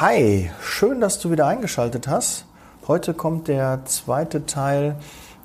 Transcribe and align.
Hi, 0.00 0.50
schön, 0.60 1.00
dass 1.00 1.20
du 1.20 1.30
wieder 1.30 1.46
eingeschaltet 1.46 2.08
hast. 2.08 2.46
Heute 2.88 3.14
kommt 3.14 3.46
der 3.46 3.84
zweite 3.84 4.44
Teil 4.44 4.96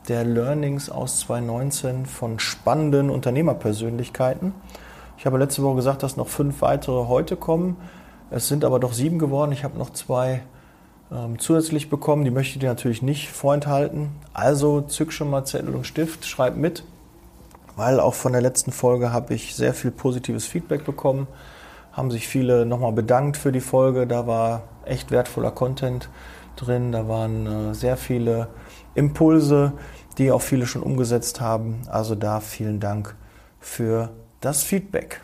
der 0.07 0.23
Learnings 0.23 0.89
aus 0.89 1.19
2019 1.19 2.07
von 2.07 2.39
spannenden 2.39 3.11
Unternehmerpersönlichkeiten. 3.11 4.55
Ich 5.19 5.27
habe 5.27 5.37
letzte 5.37 5.61
Woche 5.61 5.75
gesagt, 5.75 6.01
dass 6.01 6.17
noch 6.17 6.29
fünf 6.29 6.63
weitere 6.63 7.07
heute 7.07 7.35
kommen. 7.35 7.77
Es 8.31 8.47
sind 8.47 8.65
aber 8.65 8.79
doch 8.79 8.93
sieben 8.93 9.19
geworden. 9.19 9.51
Ich 9.51 9.63
habe 9.63 9.77
noch 9.77 9.91
zwei 9.91 10.41
ähm, 11.11 11.37
zusätzlich 11.37 11.91
bekommen. 11.91 12.25
Die 12.25 12.31
möchte 12.31 12.53
ich 12.53 12.59
dir 12.59 12.69
natürlich 12.69 13.03
nicht 13.03 13.29
vorenthalten. 13.29 14.09
Also 14.33 14.81
zück 14.81 15.13
schon 15.13 15.29
mal 15.29 15.45
Zettel 15.45 15.75
und 15.75 15.85
Stift, 15.85 16.25
schreib 16.25 16.57
mit, 16.57 16.83
weil 17.75 17.99
auch 17.99 18.15
von 18.15 18.31
der 18.31 18.41
letzten 18.41 18.71
Folge 18.71 19.13
habe 19.13 19.35
ich 19.35 19.55
sehr 19.55 19.75
viel 19.75 19.91
positives 19.91 20.47
Feedback 20.47 20.85
bekommen 20.85 21.27
haben 21.91 22.11
sich 22.11 22.27
viele 22.27 22.65
nochmal 22.65 22.93
bedankt 22.93 23.37
für 23.37 23.51
die 23.51 23.61
Folge. 23.61 24.07
Da 24.07 24.27
war 24.27 24.63
echt 24.85 25.11
wertvoller 25.11 25.51
Content 25.51 26.09
drin. 26.55 26.91
Da 26.91 27.07
waren 27.07 27.71
äh, 27.71 27.73
sehr 27.73 27.97
viele 27.97 28.47
Impulse, 28.95 29.73
die 30.17 30.31
auch 30.31 30.41
viele 30.41 30.65
schon 30.65 30.83
umgesetzt 30.83 31.41
haben. 31.41 31.81
Also 31.89 32.15
da 32.15 32.39
vielen 32.39 32.79
Dank 32.79 33.15
für 33.59 34.09
das 34.41 34.63
Feedback. 34.63 35.21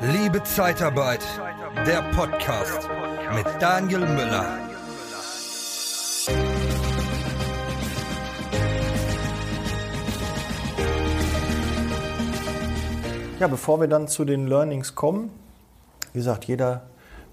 Liebe 0.00 0.42
Zeitarbeit, 0.44 1.24
der 1.86 2.02
Podcast 2.14 2.88
mit 3.34 3.46
Daniel 3.60 4.00
Müller. 4.00 4.67
Ja, 13.38 13.46
bevor 13.46 13.80
wir 13.80 13.86
dann 13.86 14.08
zu 14.08 14.24
den 14.24 14.48
Learnings 14.48 14.96
kommen, 14.96 15.30
wie 16.12 16.18
gesagt, 16.18 16.46
jeder 16.46 16.82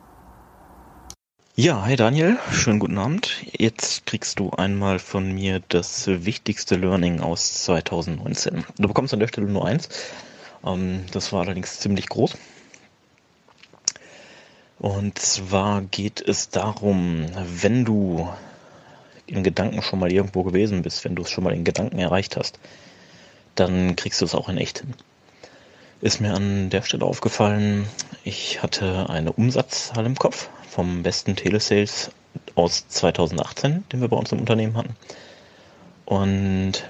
Ja, 1.56 1.84
hi 1.86 1.96
Daniel, 1.96 2.40
schönen 2.52 2.80
guten 2.80 2.98
Abend. 2.98 3.46
Jetzt 3.56 4.08
kriegst 4.08 4.40
du 4.40 4.50
einmal 4.50 4.98
von 4.98 5.32
mir 5.32 5.62
das 5.70 6.08
wichtigste 6.08 6.76
Learning 6.76 7.22
aus 7.22 7.66
2019. 7.66 8.66
Du 8.80 8.88
bekommst 8.88 9.14
an 9.14 9.20
der 9.20 9.28
Stelle 9.28 9.46
nur 9.46 9.64
eins. 9.64 9.88
Ähm, 10.66 11.06
das 11.12 11.31
war 11.31 11.41
allerdings 11.41 11.80
ziemlich 11.80 12.09
groß. 12.09 12.36
Und 14.80 15.19
zwar 15.19 15.84
geht 15.84 16.28
es 16.28 16.50
darum, 16.50 17.28
wenn 17.62 17.85
du 17.85 18.28
in 19.28 19.44
Gedanken 19.44 19.84
schon 19.84 20.00
mal 20.00 20.12
irgendwo 20.12 20.41
gewesen 20.41 20.81
bist, 20.81 21.06
wenn 21.06 21.14
du 21.14 21.22
es 21.22 21.30
schon 21.30 21.44
mal 21.44 21.53
in 21.53 21.66
Gedanken 21.66 22.00
erreicht 22.00 22.35
hast, 22.35 22.58
dann 23.53 23.96
kriegst 23.96 24.22
du 24.22 24.25
es 24.25 24.34
auch 24.34 24.50
in 24.50 24.58
echt 24.58 24.80
hin. 24.80 24.96
Ist 26.02 26.20
mir 26.20 26.34
an 26.34 26.72
der 26.72 26.81
Stelle 26.81 27.06
aufgefallen, 27.06 27.88
ich 28.24 28.64
hatte 28.64 29.08
eine 29.12 29.34
Umsatzzahl 29.34 30.08
im 30.08 30.16
Kopf 30.16 30.50
vom 30.73 31.03
besten 31.03 31.35
Telesales 31.35 32.09
aus 32.56 32.88
2018, 32.88 33.84
den 33.91 34.01
wir 34.01 34.07
bei 34.07 34.17
uns 34.17 34.31
im 34.31 34.39
Unternehmen 34.39 34.75
hatten. 34.75 34.95
Und 36.06 36.84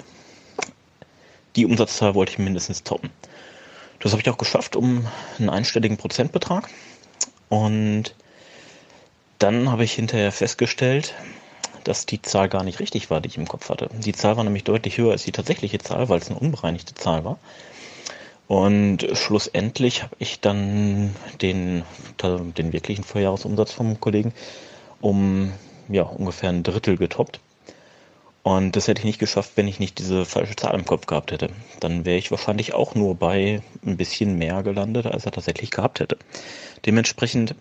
die 1.55 1.65
Umsatzzahl 1.65 2.15
wollte 2.15 2.31
ich 2.31 2.39
mindestens 2.39 2.83
toppen. 2.83 3.09
Das 3.99 4.11
habe 4.11 4.21
ich 4.21 4.29
auch 4.29 4.37
geschafft 4.37 4.75
um 4.75 5.05
einen 5.37 5.49
einstelligen 5.49 5.97
Prozentbetrag. 5.97 6.69
Und 7.49 8.15
dann 9.39 9.69
habe 9.69 9.83
ich 9.83 9.93
hinterher 9.93 10.31
festgestellt, 10.31 11.13
dass 11.83 12.05
die 12.05 12.21
Zahl 12.21 12.47
gar 12.47 12.63
nicht 12.63 12.79
richtig 12.79 13.09
war, 13.09 13.19
die 13.19 13.27
ich 13.27 13.37
im 13.37 13.47
Kopf 13.47 13.69
hatte. 13.69 13.89
Die 13.93 14.13
Zahl 14.13 14.37
war 14.37 14.45
nämlich 14.45 14.63
deutlich 14.63 14.97
höher 14.97 15.11
als 15.11 15.23
die 15.23 15.33
tatsächliche 15.33 15.79
Zahl, 15.79 16.07
weil 16.07 16.19
es 16.19 16.29
eine 16.29 16.39
unbereinigte 16.39 16.95
Zahl 16.95 17.25
war. 17.25 17.37
Und 18.47 19.07
schlussendlich 19.13 20.03
habe 20.03 20.15
ich 20.19 20.39
dann 20.41 21.15
den, 21.41 21.83
den 22.21 22.73
wirklichen 22.73 23.03
Vorjahresumsatz 23.03 23.71
vom 23.71 23.99
Kollegen 23.99 24.33
um 25.01 25.51
ja, 25.89 26.03
ungefähr 26.03 26.49
ein 26.49 26.63
Drittel 26.63 26.97
getoppt. 26.97 27.39
Und 28.43 28.75
das 28.75 28.87
hätte 28.87 28.99
ich 28.99 29.05
nicht 29.05 29.19
geschafft, 29.19 29.53
wenn 29.55 29.69
ich 29.69 29.79
nicht 29.79 29.99
diese 29.99 30.25
falsche 30.25 30.55
Zahl 30.55 30.75
im 30.75 30.85
Kopf 30.85 31.05
gehabt 31.05 31.31
hätte. 31.31 31.49
Dann 31.79 32.03
wäre 32.03 32.17
ich 32.17 32.29
wahrscheinlich 32.29 32.73
auch 32.73 32.93
nur 32.93 33.15
bei 33.15 33.61
ein 33.85 33.95
bisschen 33.95 34.37
mehr 34.37 34.63
gelandet, 34.63 35.05
als 35.05 35.25
er 35.25 35.31
tatsächlich 35.31 35.71
gehabt 35.71 36.01
hätte. 36.01 36.17
Dementsprechend 36.85 37.55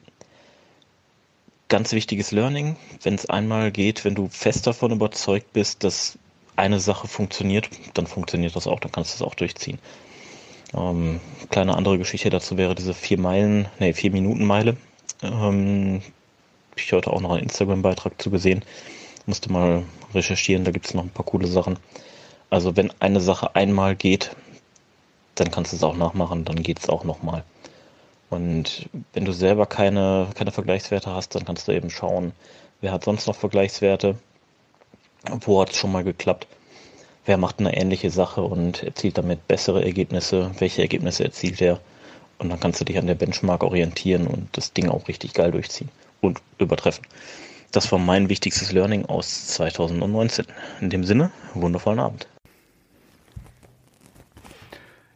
ganz 1.69 1.93
wichtiges 1.93 2.33
Learning, 2.33 2.77
wenn 3.03 3.15
es 3.15 3.27
einmal 3.31 3.71
geht, 3.71 4.05
wenn 4.05 4.17
du 4.17 4.29
fest 4.29 4.67
davon 4.67 4.91
überzeugt 4.91 5.53
bist, 5.53 5.85
dass 5.85 6.19
eine 6.57 6.81
Sache 6.81 7.09
funktioniert, 7.09 7.71
dann 7.95 8.07
funktioniert 8.07 8.55
das 8.57 8.67
auch, 8.67 8.81
dann 8.81 8.93
kannst 8.93 9.13
du 9.13 9.25
es 9.25 9.29
auch 9.29 9.35
durchziehen. 9.35 9.79
Ähm, 10.75 11.21
kleine 11.51 11.77
andere 11.77 11.99
Geschichte 11.99 12.31
dazu 12.31 12.57
wäre 12.57 12.75
diese 12.75 12.95
vier 12.95 13.19
Meilen, 13.19 13.69
nee, 13.79 13.93
vier 13.93 14.11
Minuten 14.11 14.45
Meile. 14.45 14.77
Ähm, 15.23 16.03
ich 16.77 16.93
heute 16.93 17.11
auch 17.11 17.21
noch 17.21 17.33
einen 17.33 17.43
Instagram-Beitrag 17.43 18.21
zu 18.21 18.31
gesehen. 18.31 18.65
Musste 19.27 19.53
mal 19.53 19.85
recherchieren, 20.15 20.65
da 20.65 20.71
gibt 20.71 20.87
es 20.87 20.95
noch 20.95 21.03
ein 21.03 21.11
paar 21.11 21.27
coole 21.27 21.47
Sachen. 21.47 21.79
Also 22.51 22.77
wenn 22.77 22.93
eine 23.01 23.21
Sache 23.21 23.55
einmal 23.55 23.97
geht, 23.97 24.35
dann 25.35 25.51
kannst 25.51 25.73
du 25.73 25.77
es 25.77 25.83
auch 25.83 25.97
nachmachen, 25.97 26.45
dann 26.45 26.63
geht 26.63 26.79
es 26.79 26.89
auch 26.89 27.05
nochmal. 27.05 27.45
Und 28.31 28.89
wenn 29.13 29.25
du 29.25 29.33
selber 29.33 29.67
keine, 29.67 30.29
keine 30.35 30.53
Vergleichswerte 30.53 31.11
hast, 31.11 31.35
dann 31.35 31.45
kannst 31.45 31.69
du 31.69 31.73
eben 31.73 31.91
schauen, 31.91 32.33
wer 32.81 32.93
hat 32.93 33.05
sonst 33.05 33.27
noch 33.27 33.37
Vergleichswerte, 33.37 34.19
wo 35.41 35.61
hat 35.61 35.71
es 35.71 35.77
schon 35.77 35.93
mal 35.93 36.05
geklappt 36.05 36.47
wer 37.25 37.37
macht 37.37 37.61
eine 37.61 37.77
ähnliche 37.77 38.11
Sache 38.11 38.43
und 38.43 38.83
erzielt 38.83 39.19
damit 39.19 39.47
bessere 39.49 39.85
Ergebnisse, 39.85 40.51
welche 40.59 40.83
Ergebnisse 40.83 41.25
erzielt 41.25 41.61
er. 41.61 41.81
Und 42.39 42.51
dann 42.51 42.61
kannst 42.61 42.81
du 42.81 42.85
dich 42.85 42.99
an 42.99 43.07
der 43.07 43.15
Benchmark 43.15 43.63
orientieren 43.63 44.27
und 44.27 44.49
das 44.53 44.73
Ding 44.73 44.89
auch 44.89 45.07
richtig 45.07 45.33
geil 45.33 45.53
durchziehen 45.53 45.91
und 46.21 46.41
übertreffen. 46.59 47.05
Das 47.71 47.91
war 47.93 47.99
mein 47.99 48.29
wichtigstes 48.29 48.73
Learning 48.73 49.07
aus 49.07 49.47
2019. 49.49 50.47
In 50.81 50.91
dem 50.91 51.05
Sinne, 51.05 51.31
wundervollen 51.55 52.01
Abend. 52.01 52.27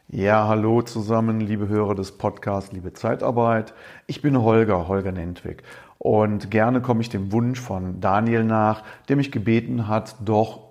Ja, 0.08 0.46
hallo 0.46 0.82
zusammen, 0.82 1.40
liebe 1.40 1.68
Hörer 1.68 1.96
des 1.96 2.12
Podcasts, 2.12 2.72
liebe 2.72 2.92
Zeitarbeit. 2.92 3.74
Ich 4.06 4.22
bin 4.22 4.40
Holger, 4.40 4.86
Holger 4.86 5.12
Nentwig. 5.12 5.64
Und 5.98 6.50
gerne 6.50 6.80
komme 6.80 7.00
ich 7.00 7.10
dem 7.10 7.32
Wunsch 7.32 7.60
von 7.60 8.00
Daniel 8.00 8.44
nach, 8.44 8.84
der 9.08 9.16
mich 9.16 9.32
gebeten 9.32 9.88
hat, 9.88 10.14
doch 10.24 10.65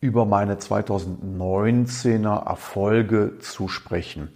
über 0.00 0.24
meine 0.24 0.56
2019er 0.56 2.46
Erfolge 2.46 3.38
zu 3.40 3.68
sprechen. 3.68 4.30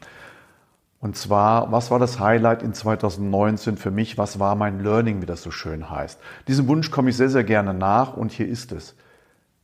Und 1.01 1.17
zwar, 1.17 1.73
was 1.73 1.91
war 1.91 1.99
das 1.99 2.21
Highlight 2.21 2.63
in 2.63 2.75
2019 2.75 3.77
für 3.77 3.91
mich? 3.91 4.19
Was 4.19 4.39
war 4.39 4.55
mein 4.55 4.81
Learning, 4.81 5.21
wie 5.21 5.27
das 5.27 5.43
so 5.43 5.51
schön 5.51 5.91
heißt? 5.91 6.21
Diesem 6.47 6.69
Wunsch 6.69 6.91
komme 6.91 7.11
ich 7.11 7.17
sehr, 7.17 7.29
sehr 7.29 7.45
gerne 7.45 7.75
nach 7.75 8.17
und 8.17 8.31
hier 8.31 8.47
ist 8.47 8.71
es. 8.73 8.95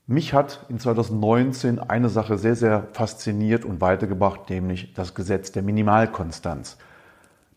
Mich 0.09 0.35
hat 0.35 0.65
in 0.69 0.81
2019 0.81 1.79
eine 1.79 2.09
Sache 2.09 2.39
sehr, 2.39 2.57
sehr 2.57 2.89
fasziniert 2.93 3.65
und 3.65 3.81
weitergebracht, 3.81 4.49
nämlich 4.51 4.95
das 4.95 5.15
Gesetz 5.15 5.53
der 5.53 5.63
Minimalkonstanz. 5.63 6.79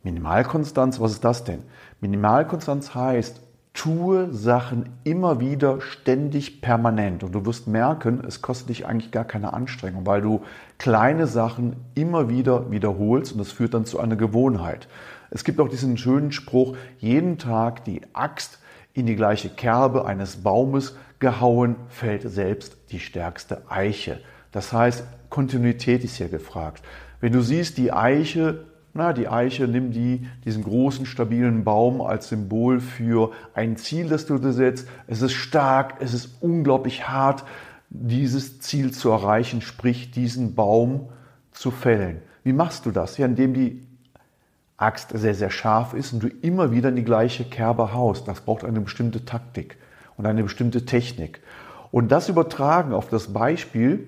Minimalkonstanz, 0.03 0.99
was 0.99 1.13
ist 1.13 1.23
das 1.23 1.43
denn? 1.43 1.63
Minimalkonstanz 2.01 2.93
heißt, 2.93 3.41
tue 3.73 4.33
Sachen 4.33 4.89
immer 5.03 5.39
wieder 5.39 5.79
ständig 5.81 6.62
permanent 6.62 7.23
und 7.23 7.33
du 7.33 7.45
wirst 7.45 7.68
merken, 7.68 8.21
es 8.27 8.41
kostet 8.41 8.69
dich 8.69 8.85
eigentlich 8.85 9.12
gar 9.12 9.23
keine 9.23 9.53
Anstrengung, 9.53 10.06
weil 10.06 10.21
du 10.21 10.41
kleine 10.77 11.25
Sachen 11.25 11.77
immer 11.95 12.29
wieder 12.29 12.69
wiederholst 12.69 13.31
und 13.31 13.39
das 13.39 13.51
führt 13.51 13.73
dann 13.73 13.85
zu 13.85 14.00
einer 14.00 14.18
Gewohnheit. 14.18 14.88
Es 15.29 15.45
gibt 15.45 15.59
auch 15.62 15.69
diesen 15.69 15.97
schönen 15.97 16.33
Spruch, 16.33 16.75
jeden 17.00 17.38
Tag 17.38 17.85
die 17.85 18.01
Axt 18.13 18.59
in 18.94 19.06
die 19.06 19.15
gleiche 19.15 19.50
Kerbe 19.50 20.06
eines 20.06 20.44
Baumes 20.44 20.97
gehauen, 21.19 21.77
fällt 21.88 22.29
selbst 22.29 22.75
die 22.91 23.00
stärkste 23.00 23.62
Eiche. 23.69 24.19
Das 24.51 24.74
heißt, 24.74 25.06
Kontinuität 25.29 26.03
ist 26.03 26.17
hier 26.17 26.27
gefragt. 26.27 26.83
Wenn 27.21 27.31
du 27.31 27.41
siehst, 27.41 27.77
die 27.77 27.94
Eiche, 27.94 28.65
na, 28.93 29.13
die 29.13 29.29
Eiche, 29.29 29.67
nimm 29.67 29.91
die, 29.91 30.27
diesen 30.43 30.63
großen, 30.63 31.05
stabilen 31.05 31.63
Baum 31.63 32.01
als 32.01 32.27
Symbol 32.27 32.79
für 32.79 33.31
ein 33.53 33.77
Ziel, 33.77 34.09
das 34.09 34.25
du 34.25 34.38
dir 34.38 34.51
setzt. 34.51 34.88
Es 35.07 35.21
ist 35.21 35.33
stark, 35.33 35.95
es 35.99 36.13
ist 36.13 36.41
unglaublich 36.41 37.07
hart, 37.07 37.45
dieses 37.89 38.59
Ziel 38.59 38.91
zu 38.91 39.09
erreichen, 39.09 39.61
sprich 39.61 40.11
diesen 40.11 40.55
Baum 40.55 41.09
zu 41.51 41.71
fällen. 41.71 42.21
Wie 42.43 42.53
machst 42.53 42.85
du 42.85 42.91
das? 42.91 43.17
Ja, 43.17 43.25
indem 43.25 43.53
die 43.53 43.81
Axt 44.77 45.11
sehr, 45.13 45.35
sehr 45.35 45.51
scharf 45.51 45.93
ist 45.93 46.11
und 46.11 46.23
du 46.23 46.27
immer 46.27 46.71
wieder 46.71 46.89
in 46.89 46.95
die 46.95 47.03
gleiche 47.03 47.43
Kerbe 47.43 47.93
haust. 47.93 48.27
Das 48.27 48.41
braucht 48.41 48.65
eine 48.65 48.81
bestimmte 48.81 49.25
Taktik 49.25 49.77
und 50.17 50.25
eine 50.25 50.43
bestimmte 50.43 50.85
Technik. 50.85 51.41
Und 51.91 52.11
das 52.11 52.29
übertragen 52.29 52.93
auf 52.93 53.07
das 53.09 53.31
Beispiel, 53.31 54.07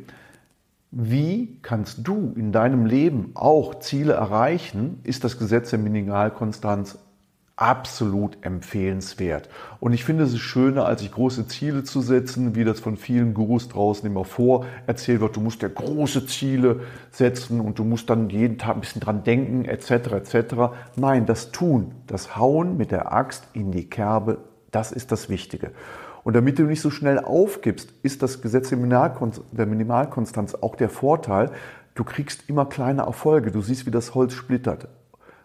wie 0.96 1.58
kannst 1.64 2.08
du 2.08 2.34
in 2.36 2.52
deinem 2.52 2.86
Leben 2.86 3.32
auch 3.34 3.80
Ziele 3.80 4.14
erreichen, 4.14 5.00
ist 5.04 5.24
das 5.24 5.40
Gesetz 5.40 5.72
der 5.72 5.80
Minimalkonstanz 5.80 7.00
absolut 7.56 8.38
empfehlenswert. 8.42 9.50
Und 9.80 9.94
ich 9.94 10.04
finde 10.04 10.24
es 10.24 10.38
schöner, 10.38 10.86
als 10.86 11.02
sich 11.02 11.12
große 11.12 11.48
Ziele 11.48 11.84
zu 11.84 12.02
setzen, 12.02 12.56
wie 12.56 12.64
das 12.64 12.80
von 12.80 12.98
vielen 12.98 13.34
Gurus 13.34 13.70
draußen 13.70 14.06
immer 14.06 14.26
vor 14.26 14.66
erzählt 14.86 15.22
wird. 15.22 15.36
Du 15.36 15.42
musst 15.42 15.62
ja 15.62 15.68
große 15.68 16.28
Ziele 16.28 16.82
setzen 17.12 17.60
und 17.60 17.80
du 17.80 17.84
musst 17.84 18.10
dann 18.10 18.30
jeden 18.30 18.58
Tag 18.58 18.76
ein 18.76 18.82
bisschen 18.82 19.02
dran 19.02 19.24
denken, 19.24 19.66
etc. 19.66 19.92
etc. 19.92 20.56
Nein, 20.96 21.26
das 21.26 21.52
Tun, 21.52 21.92
das 22.06 22.36
Hauen 22.36 22.78
mit 22.78 22.92
der 22.92 23.14
Axt 23.14 23.48
in 23.54 23.72
die 23.72 23.90
Kerbe, 23.90 24.40
das 24.72 24.92
ist 24.92 25.12
das 25.12 25.30
Wichtige. 25.30 25.72
Und 26.24 26.36
damit 26.36 26.58
du 26.60 26.64
nicht 26.64 26.82
so 26.82 26.90
schnell 26.90 27.20
aufgibst, 27.20 27.94
ist 28.02 28.24
das 28.24 28.42
Gesetz 28.42 28.70
der 28.70 28.78
Minimalkonstanz 29.66 30.56
auch 30.56 30.76
der 30.76 30.90
Vorteil, 30.90 31.52
du 31.96 32.04
kriegst 32.04 32.50
immer 32.50 32.66
kleine 32.66 33.04
Erfolge. 33.04 33.52
Du 33.52 33.62
siehst, 33.62 33.86
wie 33.86 33.92
das 33.92 34.16
Holz 34.16 34.34
splittert. 34.34 34.88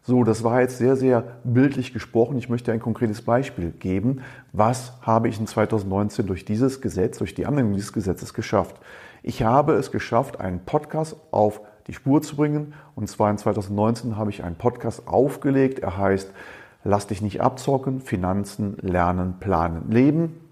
So, 0.03 0.25
das 0.25 0.43
war 0.43 0.61
jetzt 0.61 0.79
sehr, 0.79 0.97
sehr 0.97 1.25
bildlich 1.45 1.93
gesprochen. 1.93 2.39
Ich 2.39 2.49
möchte 2.49 2.73
ein 2.73 2.81
konkretes 2.81 3.23
Beispiel 3.23 3.73
geben. 3.73 4.23
Was 4.53 4.95
habe 5.03 5.29
ich 5.29 5.39
in 5.39 5.47
2019 5.47 6.27
durch 6.27 6.45
dieses 6.45 6.81
Gesetz, 6.81 7.19
durch 7.19 7.35
die 7.35 7.45
Anwendung 7.45 7.75
dieses 7.75 7.93
Gesetzes 7.93 8.33
geschafft? 8.33 8.77
Ich 9.23 9.43
habe 9.43 9.75
es 9.75 9.91
geschafft, 9.91 10.41
einen 10.41 10.61
Podcast 10.61 11.17
auf 11.31 11.61
die 11.89 11.93
Spur 11.93 12.23
zu 12.23 12.37
bringen. 12.37 12.73
Und 12.95 13.09
zwar 13.09 13.31
in 13.31 13.37
2019 13.37 14.17
habe 14.17 14.31
ich 14.31 14.45
einen 14.45 14.57
Podcast 14.57 15.09
aufgelegt. 15.09 15.81
Er 15.81 15.99
heißt 15.99 16.33
Lass 16.85 17.09
dich 17.09 17.21
nicht 17.21 17.43
abzocken, 17.43 18.01
Finanzen, 18.01 18.77
Lernen, 18.81 19.35
Planen, 19.41 19.91
Leben. 19.91 20.48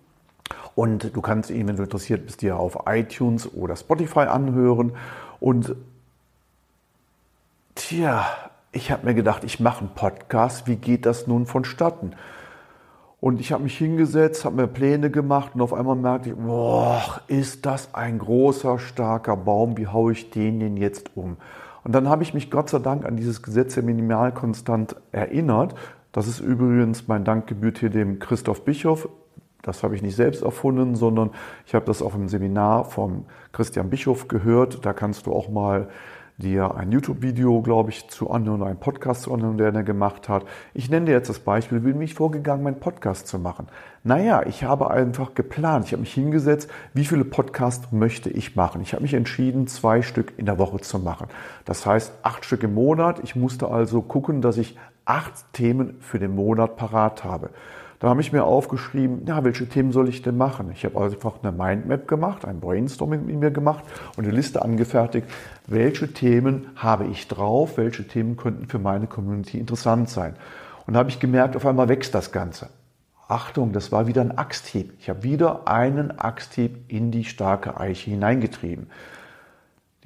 Und 0.76 1.16
du 1.16 1.22
kannst 1.22 1.50
ihn, 1.50 1.66
wenn 1.66 1.76
du 1.76 1.82
interessiert 1.82 2.26
bist, 2.26 2.42
dir 2.42 2.58
auf 2.58 2.80
iTunes 2.86 3.52
oder 3.54 3.74
Spotify 3.74 4.20
anhören. 4.20 4.92
Und 5.40 5.74
tja, 7.74 8.26
ich 8.72 8.90
habe 8.90 9.06
mir 9.06 9.14
gedacht, 9.14 9.42
ich 9.42 9.58
mache 9.58 9.80
einen 9.80 9.94
Podcast, 9.94 10.68
wie 10.68 10.76
geht 10.76 11.06
das 11.06 11.26
nun 11.26 11.46
vonstatten? 11.46 12.12
Und 13.20 13.40
ich 13.40 13.52
habe 13.52 13.62
mich 13.62 13.78
hingesetzt, 13.78 14.44
habe 14.44 14.56
mir 14.56 14.66
Pläne 14.66 15.10
gemacht 15.10 15.52
und 15.54 15.62
auf 15.62 15.72
einmal 15.72 15.96
merkte 15.96 16.28
ich, 16.28 16.36
boah, 16.36 17.22
ist 17.26 17.64
das 17.64 17.94
ein 17.94 18.18
großer, 18.18 18.78
starker 18.78 19.34
Baum, 19.34 19.78
wie 19.78 19.86
haue 19.86 20.12
ich 20.12 20.30
den 20.30 20.60
denn 20.60 20.76
jetzt 20.76 21.16
um? 21.16 21.38
Und 21.84 21.92
dann 21.92 22.10
habe 22.10 22.22
ich 22.22 22.34
mich 22.34 22.50
Gott 22.50 22.68
sei 22.68 22.80
Dank 22.80 23.06
an 23.06 23.16
dieses 23.16 23.42
Gesetz 23.42 23.74
der 23.74 23.82
Minimalkonstant 23.82 24.96
erinnert. 25.10 25.74
Das 26.12 26.28
ist 26.28 26.40
übrigens 26.40 27.08
mein 27.08 27.24
Dank 27.24 27.46
gebührt 27.46 27.78
hier 27.78 27.88
dem 27.88 28.18
Christoph 28.18 28.62
Bischof. 28.66 29.08
Das 29.66 29.82
habe 29.82 29.94
ich 29.94 30.02
nicht 30.02 30.16
selbst 30.16 30.42
erfunden, 30.42 30.94
sondern 30.94 31.30
ich 31.66 31.74
habe 31.74 31.84
das 31.84 32.02
auf 32.02 32.14
einem 32.14 32.28
Seminar 32.28 32.84
vom 32.84 33.26
Christian 33.52 33.90
Bischof 33.90 34.28
gehört. 34.28 34.84
Da 34.86 34.92
kannst 34.92 35.26
du 35.26 35.32
auch 35.32 35.48
mal 35.48 35.88
dir 36.38 36.74
ein 36.74 36.92
YouTube-Video, 36.92 37.62
glaube 37.62 37.90
ich, 37.90 38.08
zu 38.08 38.30
anhören, 38.30 38.62
einen 38.62 38.78
Podcast 38.78 39.22
zu 39.22 39.32
anhören, 39.32 39.56
der 39.56 39.72
er 39.72 39.82
gemacht 39.82 40.28
hat. 40.28 40.44
Ich 40.74 40.90
nenne 40.90 41.06
dir 41.06 41.12
jetzt 41.12 41.30
das 41.30 41.38
Beispiel, 41.38 41.80
bin 41.80 41.98
mich 41.98 42.14
vorgegangen, 42.14 42.62
meinen 42.62 42.78
Podcast 42.78 43.26
zu 43.26 43.38
machen. 43.38 43.68
Naja, 44.04 44.42
ich 44.46 44.62
habe 44.64 44.90
einfach 44.90 45.34
geplant, 45.34 45.86
ich 45.86 45.92
habe 45.92 46.02
mich 46.02 46.12
hingesetzt, 46.12 46.70
wie 46.92 47.06
viele 47.06 47.24
Podcasts 47.24 47.90
möchte 47.90 48.28
ich 48.28 48.54
machen. 48.54 48.82
Ich 48.82 48.92
habe 48.92 49.02
mich 49.02 49.14
entschieden, 49.14 49.66
zwei 49.66 50.02
Stück 50.02 50.34
in 50.36 50.46
der 50.46 50.58
Woche 50.58 50.80
zu 50.80 50.98
machen. 50.98 51.28
Das 51.64 51.86
heißt, 51.86 52.12
acht 52.22 52.44
Stück 52.44 52.62
im 52.62 52.74
Monat. 52.74 53.20
Ich 53.24 53.34
musste 53.34 53.68
also 53.68 54.02
gucken, 54.02 54.42
dass 54.42 54.58
ich 54.58 54.76
acht 55.06 55.52
Themen 55.52 55.96
für 56.00 56.18
den 56.18 56.34
Monat 56.34 56.76
parat 56.76 57.24
habe. 57.24 57.50
Da 57.98 58.08
habe 58.08 58.20
ich 58.20 58.32
mir 58.32 58.44
aufgeschrieben, 58.44 59.24
ja, 59.26 59.42
welche 59.42 59.66
Themen 59.68 59.92
soll 59.92 60.08
ich 60.08 60.20
denn 60.22 60.36
machen? 60.36 60.70
Ich 60.72 60.84
habe 60.84 61.00
einfach 61.00 61.42
eine 61.42 61.52
Mindmap 61.52 62.06
gemacht, 62.06 62.44
ein 62.44 62.60
Brainstorming 62.60 63.24
mit 63.24 63.36
mir 63.36 63.50
gemacht 63.50 63.84
und 64.16 64.24
eine 64.24 64.34
Liste 64.34 64.62
angefertigt, 64.62 65.26
welche 65.66 66.12
Themen 66.12 66.68
habe 66.76 67.06
ich 67.06 67.26
drauf, 67.26 67.78
welche 67.78 68.06
Themen 68.06 68.36
könnten 68.36 68.66
für 68.66 68.78
meine 68.78 69.06
Community 69.06 69.58
interessant 69.58 70.10
sein. 70.10 70.34
Und 70.86 70.94
da 70.94 71.00
habe 71.00 71.08
ich 71.08 71.20
gemerkt, 71.20 71.56
auf 71.56 71.64
einmal 71.64 71.88
wächst 71.88 72.14
das 72.14 72.32
Ganze. 72.32 72.68
Achtung, 73.28 73.72
das 73.72 73.90
war 73.90 74.06
wieder 74.06 74.20
ein 74.20 74.38
Axthieb. 74.38 74.92
Ich 75.00 75.08
habe 75.08 75.24
wieder 75.24 75.66
einen 75.66 76.16
Axthieb 76.16 76.92
in 76.92 77.10
die 77.10 77.24
starke 77.24 77.80
Eiche 77.80 78.10
hineingetrieben. 78.10 78.88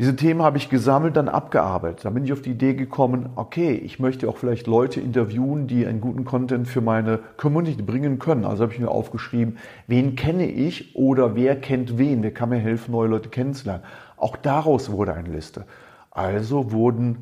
Diese 0.00 0.16
Themen 0.16 0.40
habe 0.40 0.56
ich 0.56 0.70
gesammelt, 0.70 1.14
dann 1.18 1.28
abgearbeitet. 1.28 2.06
Dann 2.06 2.14
bin 2.14 2.24
ich 2.24 2.32
auf 2.32 2.40
die 2.40 2.52
Idee 2.52 2.72
gekommen, 2.72 3.28
okay, 3.36 3.74
ich 3.74 3.98
möchte 3.98 4.30
auch 4.30 4.38
vielleicht 4.38 4.66
Leute 4.66 4.98
interviewen, 4.98 5.66
die 5.66 5.86
einen 5.86 6.00
guten 6.00 6.24
Content 6.24 6.68
für 6.68 6.80
meine 6.80 7.18
Community 7.36 7.82
bringen 7.82 8.18
können. 8.18 8.46
Also 8.46 8.62
habe 8.62 8.72
ich 8.72 8.78
mir 8.78 8.88
aufgeschrieben, 8.88 9.58
wen 9.88 10.16
kenne 10.16 10.46
ich 10.46 10.96
oder 10.96 11.34
wer 11.34 11.60
kennt 11.60 11.98
wen, 11.98 12.22
wer 12.22 12.32
kann 12.32 12.48
mir 12.48 12.60
helfen, 12.60 12.92
neue 12.92 13.08
Leute 13.08 13.28
kennenzulernen. 13.28 13.84
Auch 14.16 14.38
daraus 14.38 14.90
wurde 14.90 15.12
eine 15.12 15.28
Liste. 15.28 15.66
Also 16.10 16.72
wurden 16.72 17.18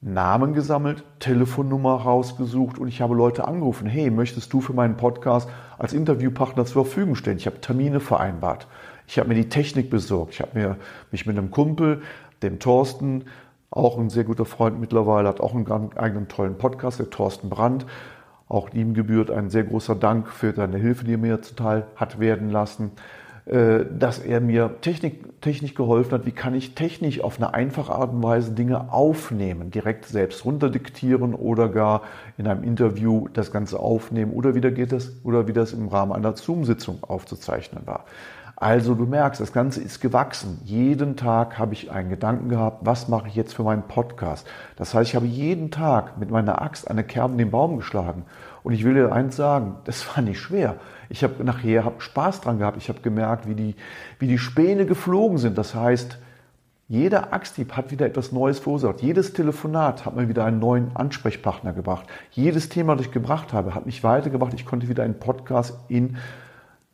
Namen 0.00 0.54
gesammelt, 0.54 1.02
Telefonnummer 1.18 1.94
rausgesucht 1.94 2.78
und 2.78 2.86
ich 2.86 3.00
habe 3.00 3.16
Leute 3.16 3.48
angerufen. 3.48 3.88
Hey, 3.88 4.10
möchtest 4.10 4.52
du 4.52 4.60
für 4.60 4.72
meinen 4.72 4.96
Podcast 4.96 5.48
als 5.78 5.92
Interviewpartner 5.92 6.64
zur 6.64 6.84
Verfügung 6.84 7.16
stehen? 7.16 7.38
Ich 7.38 7.46
habe 7.46 7.60
Termine 7.60 7.98
vereinbart. 7.98 8.68
Ich 9.06 9.18
habe 9.18 9.28
mir 9.28 9.34
die 9.34 9.48
Technik 9.48 9.90
besorgt. 9.90 10.34
Ich 10.34 10.40
habe 10.40 10.58
mir 10.58 10.76
mich 11.10 11.26
mit 11.26 11.36
einem 11.36 11.50
Kumpel, 11.50 12.02
dem 12.42 12.58
Thorsten, 12.58 13.24
auch 13.70 13.98
ein 13.98 14.08
sehr 14.08 14.24
guter 14.24 14.44
Freund 14.44 14.80
mittlerweile, 14.80 15.28
hat 15.28 15.40
auch 15.40 15.54
einen 15.54 15.96
eigenen 15.96 16.28
tollen 16.28 16.56
Podcast, 16.56 17.00
der 17.00 17.10
Thorsten 17.10 17.50
Brandt. 17.50 17.86
Auch 18.48 18.70
ihm 18.72 18.94
gebührt 18.94 19.30
ein 19.30 19.50
sehr 19.50 19.64
großer 19.64 19.96
Dank 19.96 20.28
für 20.28 20.52
seine 20.52 20.78
Hilfe, 20.78 21.04
die 21.04 21.14
er 21.14 21.18
mir 21.18 21.42
zuteil 21.42 21.86
hat 21.96 22.20
werden 22.20 22.50
lassen, 22.50 22.92
äh, 23.46 23.84
dass 23.90 24.18
er 24.20 24.40
mir 24.40 24.80
Technik, 24.80 25.40
technisch 25.40 25.74
geholfen 25.74 26.12
hat. 26.12 26.26
Wie 26.26 26.32
kann 26.32 26.54
ich 26.54 26.74
technisch 26.74 27.20
auf 27.20 27.38
eine 27.38 27.52
einfache 27.52 27.92
Art 27.92 28.12
und 28.12 28.22
Weise 28.22 28.52
Dinge 28.52 28.92
aufnehmen, 28.92 29.70
direkt 29.70 30.06
selbst 30.06 30.44
runterdiktieren 30.44 31.34
oder 31.34 31.68
gar 31.68 32.02
in 32.38 32.46
einem 32.46 32.62
Interview 32.62 33.28
das 33.32 33.50
Ganze 33.50 33.80
aufnehmen 33.80 34.32
oder 34.32 34.52
geht 34.52 34.92
das 34.92 35.12
oder 35.24 35.48
wie 35.48 35.52
das 35.52 35.72
im 35.72 35.88
Rahmen 35.88 36.12
einer 36.12 36.36
Zoom-Sitzung 36.36 37.02
aufzuzeichnen 37.02 37.86
war. 37.86 38.04
Also 38.56 38.94
du 38.94 39.04
merkst, 39.04 39.40
das 39.40 39.52
Ganze 39.52 39.82
ist 39.82 40.00
gewachsen. 40.00 40.60
Jeden 40.64 41.16
Tag 41.16 41.58
habe 41.58 41.72
ich 41.72 41.90
einen 41.90 42.08
Gedanken 42.08 42.48
gehabt, 42.48 42.78
was 42.86 43.08
mache 43.08 43.26
ich 43.26 43.34
jetzt 43.34 43.52
für 43.54 43.64
meinen 43.64 43.82
Podcast. 43.82 44.46
Das 44.76 44.94
heißt, 44.94 45.10
ich 45.10 45.16
habe 45.16 45.26
jeden 45.26 45.70
Tag 45.72 46.18
mit 46.18 46.30
meiner 46.30 46.62
Axt 46.62 46.88
eine 46.88 47.02
Kerbe 47.02 47.32
in 47.32 47.38
den 47.38 47.50
Baum 47.50 47.76
geschlagen. 47.76 48.24
Und 48.62 48.72
ich 48.72 48.84
will 48.84 48.94
dir 48.94 49.12
eins 49.12 49.36
sagen, 49.36 49.76
das 49.84 50.06
war 50.14 50.22
nicht 50.22 50.40
schwer. 50.40 50.76
Ich 51.08 51.24
habe 51.24 51.42
nachher 51.44 51.84
hab 51.84 52.00
Spaß 52.00 52.42
dran 52.42 52.58
gehabt. 52.58 52.76
Ich 52.76 52.88
habe 52.88 53.00
gemerkt, 53.00 53.48
wie 53.48 53.54
die, 53.54 53.74
wie 54.20 54.28
die 54.28 54.38
Späne 54.38 54.86
geflogen 54.86 55.38
sind. 55.38 55.58
Das 55.58 55.74
heißt, 55.74 56.18
jeder 56.86 57.32
Axthieb 57.32 57.72
hat 57.76 57.90
wieder 57.90 58.06
etwas 58.06 58.30
Neues 58.30 58.60
verursacht. 58.60 59.02
Jedes 59.02 59.32
Telefonat 59.32 60.06
hat 60.06 60.14
mir 60.14 60.28
wieder 60.28 60.44
einen 60.44 60.60
neuen 60.60 60.94
Ansprechpartner 60.94 61.72
gebracht. 61.72 62.06
Jedes 62.30 62.68
Thema, 62.68 62.94
das 62.94 63.06
ich 63.06 63.12
gebracht 63.12 63.52
habe, 63.52 63.74
hat 63.74 63.86
mich 63.86 64.04
weitergebracht. 64.04 64.54
Ich 64.54 64.64
konnte 64.64 64.88
wieder 64.88 65.02
einen 65.02 65.18
Podcast 65.18 65.78
in 65.88 66.18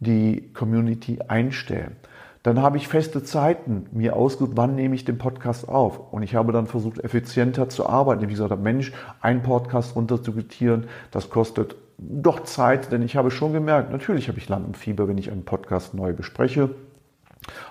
die 0.00 0.50
Community 0.52 1.19
einstellen. 1.28 1.97
Dann 2.42 2.62
habe 2.62 2.78
ich 2.78 2.88
feste 2.88 3.23
Zeiten 3.23 3.87
mir 3.92 4.16
ausgesucht, 4.16 4.52
wann 4.54 4.75
nehme 4.75 4.95
ich 4.95 5.04
den 5.04 5.19
Podcast 5.19 5.69
auf. 5.69 6.12
Und 6.12 6.23
ich 6.23 6.35
habe 6.35 6.52
dann 6.52 6.66
versucht, 6.66 6.99
effizienter 7.04 7.69
zu 7.69 7.87
arbeiten. 7.87 8.23
Wie 8.23 8.33
gesagt, 8.33 8.59
Mensch, 8.62 8.92
einen 9.21 9.42
Podcast 9.42 9.95
runter 9.95 10.23
zu 10.23 10.33
gutieren, 10.33 10.87
das 11.11 11.28
kostet 11.28 11.76
doch 11.99 12.45
Zeit, 12.45 12.92
denn 12.92 13.02
ich 13.02 13.16
habe 13.16 13.30
schon 13.30 13.52
gemerkt, 13.52 13.92
natürlich 13.92 14.28
habe 14.28 14.38
ich 14.38 14.49
Lampenfieber, 14.49 15.07
wenn 15.07 15.19
ich 15.19 15.30
einen 15.30 15.45
Podcast 15.45 15.92
neu 15.92 16.14
bespreche. 16.14 16.71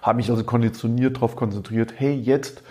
Habe 0.04 0.18
mich 0.18 0.30
also 0.30 0.44
konditioniert, 0.44 1.18
darauf 1.18 1.36
konzentriert, 1.36 1.94
hey, 1.98 2.14
jetzt 2.14 2.62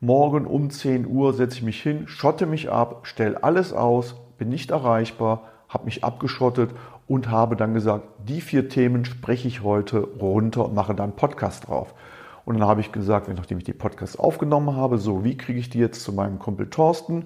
morgen 0.00 0.46
um 0.46 0.68
10 0.68 1.06
Uhr 1.06 1.32
setze 1.32 1.56
ich 1.56 1.62
mich 1.62 1.82
hin, 1.82 2.08
schotte 2.08 2.44
mich 2.44 2.70
ab, 2.70 3.00
stelle 3.06 3.42
alles 3.42 3.72
aus, 3.72 4.16
bin 4.36 4.50
nicht 4.50 4.70
erreichbar, 4.70 5.44
habe 5.68 5.86
mich 5.86 6.04
abgeschottet 6.04 6.70
und 7.08 7.30
habe 7.30 7.56
dann 7.56 7.74
gesagt, 7.74 8.04
die 8.28 8.40
vier 8.40 8.68
Themen 8.68 9.04
spreche 9.04 9.48
ich 9.48 9.62
heute 9.62 10.00
runter 10.20 10.66
und 10.66 10.74
mache 10.74 10.94
dann 10.94 11.16
Podcast 11.16 11.66
drauf. 11.66 11.94
Und 12.44 12.58
dann 12.58 12.68
habe 12.68 12.80
ich 12.80 12.92
gesagt, 12.92 13.28
nachdem 13.28 13.58
ich 13.58 13.64
die 13.64 13.72
Podcasts 13.72 14.18
aufgenommen 14.18 14.76
habe, 14.76 14.98
so, 14.98 15.24
wie 15.24 15.36
kriege 15.36 15.58
ich 15.58 15.70
die 15.70 15.78
jetzt 15.78 16.02
zu 16.02 16.12
meinem 16.12 16.38
Kumpel 16.38 16.70
Thorsten? 16.70 17.24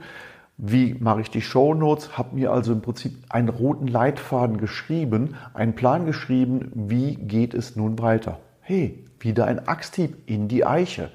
Wie 0.56 0.94
mache 0.94 1.20
ich 1.20 1.30
die 1.30 1.42
Shownotes? 1.42 2.16
Habe 2.16 2.36
mir 2.36 2.52
also 2.52 2.72
im 2.72 2.80
Prinzip 2.80 3.24
einen 3.28 3.48
roten 3.48 3.88
Leitfaden 3.88 4.58
geschrieben, 4.58 5.34
einen 5.54 5.74
Plan 5.74 6.06
geschrieben, 6.06 6.70
wie 6.74 7.16
geht 7.16 7.54
es 7.54 7.74
nun 7.74 7.98
weiter. 7.98 8.38
Hey, 8.60 9.04
wieder 9.18 9.46
ein 9.46 9.66
Axthieb 9.66 10.16
in 10.26 10.46
die 10.46 10.64
Eiche. 10.64 11.10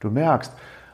Du 0.00 0.10
merkst, 0.10 0.52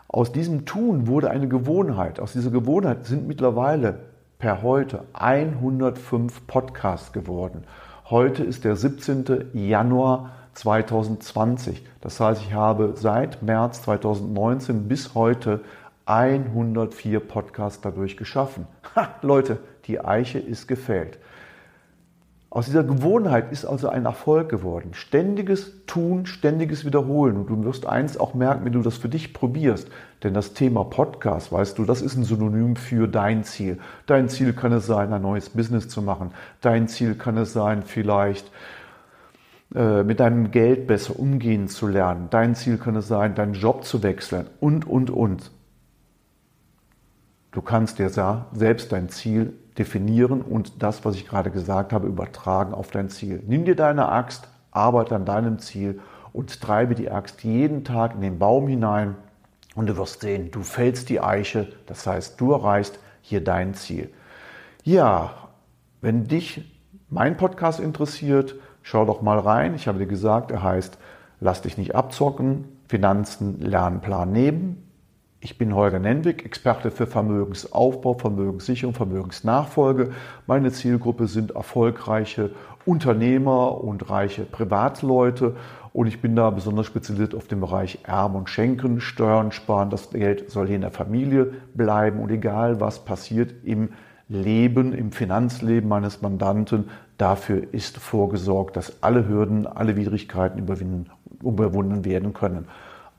aus 0.09 0.33
diesem 0.33 0.65
Tun 0.65 1.07
wurde 1.07 1.31
eine 1.31 1.49
Gewohnheit. 1.49 2.21
Aus 2.21 2.33
dieser 2.33 2.51
Gewohnheit 2.51 3.07
sind 3.07 3.27
mittlerweile 3.29 4.12
per 4.43 4.61
heute 4.63 5.05
105 5.13 6.49
Podcasts 6.49 7.13
geworden. 7.13 7.63
Heute 8.11 8.43
ist 8.43 8.65
der 8.65 8.75
17. 8.75 9.51
Januar 9.53 10.33
2020. 10.55 11.87
Das 12.01 12.19
heißt, 12.19 12.43
ich 12.43 12.53
habe 12.53 12.95
seit 12.97 13.45
März 13.45 13.83
2019 13.83 14.89
bis 14.89 15.15
heute 15.15 15.61
104 16.07 17.21
Podcasts 17.21 17.81
dadurch 17.83 18.17
geschaffen. 18.17 18.67
Ha, 18.97 19.11
Leute, 19.23 19.61
die 19.85 20.01
Eiche 20.01 20.41
ist 20.41 20.67
gefällt. 20.67 21.21
Aus 22.53 22.67
dieser 22.67 22.85
Gewohnheit 22.85 23.51
ist 23.51 23.65
also 23.65 23.89
ein 23.89 24.05
Erfolg 24.05 24.51
geworden. 24.51 24.91
Ständiges 24.93 25.87
Tun, 25.87 26.27
ständiges 26.27 26.85
Wiederholen. 26.85 27.39
Und 27.39 27.49
du 27.49 27.65
wirst 27.65 27.87
eins 27.87 28.19
auch 28.19 28.35
merken, 28.35 28.67
wenn 28.67 28.75
du 28.75 28.83
das 28.83 28.99
für 28.99 29.09
dich 29.09 29.33
probierst. 29.33 29.89
Denn 30.23 30.35
das 30.35 30.53
Thema 30.53 30.85
Podcast, 30.85 31.51
weißt 31.51 31.79
du, 31.79 31.87
das 31.87 32.03
ist 32.03 32.15
ein 32.15 32.25
Synonym 32.25 32.77
für 32.77 33.09
dein 33.09 33.43
Ziel. 33.43 33.79
Dein 34.05 34.29
Ziel 34.29 34.53
kann 34.53 34.71
es 34.73 34.85
sein, 34.85 35.15
ein 35.15 35.23
neues 35.23 35.49
Business 35.49 35.89
zu 35.89 36.03
machen. 36.03 36.33
Dein 36.61 36.89
Ziel 36.89 37.15
kann 37.15 37.39
es 37.39 37.55
sein, 37.55 37.85
vielleicht 37.85 38.51
äh, 39.75 40.03
mit 40.03 40.21
deinem 40.21 40.51
Geld 40.51 40.87
besser 40.87 41.19
umgehen 41.19 41.69
zu 41.69 41.87
lernen. 41.87 42.27
Dein 42.29 42.55
Ziel 42.55 42.77
kann 42.77 42.97
es 42.97 43.09
sein, 43.09 43.35
deinen 43.35 43.55
Job 43.55 43.85
zu 43.85 44.03
wechseln 44.03 44.47
und, 44.61 44.87
und, 44.87 45.09
und. 45.09 45.51
Du 47.51 47.63
kannst 47.63 47.99
dir 47.99 48.11
selbst 48.11 48.93
dein 48.93 49.09
Ziel 49.09 49.55
definieren 49.79 50.43
und 50.43 50.83
das, 50.83 51.05
was 51.05 51.15
ich 51.15 51.27
gerade 51.27 51.51
gesagt 51.51 51.93
habe, 51.93 52.07
übertragen 52.07 52.75
auf 52.75 52.91
dein 52.91 53.09
Ziel. 53.09 53.43
Nimm 53.47 53.65
dir 53.65 53.77
deine 53.77 54.09
Axt, 54.09 54.49
arbeite 54.71 55.17
an 55.17 55.25
deinem 55.25 55.59
Ziel 55.59 56.01
und 56.33 56.61
treibe 56.61 56.95
die 56.95 57.11
Axt 57.11 57.43
jeden 57.45 57.85
Tag 57.85 58.15
in 58.15 58.21
den 58.21 58.39
Baum 58.39 58.69
hinein 58.69 59.17
und 59.75 59.89
du 59.89 59.97
wirst 59.97 60.21
sehen, 60.21 60.51
du 60.51 60.63
fällst 60.63 61.09
die 61.09 61.21
Eiche, 61.21 61.73
das 61.87 62.07
heißt, 62.07 62.41
du 62.41 62.53
erreichst 62.53 62.99
hier 63.23 63.43
dein 63.43 63.75
Ziel. 63.75 64.11
Ja, 64.85 65.33
wenn 66.01 66.27
dich 66.27 66.69
mein 67.09 67.37
Podcast 67.37 67.81
interessiert, 67.81 68.57
schau 68.83 69.05
doch 69.05 69.23
mal 69.23 69.39
rein. 69.39 69.75
Ich 69.75 69.87
habe 69.89 69.99
dir 69.99 70.07
gesagt, 70.07 70.51
er 70.51 70.63
heißt 70.63 70.99
Lass 71.43 71.61
dich 71.61 71.77
nicht 71.77 71.97
abzocken, 71.97 72.69
Finanzen, 72.87 73.61
Lernplan 73.61 74.31
nehmen. 74.31 74.92
Ich 75.45 75.59
bin 75.59 75.75
Holger 75.75 75.99
Nenwick, 75.99 76.45
Experte 76.45 76.93
für 76.93 77.09
Vermögensaufbau, 77.09 78.15
Vermögenssicherung, 78.15 78.95
Vermögensnachfolge. 78.95 80.13
Meine 80.47 80.71
Zielgruppe 80.71 81.27
sind 81.27 81.51
erfolgreiche 81.51 82.51
Unternehmer 82.85 83.83
und 83.83 84.09
reiche 84.09 84.45
Privatleute 84.45 85.57
und 85.93 86.07
ich 86.07 86.21
bin 86.21 86.37
da 86.37 86.51
besonders 86.51 86.87
spezialisiert 86.87 87.35
auf 87.35 87.49
den 87.49 87.59
Bereich 87.59 87.99
Erben 88.05 88.37
und 88.37 88.51
Schenken, 88.51 89.01
Steuern 89.01 89.51
sparen. 89.51 89.91
Das 89.91 90.11
Geld 90.11 90.49
soll 90.49 90.69
hier 90.69 90.77
in 90.77 90.83
der 90.83 90.93
Familie 90.93 91.55
bleiben 91.75 92.21
und 92.21 92.31
egal 92.31 92.81
was 92.81 93.05
passiert 93.05 93.53
im 93.65 93.89
Leben, 94.29 94.93
im 94.93 95.11
Finanzleben 95.11 95.89
meines 95.89 96.23
Mandanten, 96.23 96.89
dafür 97.19 97.65
ist 97.75 97.99
vorgesorgt, 97.99 98.77
dass 98.77 99.03
alle 99.03 99.27
Hürden, 99.27 99.67
alle 99.67 99.97
Widrigkeiten 99.97 100.65
überwunden 101.43 102.05
werden 102.05 102.33
können. 102.33 102.69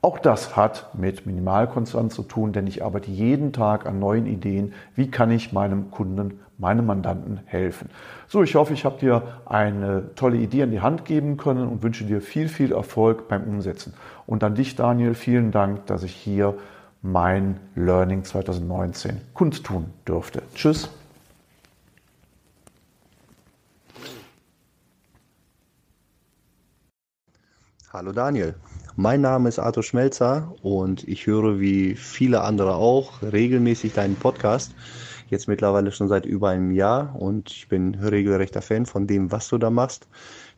Auch 0.04 0.18
das 0.18 0.54
hat 0.54 0.94
mit 0.94 1.24
Minimalkonstant 1.24 2.12
zu 2.12 2.24
tun, 2.24 2.52
denn 2.52 2.66
ich 2.66 2.84
arbeite 2.84 3.10
jeden 3.10 3.54
Tag 3.54 3.86
an 3.86 4.00
neuen 4.00 4.26
Ideen. 4.26 4.74
Wie 4.94 5.10
kann 5.10 5.30
ich 5.30 5.54
meinem 5.54 5.90
Kunden, 5.90 6.40
meinem 6.58 6.84
Mandanten 6.84 7.40
helfen? 7.46 7.88
So, 8.28 8.42
ich 8.42 8.54
hoffe, 8.54 8.74
ich 8.74 8.84
habe 8.84 8.98
dir 8.98 9.22
eine 9.46 10.14
tolle 10.14 10.36
Idee 10.36 10.64
an 10.64 10.72
die 10.72 10.82
Hand 10.82 11.06
geben 11.06 11.38
können 11.38 11.66
und 11.66 11.82
wünsche 11.82 12.04
dir 12.04 12.20
viel, 12.20 12.50
viel 12.50 12.72
Erfolg 12.72 13.28
beim 13.28 13.44
Umsetzen. 13.44 13.94
Und 14.26 14.44
an 14.44 14.54
dich, 14.54 14.76
Daniel, 14.76 15.14
vielen 15.14 15.52
Dank, 15.52 15.86
dass 15.86 16.02
ich 16.02 16.14
hier 16.14 16.54
mein 17.00 17.58
Learning 17.74 18.24
2019 18.24 19.22
kundtun 19.32 19.86
durfte. 20.04 20.42
Tschüss. 20.54 20.90
Hallo 27.90 28.12
Daniel. 28.12 28.54
Mein 28.96 29.22
Name 29.22 29.48
ist 29.48 29.58
Arthur 29.58 29.82
Schmelzer 29.82 30.54
und 30.62 31.02
ich 31.08 31.26
höre 31.26 31.58
wie 31.58 31.96
viele 31.96 32.42
andere 32.42 32.76
auch 32.76 33.22
regelmäßig 33.22 33.92
deinen 33.92 34.14
Podcast. 34.14 34.72
Jetzt 35.28 35.48
mittlerweile 35.48 35.90
schon 35.90 36.06
seit 36.06 36.26
über 36.26 36.50
einem 36.50 36.70
Jahr 36.70 37.16
und 37.18 37.50
ich 37.50 37.66
bin 37.68 37.96
regelrechter 37.96 38.62
Fan 38.62 38.86
von 38.86 39.08
dem, 39.08 39.32
was 39.32 39.48
du 39.48 39.58
da 39.58 39.68
machst. 39.68 40.06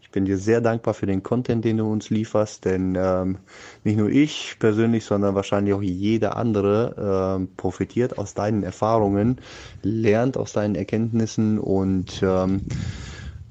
Ich 0.03 0.11
bin 0.11 0.27
dir 0.27 0.37
sehr 0.37 0.61
dankbar 0.61 0.93
für 0.93 1.07
den 1.07 1.23
Content, 1.23 1.65
den 1.65 1.79
du 1.79 1.91
uns 1.91 2.11
lieferst, 2.11 2.67
denn 2.67 2.95
ähm, 2.95 3.39
nicht 3.85 3.97
nur 3.97 4.11
ich 4.11 4.57
persönlich, 4.59 5.07
sondern 5.07 5.35
wahrscheinlich 5.35 5.73
auch 5.73 5.83
jeder 5.83 6.37
andere 6.37 7.39
ähm, 7.39 7.49
profitiert 7.57 8.19
aus 8.19 8.35
deinen 8.35 8.63
Erfahrungen, 8.65 9.41
lernt 9.83 10.37
aus 10.37 10.53
deinen 10.53 10.75
Erkenntnissen 10.75 11.59
und 11.59 12.21
ähm, 12.23 12.61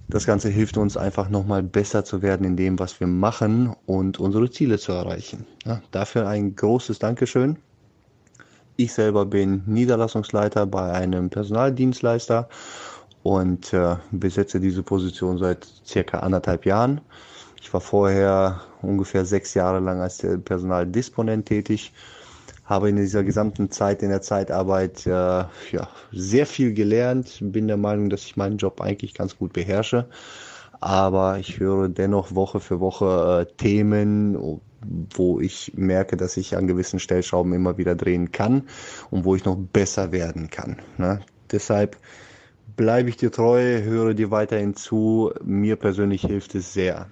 das 0.07 0.25
Ganze 0.25 0.49
hilft 0.49 0.77
uns 0.77 0.97
einfach 0.97 1.29
nochmal 1.29 1.63
besser 1.63 2.05
zu 2.05 2.21
werden 2.21 2.45
in 2.45 2.55
dem, 2.55 2.79
was 2.79 2.99
wir 2.99 3.07
machen 3.07 3.75
und 3.85 4.19
unsere 4.19 4.49
Ziele 4.49 4.77
zu 4.77 4.91
erreichen. 4.91 5.45
Ja, 5.65 5.81
dafür 5.91 6.27
ein 6.27 6.55
großes 6.55 6.99
Dankeschön. 6.99 7.57
Ich 8.77 8.93
selber 8.93 9.25
bin 9.25 9.63
Niederlassungsleiter 9.65 10.65
bei 10.65 10.91
einem 10.91 11.29
Personaldienstleister 11.29 12.49
und 13.23 13.73
äh, 13.73 13.95
besetze 14.11 14.59
diese 14.59 14.83
Position 14.83 15.37
seit 15.37 15.65
circa 15.85 16.19
anderthalb 16.19 16.65
Jahren. 16.65 17.01
Ich 17.61 17.73
war 17.73 17.81
vorher 17.81 18.61
ungefähr 18.81 19.25
sechs 19.25 19.53
Jahre 19.55 19.79
lang 19.79 20.01
als 20.01 20.19
Personaldisponent 20.43 21.47
tätig 21.47 21.93
habe 22.65 22.89
in 22.89 22.95
dieser 22.95 23.23
gesamten 23.23 23.69
Zeit 23.69 24.01
in 24.01 24.09
der 24.09 24.21
Zeitarbeit 24.21 25.05
äh, 25.05 25.09
ja, 25.09 25.89
sehr 26.11 26.45
viel 26.45 26.73
gelernt. 26.73 27.37
Bin 27.41 27.67
der 27.67 27.77
Meinung, 27.77 28.09
dass 28.09 28.25
ich 28.25 28.37
meinen 28.37 28.57
Job 28.57 28.81
eigentlich 28.81 29.13
ganz 29.13 29.37
gut 29.37 29.53
beherrsche. 29.53 30.07
Aber 30.81 31.37
ich 31.39 31.59
höre 31.59 31.89
dennoch 31.89 32.35
Woche 32.35 32.59
für 32.59 32.79
Woche 32.79 33.47
äh, 33.47 33.53
Themen, 33.57 34.59
wo 35.15 35.39
ich 35.39 35.73
merke, 35.75 36.17
dass 36.17 36.37
ich 36.37 36.57
an 36.57 36.67
gewissen 36.67 36.99
Stellschrauben 36.99 37.53
immer 37.53 37.77
wieder 37.77 37.95
drehen 37.95 38.31
kann 38.31 38.63
und 39.09 39.25
wo 39.25 39.35
ich 39.35 39.45
noch 39.45 39.55
besser 39.55 40.11
werden 40.11 40.49
kann. 40.49 40.77
Ne? 40.97 41.21
Deshalb 41.51 41.97
bleibe 42.75 43.09
ich 43.09 43.17
dir 43.17 43.31
treu, 43.31 43.81
höre 43.83 44.13
dir 44.13 44.31
weiterhin 44.31 44.75
zu. 44.75 45.31
Mir 45.43 45.75
persönlich 45.75 46.21
hilft 46.21 46.55
es 46.55 46.73
sehr. 46.73 47.07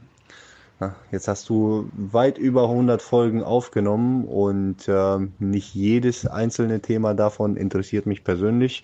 Jetzt 1.11 1.27
hast 1.27 1.49
du 1.49 1.89
weit 1.95 2.37
über 2.37 2.63
100 2.63 3.01
Folgen 3.01 3.43
aufgenommen 3.43 4.25
und 4.25 4.87
äh, 4.87 5.17
nicht 5.39 5.73
jedes 5.75 6.25
einzelne 6.25 6.81
Thema 6.81 7.13
davon 7.13 7.55
interessiert 7.55 8.05
mich 8.05 8.23
persönlich, 8.23 8.83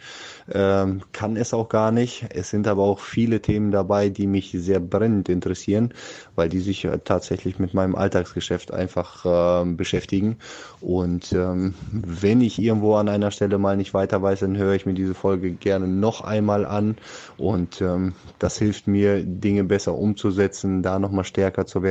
ähm, 0.51 1.01
kann 1.11 1.35
es 1.35 1.53
auch 1.53 1.69
gar 1.69 1.91
nicht. 1.91 2.27
Es 2.33 2.49
sind 2.49 2.67
aber 2.67 2.83
auch 2.83 2.99
viele 2.99 3.41
Themen 3.41 3.71
dabei, 3.71 4.09
die 4.09 4.27
mich 4.27 4.51
sehr 4.51 4.79
brennend 4.79 5.29
interessieren, 5.29 5.93
weil 6.35 6.49
die 6.49 6.59
sich 6.59 6.85
äh, 6.85 6.99
tatsächlich 7.03 7.59
mit 7.59 7.73
meinem 7.73 7.95
Alltagsgeschäft 7.95 8.71
einfach 8.71 9.25
äh, 9.25 9.65
beschäftigen. 9.65 10.37
Und 10.81 11.33
ähm, 11.33 11.73
wenn 11.91 12.41
ich 12.41 12.59
irgendwo 12.59 12.95
an 12.95 13.09
einer 13.09 13.31
Stelle 13.31 13.57
mal 13.57 13.77
nicht 13.77 13.93
weiter 13.93 14.21
weiß, 14.21 14.41
dann 14.41 14.57
höre 14.57 14.75
ich 14.75 14.85
mir 14.85 14.93
diese 14.93 15.13
Folge 15.15 15.51
gerne 15.51 15.87
noch 15.87 16.21
einmal 16.21 16.65
an 16.65 16.97
und 17.37 17.81
ähm, 17.81 18.13
das 18.37 18.57
hilft 18.57 18.87
mir, 18.87 19.23
Dinge 19.23 19.63
besser 19.63 19.95
umzusetzen, 19.95 20.81
da 20.83 20.99
nochmal 20.99 21.25
stärker 21.25 21.65
zu 21.65 21.83
werden. 21.83 21.88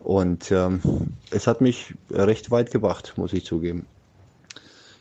Und 0.00 0.52
ähm, 0.52 0.80
es 1.30 1.46
hat 1.46 1.60
mich 1.60 1.94
recht 2.10 2.50
weit 2.50 2.70
gebracht, 2.70 3.14
muss 3.16 3.32
ich 3.32 3.44
zugeben. 3.44 3.86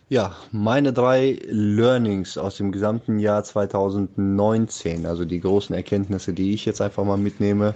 Ja, 0.09 0.35
meine 0.51 0.93
drei 0.93 1.39
Learnings 1.47 2.37
aus 2.37 2.57
dem 2.57 2.71
gesamten 2.71 3.19
Jahr 3.19 3.43
2019, 3.43 5.05
also 5.05 5.25
die 5.25 5.39
großen 5.39 5.75
Erkenntnisse, 5.75 6.33
die 6.33 6.53
ich 6.53 6.65
jetzt 6.65 6.81
einfach 6.81 7.03
mal 7.03 7.17
mitnehme, 7.17 7.73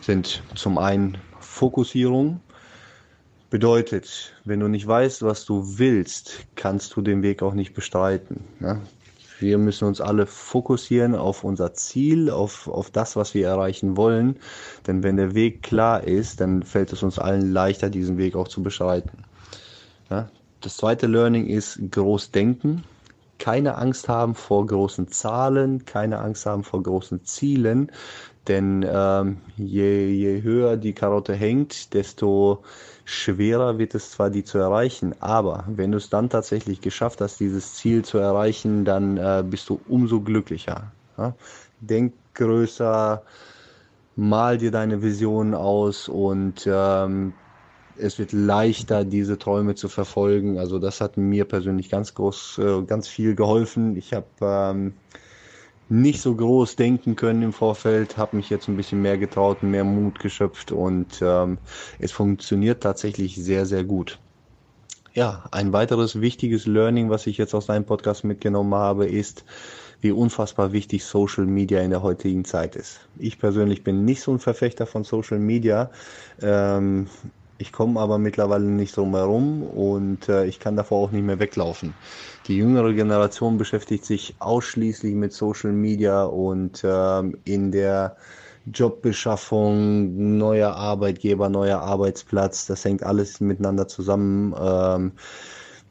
sind 0.00 0.42
zum 0.54 0.78
einen 0.78 1.18
Fokussierung. 1.38 2.40
Bedeutet, 3.50 4.34
wenn 4.44 4.60
du 4.60 4.68
nicht 4.68 4.86
weißt, 4.86 5.22
was 5.22 5.44
du 5.44 5.78
willst, 5.78 6.46
kannst 6.56 6.96
du 6.96 7.02
den 7.02 7.22
Weg 7.22 7.42
auch 7.42 7.54
nicht 7.54 7.72
bestreiten. 7.72 8.44
Ne? 8.58 8.80
Wir 9.38 9.58
müssen 9.58 9.86
uns 9.86 10.00
alle 10.00 10.26
fokussieren 10.26 11.14
auf 11.14 11.44
unser 11.44 11.74
Ziel, 11.74 12.30
auf, 12.30 12.68
auf 12.68 12.90
das, 12.90 13.16
was 13.16 13.34
wir 13.34 13.46
erreichen 13.46 13.96
wollen. 13.96 14.38
Denn 14.86 15.02
wenn 15.02 15.16
der 15.16 15.34
Weg 15.34 15.62
klar 15.62 16.04
ist, 16.04 16.40
dann 16.40 16.62
fällt 16.62 16.92
es 16.92 17.02
uns 17.02 17.18
allen 17.18 17.52
leichter, 17.52 17.90
diesen 17.90 18.16
Weg 18.16 18.34
auch 18.34 18.48
zu 18.48 18.62
beschreiten. 18.62 19.24
Ja? 20.10 20.30
Das 20.60 20.78
zweite 20.78 21.06
Learning 21.06 21.46
ist 21.46 21.78
groß 21.90 22.30
denken. 22.30 22.84
Keine 23.38 23.76
Angst 23.76 24.08
haben 24.08 24.34
vor 24.34 24.66
großen 24.66 25.08
Zahlen, 25.08 25.84
keine 25.84 26.20
Angst 26.20 26.46
haben 26.46 26.64
vor 26.64 26.82
großen 26.82 27.24
Zielen. 27.24 27.92
Denn 28.48 28.86
ähm, 28.88 29.38
je, 29.56 30.08
je 30.08 30.42
höher 30.42 30.76
die 30.76 30.92
Karotte 30.92 31.34
hängt, 31.34 31.94
desto 31.94 32.62
schwerer 33.04 33.78
wird 33.78 33.94
es 33.94 34.12
zwar, 34.12 34.30
die 34.30 34.44
zu 34.44 34.58
erreichen, 34.58 35.14
aber 35.20 35.64
wenn 35.68 35.92
du 35.92 35.98
es 35.98 36.10
dann 36.10 36.28
tatsächlich 36.28 36.80
geschafft 36.80 37.20
hast, 37.20 37.40
dieses 37.40 37.74
Ziel 37.74 38.04
zu 38.04 38.18
erreichen, 38.18 38.84
dann 38.84 39.16
äh, 39.16 39.44
bist 39.48 39.68
du 39.68 39.80
umso 39.88 40.20
glücklicher. 40.20 40.92
Ja? 41.18 41.34
Denk 41.80 42.14
größer, 42.34 43.22
mal 44.16 44.58
dir 44.58 44.70
deine 44.70 45.02
Vision 45.02 45.54
aus 45.54 46.08
und 46.08 46.68
ähm, 46.70 47.32
es 47.98 48.18
wird 48.18 48.32
leichter, 48.32 49.04
diese 49.04 49.38
Träume 49.38 49.74
zu 49.74 49.88
verfolgen. 49.88 50.58
Also 50.58 50.78
das 50.78 51.00
hat 51.00 51.16
mir 51.16 51.44
persönlich 51.44 51.88
ganz 51.88 52.14
groß, 52.14 52.58
äh, 52.58 52.82
ganz 52.82 53.08
viel 53.08 53.34
geholfen. 53.34 53.96
Ich 53.96 54.12
habe 54.12 54.26
ähm, 54.40 54.94
nicht 55.88 56.20
so 56.20 56.34
groß 56.34 56.76
denken 56.76 57.16
können 57.16 57.42
im 57.42 57.52
Vorfeld, 57.52 58.16
habe 58.16 58.36
mich 58.36 58.50
jetzt 58.50 58.68
ein 58.68 58.76
bisschen 58.76 59.02
mehr 59.02 59.18
getraut, 59.18 59.62
mehr 59.62 59.84
Mut 59.84 60.18
geschöpft 60.18 60.72
und 60.72 61.20
ähm, 61.22 61.58
es 61.98 62.12
funktioniert 62.12 62.82
tatsächlich 62.82 63.36
sehr, 63.36 63.66
sehr 63.66 63.84
gut. 63.84 64.18
Ja, 65.14 65.44
ein 65.50 65.72
weiteres 65.72 66.20
wichtiges 66.20 66.66
Learning, 66.66 67.08
was 67.08 67.26
ich 67.26 67.38
jetzt 67.38 67.54
aus 67.54 67.66
deinem 67.66 67.84
Podcast 67.84 68.24
mitgenommen 68.24 68.74
habe, 68.74 69.06
ist, 69.06 69.44
wie 70.00 70.10
unfassbar 70.10 70.72
wichtig 70.72 71.04
Social 71.04 71.46
Media 71.46 71.80
in 71.80 71.90
der 71.90 72.02
heutigen 72.02 72.44
Zeit 72.44 72.76
ist. 72.76 73.00
Ich 73.18 73.38
persönlich 73.38 73.82
bin 73.82 74.04
nicht 74.04 74.20
so 74.20 74.32
ein 74.32 74.38
Verfechter 74.40 74.86
von 74.86 75.04
Social 75.04 75.38
Media. 75.38 75.90
Ähm, 76.42 77.06
ich 77.58 77.72
komme 77.72 78.00
aber 78.00 78.18
mittlerweile 78.18 78.64
nicht 78.64 78.96
drum 78.96 79.14
herum 79.14 79.62
und 79.62 80.28
äh, 80.28 80.46
ich 80.46 80.60
kann 80.60 80.76
davor 80.76 81.08
auch 81.08 81.10
nicht 81.10 81.24
mehr 81.24 81.38
weglaufen. 81.38 81.94
Die 82.46 82.56
jüngere 82.56 82.92
Generation 82.92 83.58
beschäftigt 83.58 84.04
sich 84.04 84.34
ausschließlich 84.38 85.14
mit 85.14 85.32
Social 85.32 85.72
Media 85.72 86.24
und 86.24 86.82
ähm, 86.84 87.36
in 87.44 87.72
der 87.72 88.16
Jobbeschaffung, 88.72 90.36
neuer 90.38 90.74
Arbeitgeber, 90.74 91.48
neuer 91.48 91.78
Arbeitsplatz, 91.80 92.66
das 92.66 92.84
hängt 92.84 93.02
alles 93.04 93.40
miteinander 93.40 93.86
zusammen. 93.88 94.54
Ähm, 94.58 95.12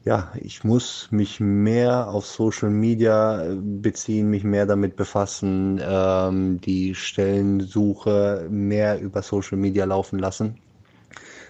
ja, 0.04 0.32
ich 0.40 0.62
muss 0.62 1.08
mich 1.10 1.40
mehr 1.40 2.08
auf 2.08 2.26
Social 2.26 2.70
Media 2.70 3.44
beziehen, 3.60 4.30
mich 4.30 4.44
mehr 4.44 4.66
damit 4.66 4.94
befassen, 4.96 5.80
ähm, 5.82 6.60
die 6.60 6.94
Stellensuche 6.94 8.46
mehr 8.50 9.00
über 9.00 9.22
Social 9.22 9.58
Media 9.58 9.84
laufen 9.84 10.18
lassen. 10.18 10.60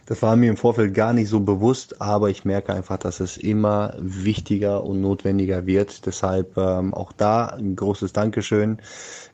Das 0.07 0.23
war 0.23 0.37
mir 0.37 0.51
im 0.51 0.57
Vorfeld 0.57 0.95
gar 0.95 1.13
nicht 1.13 1.29
so 1.29 1.41
bewusst, 1.41 2.01
aber 2.01 2.31
ich 2.31 2.45
merke 2.45 2.73
einfach, 2.73 2.97
dass 2.97 3.19
es 3.19 3.37
immer 3.37 3.95
wichtiger 3.99 4.85
und 4.85 5.01
notwendiger 5.01 5.67
wird. 5.67 6.07
Deshalb 6.07 6.57
ähm, 6.57 6.95
auch 6.95 7.13
da 7.13 7.47
ein 7.47 7.75
großes 7.75 8.13
Dankeschön. 8.13 8.79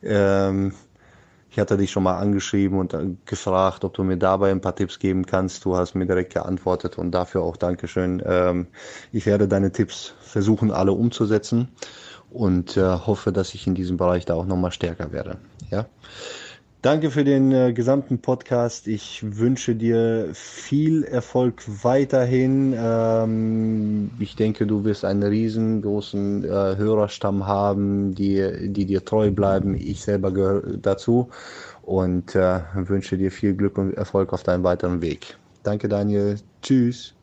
Ähm, 0.01 0.73
ich 1.51 1.59
hatte 1.59 1.77
dich 1.77 1.91
schon 1.91 2.01
mal 2.01 2.17
angeschrieben 2.17 2.79
und 2.79 2.95
gefragt, 3.27 3.83
ob 3.83 3.93
du 3.93 4.03
mir 4.03 4.17
dabei 4.17 4.49
ein 4.49 4.61
paar 4.61 4.75
Tipps 4.75 4.97
geben 4.97 5.27
kannst. 5.27 5.63
Du 5.63 5.77
hast 5.77 5.93
mir 5.93 6.07
direkt 6.07 6.33
geantwortet 6.33 6.97
und 6.97 7.11
dafür 7.11 7.43
auch 7.43 7.57
Dankeschön. 7.57 8.23
Ähm, 8.25 8.65
ich 9.11 9.27
werde 9.27 9.47
deine 9.47 9.71
Tipps 9.71 10.15
versuchen, 10.21 10.71
alle 10.71 10.93
umzusetzen 10.93 11.67
und 12.31 12.75
äh, 12.75 12.81
hoffe, 12.81 13.31
dass 13.31 13.53
ich 13.53 13.67
in 13.67 13.75
diesem 13.75 13.97
Bereich 13.97 14.25
da 14.25 14.33
auch 14.33 14.47
nochmal 14.47 14.71
stärker 14.71 15.11
werde. 15.11 15.37
Ja. 15.69 15.85
Danke 16.83 17.11
für 17.11 17.23
den 17.23 17.53
äh, 17.53 17.71
gesamten 17.71 18.19
Podcast. 18.19 18.89
Ich 18.89 19.37
wünsche 19.37 19.73
dir 19.73 20.31
viel 20.33 21.05
Erfolg 21.05 21.63
weiterhin. 21.81 22.75
Ähm, 22.77 24.11
ich 24.19 24.35
denke, 24.35 24.67
du 24.67 24.83
wirst 24.83 25.05
einen 25.05 25.23
riesengroßen 25.23 26.43
äh, 26.43 26.47
Hörerstamm 26.75 27.47
haben, 27.47 28.13
die, 28.15 28.69
die 28.69 28.85
dir 28.85 29.05
treu 29.05 29.31
bleiben. 29.31 29.75
Ich 29.75 30.01
selber 30.01 30.33
gehöre 30.33 30.75
dazu 30.75 31.29
und 31.83 32.35
äh, 32.35 32.59
wünsche 32.73 33.17
dir 33.17 33.31
viel 33.31 33.55
Glück 33.55 33.77
und 33.77 33.93
Erfolg 33.93 34.33
auf 34.33 34.43
deinem 34.43 34.65
weiteren 34.65 35.01
Weg. 35.01 35.37
Danke, 35.63 35.87
Daniel. 35.87 36.35
Tschüss. 36.61 37.13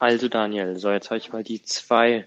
Also, 0.00 0.26
Daniel, 0.26 0.76
so 0.80 0.90
jetzt 0.90 1.10
habe 1.10 1.18
ich 1.18 1.32
mal 1.32 1.44
die 1.44 1.62
zwei 1.62 2.26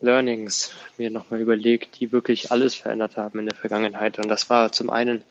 Learnings 0.00 0.72
mir 0.96 1.10
nochmal 1.10 1.40
überlegt, 1.40 2.00
die 2.00 2.12
wirklich 2.12 2.52
alles 2.52 2.74
verändert 2.74 3.16
haben 3.16 3.38
in 3.40 3.46
der 3.46 3.56
Vergangenheit. 3.56 4.18
Und 4.18 4.28
das 4.28 4.48
war 4.48 4.72
zum 4.72 4.90
einen 4.90 5.24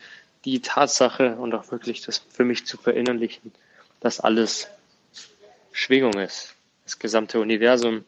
die 0.45 0.61
Tatsache 0.61 1.35
und 1.35 1.53
auch 1.53 1.71
wirklich 1.71 2.01
das 2.01 2.23
für 2.29 2.43
mich 2.43 2.65
zu 2.65 2.77
verinnerlichen, 2.77 3.51
dass 3.99 4.19
alles 4.19 4.67
Schwingung 5.71 6.13
ist. 6.13 6.53
Das 6.83 6.99
gesamte 6.99 7.39
Universum, 7.39 8.05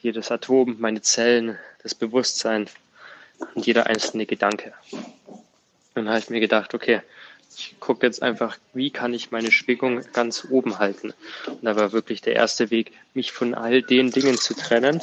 jedes 0.00 0.30
Atom, 0.30 0.76
meine 0.78 1.02
Zellen, 1.02 1.58
das 1.82 1.94
Bewusstsein 1.94 2.68
und 3.54 3.66
jeder 3.66 3.86
einzelne 3.86 4.26
Gedanke. 4.26 4.72
Und 5.94 6.04
dann 6.04 6.08
habe 6.08 6.18
ich 6.18 6.30
mir 6.30 6.40
gedacht, 6.40 6.74
okay, 6.74 7.02
ich 7.56 7.76
gucke 7.80 8.06
jetzt 8.06 8.22
einfach, 8.22 8.56
wie 8.72 8.90
kann 8.90 9.14
ich 9.14 9.30
meine 9.30 9.50
Schwingung 9.50 10.02
ganz 10.12 10.46
oben 10.50 10.78
halten. 10.78 11.12
Und 11.46 11.64
da 11.64 11.76
war 11.76 11.92
wirklich 11.92 12.20
der 12.20 12.36
erste 12.36 12.70
Weg, 12.70 12.92
mich 13.14 13.32
von 13.32 13.54
all 13.54 13.82
den 13.82 14.10
Dingen 14.10 14.36
zu 14.36 14.54
trennen, 14.54 15.00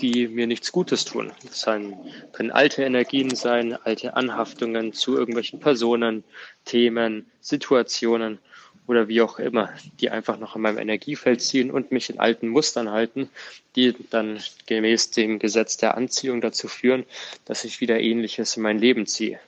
die 0.00 0.28
mir 0.28 0.46
nichts 0.46 0.72
Gutes 0.72 1.04
tun. 1.04 1.32
Das 1.48 1.64
können 1.64 2.50
alte 2.50 2.82
Energien 2.82 3.34
sein, 3.34 3.76
alte 3.84 4.14
Anhaftungen 4.14 4.92
zu 4.92 5.16
irgendwelchen 5.16 5.60
Personen, 5.60 6.24
Themen, 6.64 7.26
Situationen 7.40 8.38
oder 8.86 9.08
wie 9.08 9.20
auch 9.20 9.38
immer, 9.38 9.72
die 10.00 10.10
einfach 10.10 10.38
noch 10.38 10.54
in 10.54 10.62
meinem 10.62 10.78
Energiefeld 10.78 11.40
ziehen 11.40 11.70
und 11.70 11.90
mich 11.90 12.10
in 12.10 12.20
alten 12.20 12.48
Mustern 12.48 12.90
halten, 12.90 13.28
die 13.74 13.94
dann 14.10 14.40
gemäß 14.66 15.10
dem 15.10 15.38
Gesetz 15.38 15.76
der 15.76 15.96
Anziehung 15.96 16.40
dazu 16.40 16.68
führen, 16.68 17.04
dass 17.44 17.64
ich 17.64 17.80
wieder 17.80 17.98
Ähnliches 17.98 18.56
in 18.56 18.62
mein 18.62 18.78
Leben 18.78 19.06
ziehe. 19.06 19.40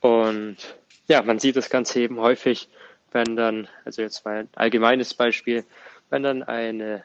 Und 0.00 0.56
ja, 1.08 1.22
man 1.22 1.40
sieht 1.40 1.56
das 1.56 1.70
Ganze 1.70 2.00
eben 2.00 2.20
häufig, 2.20 2.68
wenn 3.10 3.34
dann, 3.34 3.68
also 3.84 4.02
jetzt 4.02 4.24
mal 4.24 4.40
ein 4.40 4.48
allgemeines 4.54 5.14
Beispiel, 5.14 5.64
wenn 6.10 6.22
dann 6.22 6.42
eine 6.42 7.02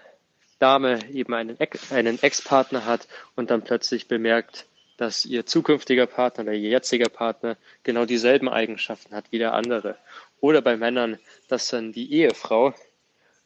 Dame 0.63 0.99
eben 1.12 1.34
einen, 1.34 1.58
einen 1.91 2.23
Ex-Partner 2.23 2.86
hat 2.86 3.10
und 3.36 3.52
dann 3.52 3.63
plötzlich 3.63 4.08
bemerkt, 4.08 4.65
dass 4.95 5.26
ihr 5.26 5.45
zukünftiger 5.45 6.06
Partner 6.08 6.43
oder 6.43 6.54
ihr 6.54 6.69
jetziger 6.69 7.10
Partner 7.10 7.58
genau 7.84 8.06
dieselben 8.06 8.47
Eigenschaften 8.47 9.13
hat 9.13 9.26
wie 9.32 9.39
der 9.39 9.54
andere. 9.54 9.97
Oder 10.39 10.62
bei 10.62 10.78
Männern, 10.78 11.19
dass 11.49 11.67
dann 11.67 11.91
die 11.91 12.13
Ehefrau 12.13 12.73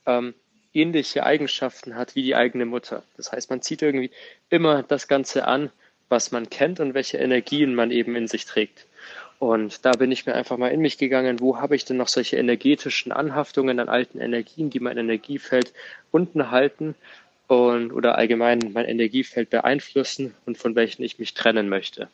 ähm, 0.05 0.35
ähnliche 0.73 1.25
Eigenschaften 1.25 1.95
hat 1.95 2.15
wie 2.15 2.21
die 2.21 2.35
eigene 2.35 2.67
Mutter. 2.67 3.01
Das 3.15 3.31
heißt, 3.31 3.49
man 3.49 3.63
zieht 3.63 3.81
irgendwie 3.81 4.11
immer 4.51 4.83
das 4.83 5.07
Ganze 5.07 5.47
an, 5.47 5.71
was 6.09 6.31
man 6.31 6.51
kennt 6.51 6.79
und 6.79 6.93
welche 6.93 7.17
Energien 7.17 7.73
man 7.73 7.89
eben 7.89 8.15
in 8.15 8.27
sich 8.27 8.45
trägt. 8.45 8.85
Und 9.39 9.85
da 9.85 9.91
bin 9.91 10.11
ich 10.11 10.25
mir 10.25 10.33
einfach 10.33 10.57
mal 10.57 10.69
in 10.69 10.81
mich 10.81 10.97
gegangen, 10.97 11.39
wo 11.39 11.57
habe 11.57 11.75
ich 11.75 11.85
denn 11.85 11.97
noch 11.97 12.07
solche 12.07 12.37
energetischen 12.37 13.11
Anhaftungen 13.11 13.79
an 13.79 13.87
alten 13.87 14.19
Energien, 14.19 14.69
die 14.69 14.79
mein 14.79 14.97
Energiefeld 14.97 15.73
unten 16.11 16.49
halten 16.49 16.95
und 17.47 17.91
oder 17.93 18.17
allgemein 18.17 18.71
mein 18.73 18.85
Energiefeld 18.85 19.49
beeinflussen 19.49 20.33
und 20.45 20.57
von 20.57 20.75
welchen 20.75 21.03
ich 21.03 21.19
mich 21.19 21.35
trennen 21.35 21.69
möchte. 21.69 22.09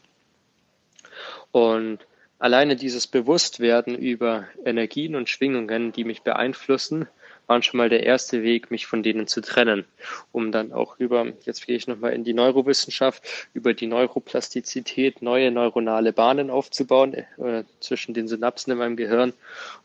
Und 1.52 2.00
alleine 2.40 2.76
dieses 2.76 3.08
Bewusstwerden 3.08 3.98
über 3.98 4.48
Energien 4.66 5.16
und 5.16 5.30
Schwingungen, 5.30 5.94
die 5.94 6.04
mich 6.04 6.24
beeinflussen, 6.24 7.08
waren 7.54 7.62
schon 7.62 7.78
mal 7.78 7.90
der 7.90 8.02
erste 8.02 8.42
Weg, 8.42 8.72
mich 8.72 8.88
von 8.88 9.04
denen 9.04 9.28
zu 9.28 9.40
trennen, 9.40 9.86
um 10.32 10.52
dann 10.52 10.74
auch 10.74 10.98
über, 10.98 11.28
jetzt 11.46 11.68
gehe 11.68 11.76
ich 11.76 11.86
nochmal 11.86 12.14
in 12.14 12.24
die 12.24 12.34
Neurowissenschaft, 12.34 13.22
über 13.54 13.76
die 13.76 13.86
Neuroplastizität 13.86 15.22
neue 15.22 15.52
neuronale 15.52 16.14
Bahnen 16.14 16.50
aufzubauen 16.50 17.14
äh, 17.14 17.64
zwischen 17.80 18.16
den 18.16 18.28
Synapsen 18.28 18.74
in 18.74 18.80
meinem 18.80 18.96
Gehirn, 18.96 19.34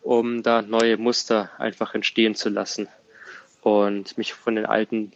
um 0.00 0.42
da 0.42 0.62
neue 0.62 0.96
Muster 0.96 1.50
einfach 1.58 1.94
entstehen 1.94 2.34
zu 2.34 2.48
lassen 2.48 2.88
und 3.60 4.16
mich 4.16 4.32
von 4.32 4.56
den 4.56 4.64
alten 4.64 5.12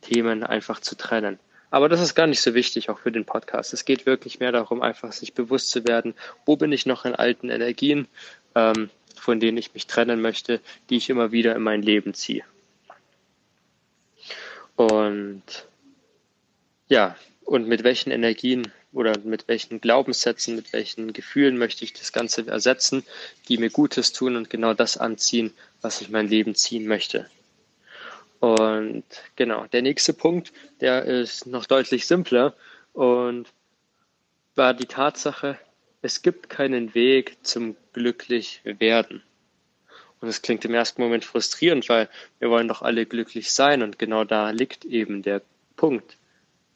Themen 0.00 0.44
einfach 0.44 0.78
zu 0.78 0.96
trennen. 0.96 1.40
Aber 1.72 1.88
das 1.88 2.00
ist 2.00 2.14
gar 2.14 2.28
nicht 2.28 2.40
so 2.40 2.54
wichtig, 2.54 2.88
auch 2.88 3.00
für 3.00 3.10
den 3.10 3.24
Podcast. 3.24 3.74
Es 3.74 3.84
geht 3.84 4.06
wirklich 4.06 4.38
mehr 4.38 4.52
darum, 4.52 4.80
einfach 4.80 5.10
sich 5.10 5.34
bewusst 5.34 5.70
zu 5.70 5.88
werden, 5.88 6.14
wo 6.44 6.54
bin 6.54 6.70
ich 6.70 6.86
noch 6.86 7.04
in 7.04 7.16
alten 7.16 7.50
Energien, 7.50 8.06
ähm, 8.54 8.90
von 9.16 9.40
denen 9.40 9.58
ich 9.58 9.74
mich 9.74 9.86
trennen 9.86 10.20
möchte, 10.20 10.60
die 10.90 10.96
ich 10.96 11.10
immer 11.10 11.32
wieder 11.32 11.54
in 11.56 11.62
mein 11.62 11.82
Leben 11.82 12.14
ziehe. 12.14 12.44
Und 14.76 15.42
ja, 16.88 17.16
und 17.44 17.66
mit 17.66 17.82
welchen 17.84 18.10
Energien 18.10 18.70
oder 18.92 19.18
mit 19.18 19.48
welchen 19.48 19.80
Glaubenssätzen, 19.80 20.56
mit 20.56 20.72
welchen 20.72 21.12
Gefühlen 21.12 21.58
möchte 21.58 21.84
ich 21.84 21.92
das 21.92 22.12
Ganze 22.12 22.46
ersetzen, 22.46 23.04
die 23.48 23.58
mir 23.58 23.70
Gutes 23.70 24.12
tun 24.12 24.36
und 24.36 24.50
genau 24.50 24.74
das 24.74 24.96
anziehen, 24.96 25.52
was 25.80 26.00
ich 26.00 26.08
mein 26.08 26.28
Leben 26.28 26.54
ziehen 26.54 26.86
möchte. 26.86 27.28
Und 28.40 29.04
genau, 29.34 29.66
der 29.66 29.82
nächste 29.82 30.12
Punkt, 30.12 30.52
der 30.80 31.04
ist 31.04 31.46
noch 31.46 31.66
deutlich 31.66 32.06
simpler 32.06 32.54
und 32.92 33.46
war 34.54 34.74
die 34.74 34.86
Tatsache, 34.86 35.58
es 36.06 36.22
gibt 36.22 36.48
keinen 36.48 36.94
Weg 36.94 37.36
zum 37.42 37.74
glücklich 37.92 38.60
werden. 38.62 39.24
Und 40.20 40.28
es 40.28 40.40
klingt 40.40 40.64
im 40.64 40.72
ersten 40.72 41.02
Moment 41.02 41.24
frustrierend, 41.24 41.88
weil 41.88 42.08
wir 42.38 42.48
wollen 42.48 42.68
doch 42.68 42.82
alle 42.82 43.06
glücklich 43.06 43.50
sein 43.50 43.82
und 43.82 43.98
genau 43.98 44.22
da 44.22 44.50
liegt 44.50 44.84
eben 44.84 45.22
der 45.22 45.42
Punkt. 45.74 46.16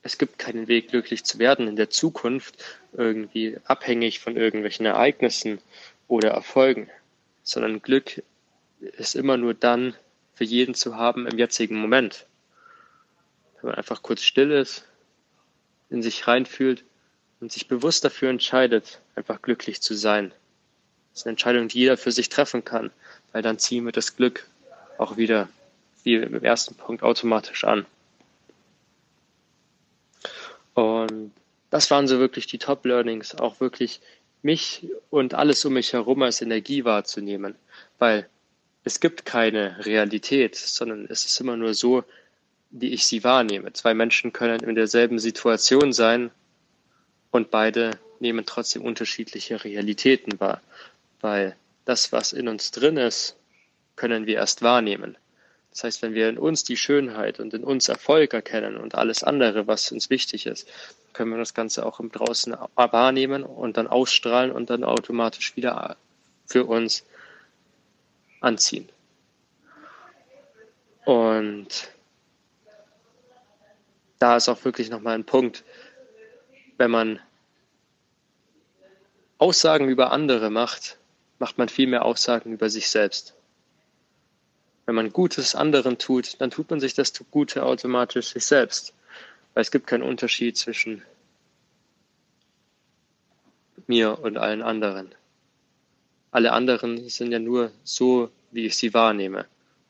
es 0.02 0.18
gibt 0.18 0.40
keinen 0.40 0.66
Weg, 0.66 0.88
glücklich 0.88 1.22
zu 1.22 1.38
werden 1.38 1.68
in 1.68 1.76
der 1.76 1.90
Zukunft, 1.90 2.56
irgendwie 2.92 3.56
abhängig 3.64 4.18
von 4.18 4.36
irgendwelchen 4.36 4.84
Ereignissen 4.84 5.60
oder 6.08 6.30
Erfolgen, 6.30 6.90
sondern 7.44 7.82
Glück 7.82 8.24
ist 8.80 9.14
immer 9.14 9.36
nur 9.36 9.54
dann 9.54 9.94
für 10.34 10.44
jeden 10.44 10.74
zu 10.74 10.96
haben 10.96 11.28
im 11.28 11.38
jetzigen 11.38 11.76
Moment. 11.76 12.26
Wenn 13.60 13.68
man 13.68 13.78
einfach 13.78 14.02
kurz 14.02 14.22
still 14.22 14.50
ist, 14.50 14.88
in 15.88 16.02
sich 16.02 16.26
reinfühlt 16.26 16.82
und 17.40 17.50
sich 17.50 17.68
bewusst 17.68 18.04
dafür 18.04 18.30
entscheidet, 18.30 19.00
einfach 19.14 19.42
glücklich 19.42 19.80
zu 19.80 19.94
sein. 19.94 20.32
Das 21.10 21.20
ist 21.20 21.26
eine 21.26 21.32
Entscheidung, 21.32 21.68
die 21.68 21.80
jeder 21.80 21.96
für 21.96 22.12
sich 22.12 22.28
treffen 22.28 22.64
kann, 22.64 22.90
weil 23.32 23.42
dann 23.42 23.58
ziehen 23.58 23.84
wir 23.84 23.92
das 23.92 24.16
Glück 24.16 24.46
auch 24.98 25.16
wieder, 25.16 25.48
wie 26.04 26.16
im 26.16 26.42
ersten 26.44 26.74
Punkt, 26.74 27.02
automatisch 27.02 27.64
an. 27.64 27.86
Und 30.74 31.32
das 31.70 31.90
waren 31.90 32.06
so 32.06 32.18
wirklich 32.18 32.46
die 32.46 32.58
Top-Learnings, 32.58 33.34
auch 33.34 33.60
wirklich 33.60 34.00
mich 34.42 34.86
und 35.10 35.34
alles 35.34 35.64
um 35.64 35.74
mich 35.74 35.92
herum 35.92 36.22
als 36.22 36.40
Energie 36.40 36.84
wahrzunehmen, 36.84 37.54
weil 37.98 38.28
es 38.84 39.00
gibt 39.00 39.26
keine 39.26 39.84
Realität, 39.84 40.56
sondern 40.56 41.06
es 41.10 41.26
ist 41.26 41.38
immer 41.40 41.56
nur 41.56 41.74
so, 41.74 42.04
wie 42.70 42.90
ich 42.90 43.06
sie 43.06 43.24
wahrnehme. 43.24 43.72
Zwei 43.72 43.94
Menschen 43.94 44.32
können 44.32 44.60
in 44.60 44.74
derselben 44.74 45.18
Situation 45.18 45.92
sein 45.92 46.30
und 47.30 47.50
beide 47.50 47.92
nehmen 48.18 48.44
trotzdem 48.46 48.82
unterschiedliche 48.82 49.64
Realitäten 49.64 50.40
wahr, 50.40 50.60
weil 51.20 51.56
das, 51.84 52.12
was 52.12 52.32
in 52.32 52.48
uns 52.48 52.70
drin 52.70 52.96
ist, 52.96 53.36
können 53.96 54.26
wir 54.26 54.36
erst 54.36 54.62
wahrnehmen. 54.62 55.16
Das 55.70 55.84
heißt, 55.84 56.02
wenn 56.02 56.14
wir 56.14 56.28
in 56.28 56.38
uns 56.38 56.64
die 56.64 56.76
Schönheit 56.76 57.38
und 57.38 57.54
in 57.54 57.62
uns 57.62 57.88
Erfolg 57.88 58.34
erkennen 58.34 58.76
und 58.76 58.94
alles 58.94 59.22
andere, 59.22 59.66
was 59.66 59.92
uns 59.92 60.10
wichtig 60.10 60.46
ist, 60.46 60.68
können 61.12 61.30
wir 61.30 61.38
das 61.38 61.54
Ganze 61.54 61.86
auch 61.86 62.00
im 62.00 62.10
Draußen 62.10 62.56
wahrnehmen 62.74 63.42
und 63.42 63.76
dann 63.76 63.86
ausstrahlen 63.86 64.52
und 64.52 64.70
dann 64.70 64.84
automatisch 64.84 65.56
wieder 65.56 65.96
für 66.46 66.64
uns 66.64 67.04
anziehen. 68.40 68.88
Und 71.04 71.90
da 74.18 74.36
ist 74.36 74.48
auch 74.48 74.64
wirklich 74.64 74.90
nochmal 74.90 75.14
ein 75.14 75.24
Punkt, 75.24 75.64
wenn 76.80 76.90
man 76.90 77.20
Aussagen 79.36 79.90
über 79.90 80.12
andere 80.12 80.48
macht, 80.48 80.96
macht 81.38 81.58
man 81.58 81.68
viel 81.68 81.86
mehr 81.86 82.06
Aussagen 82.06 82.54
über 82.54 82.70
sich 82.70 82.88
selbst. 82.88 83.34
Wenn 84.86 84.94
man 84.94 85.12
Gutes 85.12 85.54
anderen 85.54 85.98
tut, 85.98 86.40
dann 86.40 86.50
tut 86.50 86.70
man 86.70 86.80
sich 86.80 86.94
das 86.94 87.12
Gute 87.30 87.64
automatisch 87.64 88.28
sich 88.28 88.46
selbst. 88.46 88.94
Weil 89.52 89.60
es 89.60 89.70
gibt 89.70 89.88
keinen 89.88 90.02
Unterschied 90.02 90.56
zwischen 90.56 91.02
mir 93.86 94.18
und 94.18 94.38
allen 94.38 94.62
anderen. 94.62 95.14
Alle 96.30 96.52
anderen 96.52 97.10
sind 97.10 97.30
ja 97.30 97.40
nur 97.40 97.72
so, 97.84 98.30
wie 98.52 98.64
ich 98.64 98.78
sie 98.78 98.94
wahrnehme. 98.94 99.44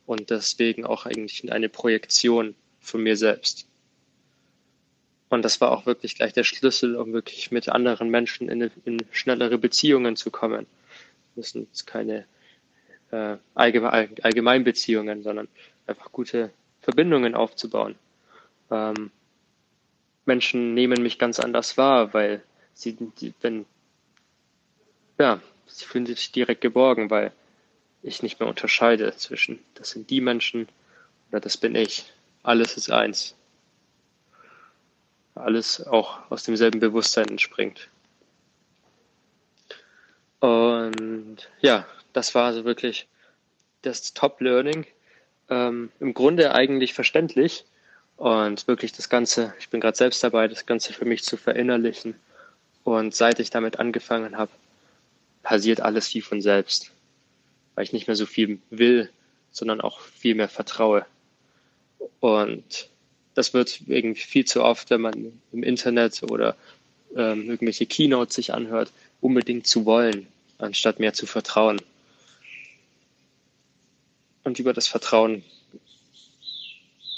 Und 0.07 0.31
deswegen 0.31 0.85
auch 0.85 1.07
eigentlich 1.07 1.53
eine 1.53 1.69
Projektion 1.69 2.57
von 2.81 3.01
mir 3.01 3.17
selbst. 3.17 3.70
Und 5.31 5.45
das 5.45 5.61
war 5.61 5.71
auch 5.71 5.87
wirklich 5.87 6.17
gleich 6.17 6.33
der 6.33 6.45
Schlüssel, 6.45 6.97
um 6.97 7.13
wirklich 7.13 7.53
mit 7.53 7.69
anderen 7.69 8.11
Menschen 8.11 8.49
in, 8.49 8.71
in 8.85 8.99
schnellere 9.13 9.59
Beziehungen 9.59 10.17
zu 10.17 10.31
kommen. 10.31 10.67
Das 11.37 11.51
sind 11.51 11.87
keine 11.87 12.27
äh, 13.13 13.37
allgemein, 13.55 14.11
Allgemeinbeziehungen, 14.23 15.23
sondern 15.23 15.49
einfach 15.87 16.11
gute 16.11 16.51
Verbindungen 16.83 17.37
aufzubauen. 17.37 17.95
Ähm, 18.73 19.13
Menschen 20.27 20.75
nehmen 20.75 21.03
mich 21.03 21.19
ganz 21.19 21.39
anders 21.39 21.79
wahr, 21.79 22.13
weil 22.13 22.43
sie, 22.75 22.97
die, 23.21 23.33
wenn, 23.41 23.67
ja, 25.19 25.41
sie 25.67 25.85
fühlen 25.85 26.07
sich 26.07 26.33
direkt 26.33 26.61
geborgen, 26.61 27.09
weil 27.09 27.33
ich 28.03 28.23
nicht 28.25 28.41
mehr 28.41 28.49
unterscheide 28.49 29.15
zwischen, 29.17 29.61
das 29.75 29.91
sind 29.91 30.11
die 30.11 30.21
Menschen 30.21 30.69
oder 31.31 31.41
das 31.41 31.57
bin 31.57 31.77
ich. 31.77 32.05
Alles 32.43 32.77
ist 32.77 32.91
eins. 32.91 33.37
Alles 35.43 35.87
auch 35.87 36.19
aus 36.31 36.45
demselben 36.45 36.81
Bewusstsein 36.81 37.29
entspringt. 37.29 37.89
Und 40.41 41.49
ja, 41.61 41.87
das 42.13 42.35
war 42.35 42.47
also 42.47 42.65
wirklich 42.65 43.09
das 43.83 44.15
Top-Learning. 44.15 44.87
Ähm, 45.49 45.91
Im 46.01 46.15
Grunde 46.15 46.55
eigentlich 46.55 46.95
verständlich 46.95 47.65
und 48.17 48.67
wirklich 48.69 48.93
das 48.93 49.09
Ganze, 49.09 49.55
ich 49.59 49.69
bin 49.71 49.81
gerade 49.81 49.97
selbst 49.97 50.23
dabei, 50.23 50.49
das 50.49 50.67
Ganze 50.67 50.93
für 50.93 51.05
mich 51.05 51.25
zu 51.25 51.37
verinnerlichen. 51.37 52.15
Und 52.85 53.15
seit 53.15 53.41
ich 53.41 53.51
damit 53.51 53.79
angefangen 53.79 54.37
habe, 54.37 54.51
passiert 55.43 55.81
alles 55.81 56.15
wie 56.15 56.21
von 56.21 56.41
selbst, 56.41 56.91
weil 57.75 57.85
ich 57.85 57.93
nicht 57.93 58.07
mehr 58.07 58.17
so 58.17 58.27
viel 58.27 58.61
will, 58.71 59.11
sondern 59.51 59.81
auch 59.81 60.01
viel 60.01 60.35
mehr 60.35 60.49
vertraue. 60.49 61.05
Und 62.21 62.89
das 63.41 63.55
wird 63.55 63.81
irgendwie 63.87 64.21
viel 64.21 64.45
zu 64.45 64.63
oft, 64.63 64.91
wenn 64.91 65.01
man 65.01 65.41
im 65.51 65.63
Internet 65.63 66.23
oder 66.25 66.57
ähm, 67.17 67.49
irgendwelche 67.49 67.87
Keynotes 67.87 68.35
sich 68.35 68.53
anhört, 68.53 68.93
unbedingt 69.23 69.67
zu 69.67 69.87
wollen, 69.87 70.27
anstatt 70.59 71.01
mehr 71.01 71.15
zu 71.15 71.25
vertrauen. 71.25 71.81
Und 74.45 74.59
über 74.59 74.75
das 74.75 74.89
Vertrauen 74.89 75.43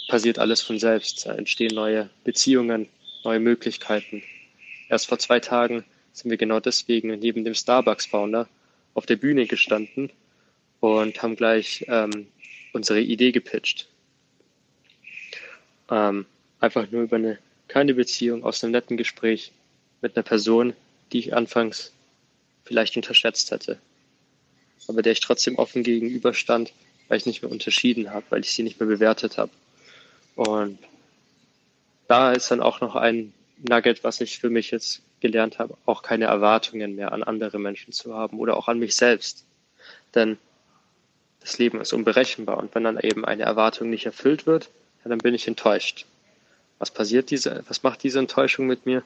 passiert 0.07 0.39
alles 0.39 0.61
von 0.63 0.79
selbst. 0.79 1.27
Da 1.27 1.35
entstehen 1.35 1.75
neue 1.75 2.09
Beziehungen, 2.23 2.89
neue 3.25 3.41
Möglichkeiten. 3.41 4.23
Erst 4.89 5.09
vor 5.09 5.19
zwei 5.19 5.41
Tagen 5.41 5.85
sind 6.13 6.31
wir 6.31 6.39
genau 6.39 6.61
deswegen 6.61 7.19
neben 7.19 7.45
dem 7.45 7.55
Starbucks-Founder 7.55 8.49
auf 8.95 9.07
der 9.07 9.17
Bühne 9.17 9.47
gestanden 9.47 10.11
und 10.79 11.21
haben 11.21 11.35
gleich 11.35 11.85
ähm, 11.89 12.29
unsere 12.73 13.01
Idee 13.01 13.33
gepitcht. 13.33 13.89
Ähm, 15.91 16.27
einfach 16.61 16.91
nur 16.91 17.03
über 17.03 17.17
eine 17.17 17.39
kleine 17.69 17.95
Beziehung 17.95 18.45
aus 18.45 18.63
einem 18.63 18.73
netten 18.73 18.97
Gespräch 18.97 19.53
mit 20.01 20.17
einer 20.17 20.23
Person, 20.23 20.75
die 21.13 21.19
ich 21.19 21.35
anfangs 21.35 21.93
vielleicht 22.65 22.97
unterschätzt 22.97 23.51
hätte, 23.51 23.79
aber 24.89 25.03
der 25.03 25.13
ich 25.13 25.21
trotzdem 25.21 25.57
offen 25.57 25.83
gegenüberstand, 25.83 26.73
weil 27.09 27.19
ich 27.19 27.27
nicht 27.27 27.43
mehr 27.43 27.51
unterschieden 27.51 28.11
habe, 28.11 28.25
weil 28.31 28.41
ich 28.41 28.53
sie 28.53 28.63
nicht 28.63 28.81
mehr 28.81 28.89
bewertet 28.89 29.39
habe. 29.39 29.51
Und 30.35 30.79
da 32.09 32.33
ist 32.33 32.51
dann 32.51 32.61
auch 32.61 32.81
noch 32.81 32.97
ein 32.97 33.33
Nugget, 33.59 34.05
was 34.05 34.21
ich 34.21 34.39
für 34.39 34.51
mich 34.51 34.71
jetzt 34.71 35.03
gelernt 35.21 35.59
habe, 35.59 35.77
auch 35.87 36.03
keine 36.03 36.27
Erwartungen 36.27 36.95
mehr 36.95 37.13
an 37.13 37.23
andere 37.23 37.59
Menschen 37.59 37.93
zu 37.93 38.15
haben 38.15 38.39
oder 38.39 38.57
auch 38.57 38.69
an 38.69 38.79
mich 38.79 38.97
selbst. 38.97 39.45
Denn 40.15 40.37
das 41.41 41.59
Leben 41.59 41.81
ist 41.81 41.93
unberechenbar 41.93 42.59
und 42.59 42.75
wenn 42.75 42.85
dann 42.85 42.99
eben 42.99 43.25
eine 43.25 43.43
Erwartung 43.45 43.91
nicht 43.91 44.07
erfüllt 44.07 44.47
wird, 44.47 44.71
ja, 45.05 45.09
dann 45.09 45.19
bin 45.19 45.35
ich 45.35 45.49
enttäuscht. 45.49 46.07
Was 46.79 46.91
passiert 46.91 47.31
diese, 47.31 47.65
was 47.69 47.83
macht 47.83 48.03
diese 48.03 48.19
Enttäuschung 48.19 48.67
mit 48.67 48.87
mir? 48.87 49.03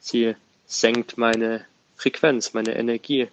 Sie 0.00 0.34
senkt 0.66 1.18
meine 1.18 1.64
Frequenz, 1.96 2.54
meine 2.54 2.76
Energie. 2.76 3.28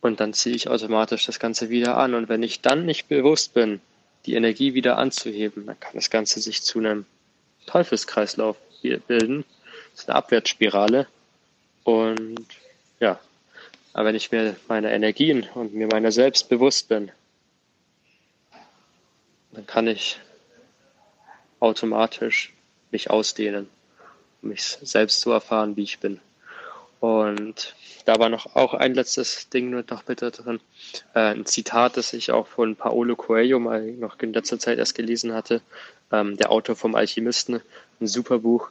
Und 0.00 0.20
dann 0.20 0.32
ziehe 0.32 0.54
ich 0.54 0.68
automatisch 0.68 1.26
das 1.26 1.40
Ganze 1.40 1.70
wieder 1.70 1.96
an. 1.96 2.14
Und 2.14 2.28
wenn 2.28 2.42
ich 2.42 2.60
dann 2.60 2.86
nicht 2.86 3.08
bewusst 3.08 3.54
bin, 3.54 3.80
die 4.26 4.34
Energie 4.34 4.74
wieder 4.74 4.98
anzuheben, 4.98 5.66
dann 5.66 5.78
kann 5.80 5.92
das 5.94 6.10
Ganze 6.10 6.40
sich 6.40 6.62
zu 6.62 6.78
einem 6.78 7.06
Teufelskreislauf 7.66 8.56
bilden. 8.82 9.44
Das 9.92 10.02
ist 10.02 10.08
eine 10.08 10.16
Abwärtsspirale. 10.16 11.06
Und 11.84 12.46
ja, 13.00 13.18
aber 13.92 14.08
wenn 14.08 14.14
ich 14.14 14.30
mir 14.30 14.56
meiner 14.68 14.90
Energien 14.90 15.46
und 15.54 15.74
mir 15.74 15.88
meiner 15.88 16.12
selbst 16.12 16.48
bewusst 16.48 16.88
bin, 16.88 17.10
dann 19.52 19.66
kann 19.66 19.86
ich 19.86 20.20
automatisch 21.60 22.52
mich 22.90 23.10
ausdehnen, 23.10 23.68
um 24.42 24.50
mich 24.50 24.62
selbst 24.62 25.20
zu 25.20 25.30
erfahren, 25.30 25.76
wie 25.76 25.82
ich 25.82 25.98
bin. 25.98 26.20
Und 27.00 27.76
da 28.06 28.18
war 28.18 28.28
noch 28.28 28.56
auch 28.56 28.74
ein 28.74 28.94
letztes 28.94 29.48
Ding 29.50 29.70
noch 29.70 30.02
bitte 30.02 30.30
drin. 30.30 30.60
Äh, 31.14 31.34
ein 31.34 31.46
Zitat, 31.46 31.96
das 31.96 32.12
ich 32.12 32.32
auch 32.32 32.46
von 32.46 32.74
Paolo 32.74 33.14
Coelho 33.14 33.60
mal 33.60 33.82
noch 33.92 34.18
in 34.20 34.32
letzter 34.32 34.58
Zeit 34.58 34.78
erst 34.78 34.96
gelesen 34.96 35.32
hatte. 35.32 35.60
Ähm, 36.10 36.36
der 36.36 36.50
Autor 36.50 36.74
vom 36.74 36.94
Alchemisten. 36.96 37.60
Ein 38.00 38.06
super 38.06 38.40
Buch. 38.40 38.70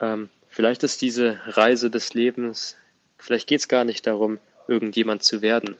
Ähm, 0.00 0.28
vielleicht 0.48 0.82
ist 0.82 1.02
diese 1.02 1.40
Reise 1.46 1.90
des 1.90 2.14
Lebens, 2.14 2.76
vielleicht 3.18 3.46
geht 3.46 3.60
es 3.60 3.68
gar 3.68 3.84
nicht 3.84 4.06
darum, 4.06 4.38
irgendjemand 4.66 5.22
zu 5.22 5.42
werden. 5.42 5.76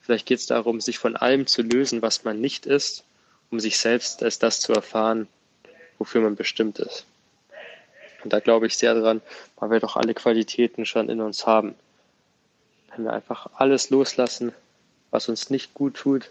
Vielleicht 0.00 0.26
geht 0.26 0.38
es 0.38 0.46
darum, 0.46 0.80
sich 0.80 0.98
von 0.98 1.16
allem 1.16 1.46
zu 1.46 1.62
lösen, 1.62 2.02
was 2.02 2.24
man 2.24 2.40
nicht 2.40 2.66
ist, 2.66 3.04
um 3.50 3.60
sich 3.60 3.78
selbst 3.78 4.22
als 4.22 4.38
das 4.38 4.60
zu 4.60 4.72
erfahren, 4.72 5.28
wofür 6.00 6.22
man 6.22 6.34
bestimmt 6.34 6.80
ist. 6.80 7.04
Und 8.24 8.32
da 8.32 8.40
glaube 8.40 8.66
ich 8.66 8.76
sehr 8.76 8.94
dran, 8.94 9.20
weil 9.56 9.70
wir 9.70 9.80
doch 9.80 9.96
alle 9.96 10.14
Qualitäten 10.14 10.84
schon 10.84 11.08
in 11.08 11.20
uns 11.20 11.46
haben. 11.46 11.74
Wenn 12.90 13.04
wir 13.04 13.12
einfach 13.12 13.46
alles 13.54 13.90
loslassen, 13.90 14.52
was 15.10 15.28
uns 15.28 15.50
nicht 15.50 15.74
gut 15.74 15.94
tut, 15.94 16.30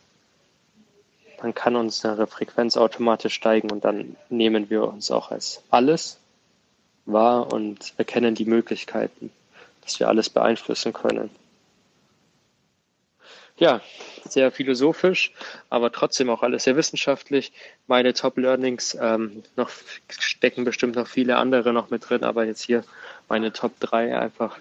dann 1.37 1.55
kann 1.55 1.75
unsere 1.75 2.27
Frequenz 2.27 2.75
automatisch 2.75 3.33
steigen 3.33 3.71
und 3.71 3.85
dann 3.85 4.17
nehmen 4.29 4.69
wir 4.69 4.83
uns 4.83 5.09
auch 5.09 5.31
als 5.31 5.61
alles 5.69 6.17
wahr 7.05 7.53
und 7.53 7.93
erkennen 7.97 8.35
die 8.35 8.45
Möglichkeiten, 8.45 9.31
dass 9.81 9.99
wir 9.99 10.09
alles 10.09 10.29
beeinflussen 10.29 10.93
können. 10.93 11.29
Ja, 13.59 13.81
sehr 14.27 14.51
philosophisch, 14.51 15.33
aber 15.69 15.91
trotzdem 15.91 16.29
auch 16.29 16.43
alles 16.43 16.63
sehr 16.63 16.77
wissenschaftlich. 16.77 17.51
Meine 17.87 18.13
Top 18.13 18.37
Learnings, 18.37 18.97
ähm, 18.99 19.43
noch 19.57 19.69
stecken 20.07 20.63
bestimmt 20.63 20.95
noch 20.95 21.07
viele 21.07 21.35
andere 21.35 21.73
noch 21.73 21.89
mit 21.89 22.09
drin, 22.09 22.23
aber 22.23 22.45
jetzt 22.45 22.61
hier 22.61 22.85
meine 23.27 23.51
Top 23.51 23.77
3 23.81 24.17
einfach 24.17 24.57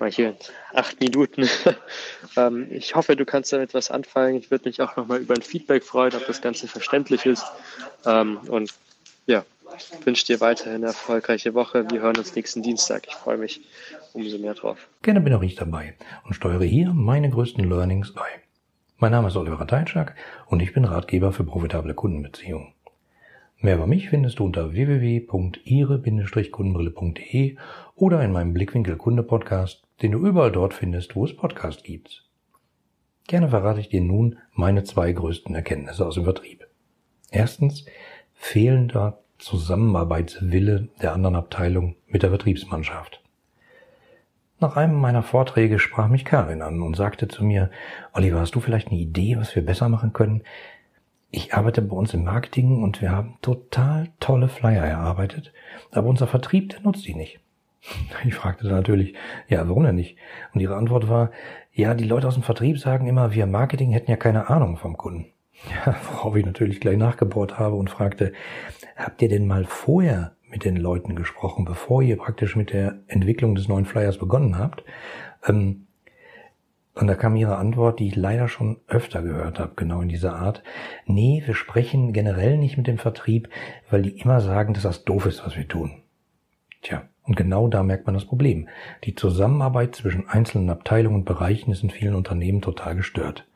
mal 0.00 0.10
hier 0.10 0.36
acht 0.74 1.00
Minuten. 1.00 1.48
ähm, 2.36 2.66
ich 2.70 2.96
hoffe, 2.96 3.14
du 3.14 3.24
kannst 3.24 3.52
damit 3.52 3.72
was 3.72 3.90
anfangen. 3.90 4.36
Ich 4.36 4.50
würde 4.50 4.68
mich 4.68 4.82
auch 4.82 4.96
nochmal 4.96 5.20
über 5.20 5.34
ein 5.34 5.42
Feedback 5.42 5.84
freuen, 5.84 6.14
ob 6.14 6.26
das 6.26 6.40
Ganze 6.40 6.66
verständlich 6.66 7.26
ist. 7.26 7.44
Ähm, 8.04 8.38
und 8.48 8.74
ja, 9.26 9.44
wünsche 10.04 10.26
dir 10.26 10.40
weiterhin 10.40 10.76
eine 10.76 10.86
erfolgreiche 10.86 11.54
Woche. 11.54 11.90
Wir 11.90 12.00
hören 12.00 12.16
uns 12.16 12.34
nächsten 12.34 12.62
Dienstag. 12.62 13.06
Ich 13.08 13.14
freue 13.14 13.38
mich 13.38 13.60
umso 14.12 14.38
mehr 14.38 14.54
drauf. 14.54 14.88
Gerne 15.02 15.20
bin 15.20 15.34
auch 15.34 15.42
ich 15.42 15.54
dabei 15.54 15.94
und 16.24 16.34
steuere 16.34 16.64
hier 16.64 16.92
meine 16.92 17.30
größten 17.30 17.68
Learnings 17.68 18.12
bei. 18.12 18.26
Mein 18.98 19.12
Name 19.12 19.28
ist 19.28 19.36
Oliver 19.36 19.66
Teitschak 19.66 20.14
und 20.46 20.60
ich 20.60 20.74
bin 20.74 20.84
Ratgeber 20.84 21.32
für 21.32 21.44
profitable 21.44 21.94
Kundenbeziehungen. 21.94 22.74
Mehr 23.62 23.76
über 23.76 23.86
mich 23.86 24.08
findest 24.08 24.38
du 24.38 24.44
unter 24.44 24.72
www.ihre-kundenbrille.de 24.72 27.56
oder 27.94 28.22
in 28.22 28.32
meinem 28.32 28.54
Blickwinkel 28.54 28.96
Kunde 28.96 29.22
Podcast, 29.22 29.84
den 30.02 30.12
du 30.12 30.26
überall 30.26 30.50
dort 30.50 30.72
findest, 30.74 31.14
wo 31.14 31.24
es 31.24 31.36
Podcast 31.36 31.84
gibt. 31.84 32.24
Gerne 33.26 33.50
verrate 33.50 33.80
ich 33.80 33.90
dir 33.90 34.00
nun 34.00 34.38
meine 34.52 34.84
zwei 34.84 35.12
größten 35.12 35.54
Erkenntnisse 35.54 36.06
aus 36.06 36.14
dem 36.14 36.24
Vertrieb. 36.24 36.66
Erstens, 37.30 37.84
fehlender 38.34 39.22
Zusammenarbeitswille 39.40 40.88
der 41.00 41.12
anderen 41.12 41.36
Abteilung 41.36 41.96
mit 42.06 42.22
der 42.22 42.30
Vertriebsmannschaft. 42.30 43.22
Nach 44.60 44.76
einem 44.76 45.00
meiner 45.00 45.22
Vorträge 45.22 45.78
sprach 45.78 46.08
mich 46.08 46.26
Karin 46.26 46.60
an 46.60 46.82
und 46.82 46.94
sagte 46.94 47.28
zu 47.28 47.42
mir, 47.42 47.70
Oliver, 48.12 48.40
hast 48.40 48.54
du 48.54 48.60
vielleicht 48.60 48.88
eine 48.88 49.00
Idee, 49.00 49.38
was 49.38 49.56
wir 49.56 49.64
besser 49.64 49.88
machen 49.88 50.12
können? 50.12 50.42
Ich 51.30 51.54
arbeite 51.54 51.80
bei 51.80 51.96
uns 51.96 52.12
im 52.12 52.24
Marketing 52.24 52.82
und 52.82 53.00
wir 53.00 53.10
haben 53.12 53.38
total 53.40 54.08
tolle 54.20 54.48
Flyer 54.48 54.84
erarbeitet, 54.84 55.52
aber 55.90 56.08
unser 56.08 56.26
Vertrieb, 56.26 56.68
der 56.70 56.80
nutzt 56.82 57.06
die 57.06 57.14
nicht. 57.14 57.40
Ich 58.24 58.34
fragte 58.34 58.64
dann 58.64 58.76
natürlich, 58.76 59.14
ja, 59.48 59.66
warum 59.66 59.84
denn 59.84 59.94
nicht? 59.94 60.18
Und 60.52 60.60
ihre 60.60 60.76
Antwort 60.76 61.08
war, 61.08 61.30
ja, 61.72 61.94
die 61.94 62.04
Leute 62.04 62.28
aus 62.28 62.34
dem 62.34 62.42
Vertrieb 62.42 62.78
sagen 62.78 63.06
immer, 63.06 63.32
wir 63.32 63.46
Marketing 63.46 63.92
hätten 63.92 64.10
ja 64.10 64.18
keine 64.18 64.50
Ahnung 64.50 64.76
vom 64.76 64.98
Kunden. 64.98 65.32
Ja, 65.68 65.94
worauf 66.10 66.36
ich 66.36 66.46
natürlich 66.46 66.80
gleich 66.80 66.96
nachgebohrt 66.96 67.58
habe 67.58 67.76
und 67.76 67.90
fragte, 67.90 68.32
habt 68.96 69.20
ihr 69.22 69.28
denn 69.28 69.46
mal 69.46 69.64
vorher 69.64 70.36
mit 70.48 70.64
den 70.64 70.76
Leuten 70.76 71.14
gesprochen, 71.14 71.64
bevor 71.64 72.02
ihr 72.02 72.16
praktisch 72.16 72.56
mit 72.56 72.72
der 72.72 73.00
Entwicklung 73.06 73.54
des 73.54 73.68
neuen 73.68 73.84
Flyers 73.84 74.18
begonnen 74.18 74.58
habt. 74.58 74.84
Ähm, 75.46 75.86
und 76.94 77.06
da 77.06 77.14
kam 77.14 77.36
ihre 77.36 77.56
Antwort, 77.56 78.00
die 78.00 78.08
ich 78.08 78.16
leider 78.16 78.48
schon 78.48 78.78
öfter 78.88 79.22
gehört 79.22 79.58
habe, 79.58 79.72
genau 79.76 80.00
in 80.00 80.08
dieser 80.08 80.34
Art. 80.34 80.62
Nee, 81.06 81.42
wir 81.46 81.54
sprechen 81.54 82.12
generell 82.12 82.58
nicht 82.58 82.76
mit 82.76 82.88
dem 82.88 82.98
Vertrieb, 82.98 83.48
weil 83.90 84.02
die 84.02 84.18
immer 84.18 84.40
sagen, 84.40 84.74
dass 84.74 84.82
das 84.82 85.04
doof 85.04 85.26
ist, 85.26 85.46
was 85.46 85.56
wir 85.56 85.68
tun. 85.68 86.02
Tja, 86.82 87.04
und 87.22 87.36
genau 87.36 87.68
da 87.68 87.82
merkt 87.84 88.06
man 88.06 88.14
das 88.14 88.24
Problem. 88.24 88.68
Die 89.04 89.14
Zusammenarbeit 89.14 89.94
zwischen 89.94 90.28
einzelnen 90.28 90.68
Abteilungen 90.68 91.16
und 91.16 91.24
Bereichen 91.24 91.70
ist 91.70 91.82
in 91.82 91.90
vielen 91.90 92.14
Unternehmen 92.14 92.60
total 92.60 92.96
gestört. 92.96 93.46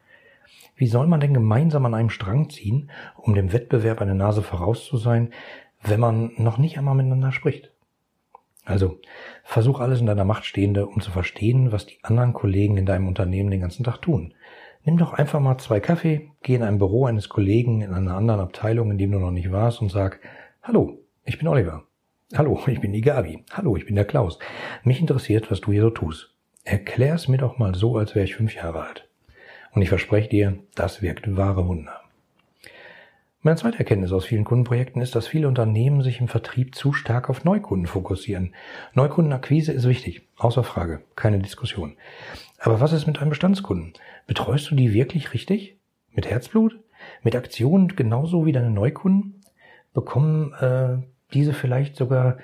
Wie 0.76 0.86
soll 0.86 1.06
man 1.06 1.20
denn 1.20 1.34
gemeinsam 1.34 1.86
an 1.86 1.94
einem 1.94 2.10
Strang 2.10 2.50
ziehen, 2.50 2.90
um 3.16 3.34
dem 3.34 3.52
Wettbewerb 3.52 4.00
eine 4.00 4.14
Nase 4.14 4.42
voraus 4.42 4.84
zu 4.84 4.96
sein, 4.96 5.32
wenn 5.82 6.00
man 6.00 6.32
noch 6.36 6.58
nicht 6.58 6.78
einmal 6.78 6.94
miteinander 6.94 7.32
spricht. 7.32 7.70
Also 8.64 8.98
versuch 9.42 9.80
alles 9.80 10.00
in 10.00 10.06
deiner 10.06 10.24
Macht 10.24 10.46
Stehende, 10.46 10.86
um 10.86 11.00
zu 11.00 11.10
verstehen, 11.10 11.70
was 11.70 11.86
die 11.86 11.98
anderen 12.02 12.32
Kollegen 12.32 12.78
in 12.78 12.86
deinem 12.86 13.08
Unternehmen 13.08 13.50
den 13.50 13.60
ganzen 13.60 13.84
Tag 13.84 14.00
tun. 14.00 14.32
Nimm 14.84 14.96
doch 14.96 15.12
einfach 15.12 15.40
mal 15.40 15.58
zwei 15.58 15.80
Kaffee, 15.80 16.30
geh 16.42 16.54
in 16.54 16.62
ein 16.62 16.78
Büro 16.78 17.06
eines 17.06 17.28
Kollegen 17.28 17.82
in 17.82 17.92
einer 17.92 18.16
anderen 18.16 18.40
Abteilung, 18.40 18.90
in 18.90 18.98
dem 18.98 19.12
du 19.12 19.18
noch 19.18 19.30
nicht 19.30 19.52
warst, 19.52 19.82
und 19.82 19.90
sag, 19.90 20.20
Hallo, 20.62 20.98
ich 21.24 21.38
bin 21.38 21.48
Oliver. 21.48 21.84
Hallo, 22.34 22.60
ich 22.66 22.80
bin 22.80 22.92
die 22.92 23.02
Gabi. 23.02 23.44
Hallo, 23.52 23.76
ich 23.76 23.86
bin 23.86 23.96
der 23.96 24.06
Klaus. 24.06 24.38
Mich 24.82 25.00
interessiert, 25.00 25.50
was 25.50 25.60
du 25.60 25.72
hier 25.72 25.82
so 25.82 25.90
tust. 25.90 26.34
Erklär's 26.64 27.28
mir 27.28 27.36
doch 27.36 27.58
mal 27.58 27.74
so, 27.74 27.96
als 27.96 28.14
wäre 28.14 28.24
ich 28.24 28.34
fünf 28.34 28.54
Jahre 28.54 28.82
alt. 28.82 29.08
Und 29.74 29.82
ich 29.82 29.88
verspreche 29.88 30.28
dir, 30.28 30.58
das 30.74 31.02
wirkt 31.02 31.36
wahre 31.36 31.66
Wunder. 31.66 32.00
Meine 33.42 33.56
zweite 33.56 33.78
Erkenntnis 33.78 34.12
aus 34.12 34.24
vielen 34.24 34.44
Kundenprojekten 34.44 35.02
ist, 35.02 35.14
dass 35.14 35.26
viele 35.26 35.48
Unternehmen 35.48 36.00
sich 36.00 36.20
im 36.20 36.28
Vertrieb 36.28 36.74
zu 36.74 36.94
stark 36.94 37.28
auf 37.28 37.44
Neukunden 37.44 37.86
fokussieren. 37.86 38.54
Neukundenakquise 38.94 39.72
ist 39.72 39.86
wichtig, 39.86 40.22
außer 40.38 40.64
Frage, 40.64 41.02
keine 41.14 41.40
Diskussion. 41.40 41.96
Aber 42.58 42.80
was 42.80 42.94
ist 42.94 43.06
mit 43.06 43.18
einem 43.18 43.28
Bestandskunden? 43.28 43.92
Betreust 44.26 44.70
du 44.70 44.76
die 44.76 44.94
wirklich 44.94 45.34
richtig? 45.34 45.76
Mit 46.12 46.30
Herzblut? 46.30 46.78
Mit 47.22 47.36
Aktionen 47.36 47.88
genauso 47.88 48.46
wie 48.46 48.52
deine 48.52 48.70
Neukunden? 48.70 49.42
Bekommen 49.92 50.54
äh, 50.54 51.02
diese 51.34 51.52
vielleicht 51.52 51.96
sogar 51.96 52.38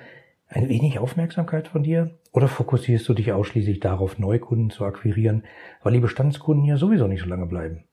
ein 0.49 0.69
wenig 0.69 0.99
Aufmerksamkeit 0.99 1.67
von 1.67 1.81
dir? 1.81 2.11
Oder 2.31 2.47
fokussierst 2.47 3.07
du 3.09 3.13
dich 3.13 3.33
ausschließlich 3.33 3.79
darauf, 3.79 4.17
Neukunden 4.17 4.69
zu 4.69 4.85
akquirieren, 4.85 5.43
weil 5.83 5.93
die 5.93 5.99
Bestandskunden 5.99 6.65
ja 6.65 6.77
sowieso 6.77 7.07
nicht 7.07 7.21
so 7.21 7.27
lange 7.27 7.45
bleiben? 7.45 7.83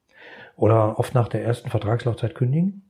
Oder 0.57 0.98
oft 0.98 1.14
nach 1.14 1.29
der 1.29 1.44
ersten 1.44 1.70
Vertragslaufzeit 1.70 2.35
kündigen? 2.35 2.83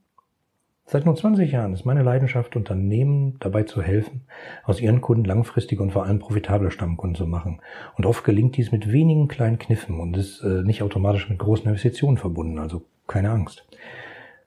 Seit 0.91 1.05
nur 1.05 1.17
20 1.17 1.53
Jahren 1.53 1.75
ist 1.75 1.85
meine 1.85 2.03
Leidenschaft, 2.03 2.57
Unternehmen 2.57 3.37
dabei 3.41 3.65
zu 3.65 3.83
helfen, 3.83 4.23
aus 4.65 4.81
ihren 4.81 5.03
Kunden 5.03 5.27
langfristige 5.27 5.83
und 5.83 5.93
vor 5.93 6.07
allem 6.07 6.19
profitable 6.19 6.71
Stammkunden 6.71 7.15
zu 7.15 7.27
machen. 7.27 7.61
Und 7.97 8.07
oft 8.07 8.25
gelingt 8.25 8.57
dies 8.57 8.73
mit 8.73 8.91
wenigen 8.91 9.29
kleinen 9.29 9.59
Kniffen 9.59 10.01
und 10.01 10.17
ist 10.17 10.43
äh, 10.43 10.63
nicht 10.63 10.83
automatisch 10.83 11.29
mit 11.29 11.39
großen 11.39 11.67
Investitionen 11.67 12.17
verbunden, 12.17 12.59
also 12.59 12.85
keine 13.07 13.31
Angst. 13.31 13.67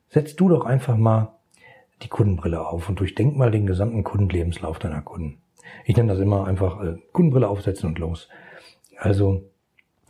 Setz 0.10 0.36
du 0.36 0.50
doch 0.50 0.66
einfach 0.66 0.98
mal 0.98 1.34
die 2.02 2.10
Kundenbrille 2.10 2.66
auf 2.66 2.90
und 2.90 3.00
durchdenk 3.00 3.38
mal 3.38 3.52
den 3.52 3.68
gesamten 3.68 4.04
Kundenlebenslauf 4.04 4.80
deiner 4.80 5.04
Kunden. 5.04 5.38
Ich 5.86 5.96
nenne 5.96 6.12
das 6.12 6.22
immer 6.22 6.48
einfach 6.48 6.82
äh, 6.84 6.96
Kundenbrille 7.12 7.48
aufsetzen 7.48 7.88
und 7.90 8.00
los. 8.00 8.30
Also 8.98 9.44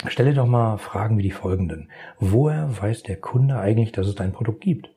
stelle 0.08 0.34
doch 0.34 0.48
mal 0.48 0.78
Fragen 0.78 1.18
wie 1.18 1.24
die 1.24 1.32
folgenden. 1.32 1.90
Woher 2.20 2.70
weiß 2.82 3.04
der 3.04 3.18
Kunde 3.18 3.60
eigentlich, 3.60 3.92
dass 3.92 4.08
es 4.08 4.16
dein 4.16 4.34
Produkt 4.34 4.62
gibt? 4.62 4.92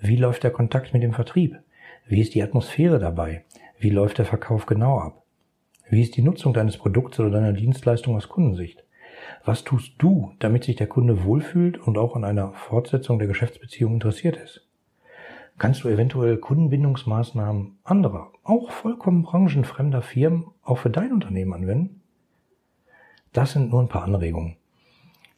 Wie 0.00 0.16
läuft 0.16 0.42
der 0.42 0.50
Kontakt 0.50 0.92
mit 0.92 1.02
dem 1.02 1.12
Vertrieb? 1.12 1.58
Wie 2.06 2.20
ist 2.20 2.34
die 2.34 2.42
Atmosphäre 2.42 2.98
dabei? 2.98 3.44
Wie 3.78 3.90
läuft 3.90 4.18
der 4.18 4.24
Verkauf 4.24 4.66
genau 4.66 4.98
ab? 4.98 5.22
Wie 5.88 6.02
ist 6.02 6.16
die 6.16 6.22
Nutzung 6.22 6.54
deines 6.54 6.76
Produkts 6.76 7.20
oder 7.20 7.30
deiner 7.30 7.52
Dienstleistung 7.52 8.16
aus 8.16 8.28
Kundensicht? 8.28 8.84
Was 9.44 9.64
tust 9.64 9.94
du, 9.98 10.32
damit 10.38 10.64
sich 10.64 10.76
der 10.76 10.86
Kunde 10.86 11.24
wohlfühlt 11.24 11.78
und 11.78 11.98
auch 11.98 12.16
an 12.16 12.24
einer 12.24 12.52
Fortsetzung 12.52 13.18
der 13.18 13.28
Geschäftsbeziehung 13.28 13.94
interessiert 13.94 14.36
ist? 14.36 14.66
Kannst 15.62 15.84
du 15.84 15.88
eventuell 15.88 16.38
Kundenbindungsmaßnahmen 16.38 17.78
anderer, 17.84 18.32
auch 18.42 18.72
vollkommen 18.72 19.22
branchenfremder 19.22 20.02
Firmen 20.02 20.46
auch 20.64 20.78
für 20.78 20.90
dein 20.90 21.12
Unternehmen 21.12 21.52
anwenden? 21.54 22.00
Das 23.32 23.52
sind 23.52 23.70
nur 23.70 23.80
ein 23.80 23.88
paar 23.88 24.02
Anregungen. 24.02 24.56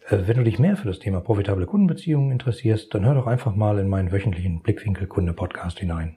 Äh, 0.08 0.20
wenn 0.24 0.38
du 0.38 0.44
dich 0.44 0.58
mehr 0.58 0.78
für 0.78 0.88
das 0.88 0.98
Thema 0.98 1.20
profitable 1.20 1.66
Kundenbeziehungen 1.66 2.30
interessierst, 2.30 2.94
dann 2.94 3.04
hör 3.04 3.12
doch 3.12 3.26
einfach 3.26 3.54
mal 3.54 3.78
in 3.78 3.90
meinen 3.90 4.12
wöchentlichen 4.12 4.62
Blickwinkel 4.62 5.08
Kunde 5.08 5.34
Podcast 5.34 5.78
hinein. 5.78 6.16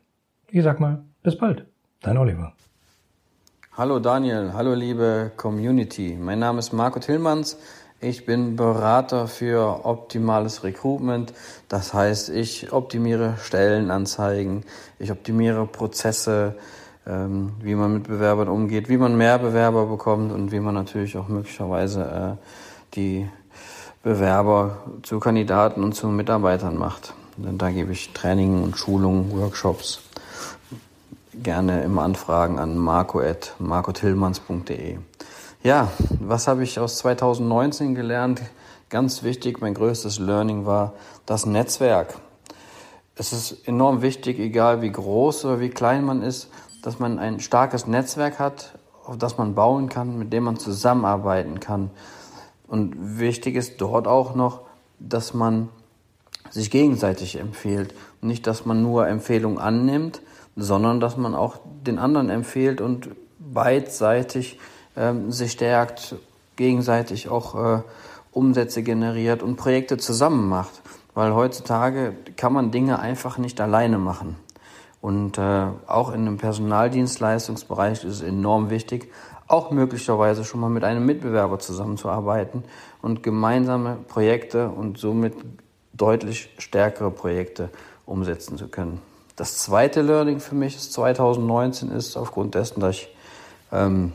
Ich 0.52 0.64
sag 0.64 0.80
mal, 0.80 1.04
bis 1.22 1.38
bald. 1.38 1.66
Dein 2.02 2.18
Oliver. 2.18 2.54
Hallo 3.74 4.00
Daniel, 4.00 4.54
hallo 4.54 4.74
liebe 4.74 5.34
Community. 5.36 6.18
Mein 6.18 6.40
Name 6.40 6.60
ist 6.60 6.72
Marco 6.72 7.02
Tillmanns. 7.02 7.60
Ich 8.00 8.28
bin 8.28 8.56
Berater 8.56 9.28
für 9.28 9.84
optimales 9.84 10.64
Recruitment. 10.64 11.34
Das 11.68 11.96
heißt, 11.96 12.30
ich 12.30 12.72
optimiere 12.72 13.38
Stellenanzeigen, 13.42 14.64
ich 15.00 15.12
optimiere 15.12 15.66
Prozesse, 15.66 16.54
ähm, 17.08 17.54
wie 17.60 17.74
man 17.74 17.94
mit 17.94 18.04
Bewerbern 18.04 18.50
umgeht, 18.50 18.88
wie 18.88 18.98
man 18.98 19.18
mehr 19.18 19.40
Bewerber 19.40 19.88
bekommt 19.88 20.32
und 20.32 20.52
wie 20.52 20.60
man 20.60 20.76
natürlich 20.76 21.18
auch 21.18 21.28
möglicherweise 21.28 22.04
äh, 22.04 22.36
die 22.96 23.28
Bewerber 24.04 24.78
zu 25.02 25.20
Kandidaten 25.20 25.84
und 25.84 25.94
zu 25.94 26.08
Mitarbeitern 26.08 26.78
macht. 26.78 27.16
Denn 27.36 27.58
da 27.58 27.72
gebe 27.72 27.94
ich 27.94 28.14
Training 28.14 28.62
und 28.62 28.78
Schulungen, 28.78 29.32
Workshops 29.32 30.02
gerne 31.34 31.84
immer 31.84 32.04
Anfragen 32.04 32.60
an 32.60 32.78
marco.marcotillmanns.de. 32.78 35.00
Ja, 35.64 35.92
was 36.20 36.48
habe 36.48 36.64
ich 36.64 36.80
aus 36.80 36.98
2019 36.98 37.96
gelernt? 37.96 38.42
Ganz 38.90 39.24
wichtig, 39.24 39.60
mein 39.60 39.74
größtes 39.74 40.20
Learning 40.20 40.68
war 40.68 40.94
das 41.26 41.48
Netzwerk. 41.48 42.14
Es 43.16 43.34
ist 43.34 43.68
enorm 43.68 44.04
wichtig, 44.04 44.38
egal 44.38 44.84
wie 44.84 44.92
groß 44.92 45.46
oder 45.46 45.60
wie 45.60 45.70
klein 45.70 46.06
man 46.06 46.22
ist, 46.22 46.50
dass 46.84 47.00
man 47.00 47.18
ein 47.18 47.40
starkes 47.40 47.88
Netzwerk 47.88 48.38
hat, 48.38 48.78
auf 49.04 49.18
das 49.18 49.40
man 49.40 49.56
bauen 49.56 49.90
kann, 49.90 50.20
mit 50.20 50.32
dem 50.32 50.44
man 50.44 50.58
zusammenarbeiten 50.58 51.60
kann. 51.60 51.90
Und 52.68 53.20
wichtig 53.20 53.56
ist 53.56 53.82
dort 53.82 54.08
auch 54.08 54.36
noch, 54.36 54.62
dass 55.00 55.34
man 55.34 55.70
sich 56.52 56.70
gegenseitig 56.70 57.40
empfiehlt. 57.40 57.96
Nicht, 58.22 58.46
dass 58.46 58.66
man 58.66 58.84
nur 58.84 59.08
Empfehlungen 59.08 59.58
annimmt, 59.58 60.22
sondern 60.56 61.00
dass 61.00 61.18
man 61.18 61.34
auch 61.34 61.58
den 61.86 61.98
anderen 61.98 62.30
empfiehlt 62.30 62.80
und 62.80 63.10
beidseitig 63.40 64.60
ähm, 64.98 65.32
sich 65.32 65.52
stärkt, 65.52 66.16
gegenseitig 66.56 67.30
auch 67.30 67.56
äh, 67.56 67.82
Umsätze 68.32 68.84
generiert 68.84 69.44
und 69.44 69.56
Projekte 69.56 69.98
zusammen 69.98 70.50
macht. 70.50 70.82
Weil 71.14 71.34
heutzutage 71.34 72.14
kann 72.36 72.54
man 72.54 72.72
Dinge 72.72 73.00
einfach 73.00 73.38
nicht 73.38 73.60
alleine 73.62 73.98
machen. 73.98 74.36
Und 75.02 75.38
äh, 75.38 75.68
auch 75.88 76.10
in 76.10 76.22
einem 76.22 76.38
Personaldienstleistungsbereich 76.38 78.04
ist 78.04 78.16
es 78.16 78.22
enorm 78.22 78.70
wichtig, 78.70 79.12
auch 79.48 79.72
möglicherweise 79.72 80.44
schon 80.44 80.60
mal 80.60 80.70
mit 80.70 80.84
einem 80.84 81.06
Mitbewerber 81.06 81.60
zusammenzuarbeiten 81.60 82.64
und 83.02 83.24
gemeinsame 83.24 83.98
Projekte 84.08 84.70
und 84.70 84.98
somit 84.98 85.34
deutlich 85.94 86.50
stärkere 86.58 87.12
Projekte 87.12 87.70
umsetzen 88.06 88.58
zu 88.58 88.68
können. 88.68 89.02
Das 89.36 89.58
zweite 89.58 90.02
Learning 90.02 90.40
für 90.40 90.56
mich 90.56 90.76
ist 90.76 90.94
2019 90.94 91.92
ist 91.92 92.18
aufgrund 92.18 92.56
dessen, 92.56 92.80
dass 92.80 92.96
ich 92.96 93.16
ähm, 93.72 94.14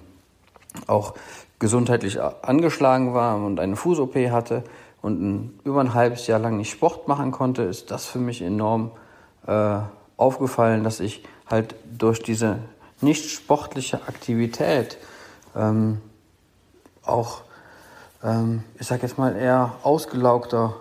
auch 0.86 1.14
gesundheitlich 1.58 2.20
angeschlagen 2.20 3.14
war 3.14 3.36
und 3.36 3.60
eine 3.60 3.76
Fuß-OP 3.76 4.16
hatte 4.30 4.64
und 5.00 5.20
ein, 5.20 5.60
über 5.64 5.80
ein 5.80 5.94
halbes 5.94 6.26
Jahr 6.26 6.38
lang 6.38 6.56
nicht 6.56 6.70
Sport 6.70 7.08
machen 7.08 7.30
konnte, 7.30 7.62
ist 7.62 7.90
das 7.90 8.06
für 8.06 8.18
mich 8.18 8.42
enorm 8.42 8.90
äh, 9.46 9.78
aufgefallen, 10.16 10.84
dass 10.84 11.00
ich 11.00 11.24
halt 11.46 11.74
durch 11.96 12.22
diese 12.22 12.58
nicht 13.00 13.30
sportliche 13.30 13.96
Aktivität 14.06 14.98
ähm, 15.56 16.00
auch, 17.04 17.42
ähm, 18.22 18.64
ich 18.78 18.86
sag 18.86 19.02
jetzt 19.02 19.18
mal, 19.18 19.36
eher 19.36 19.74
ausgelaugter 19.82 20.76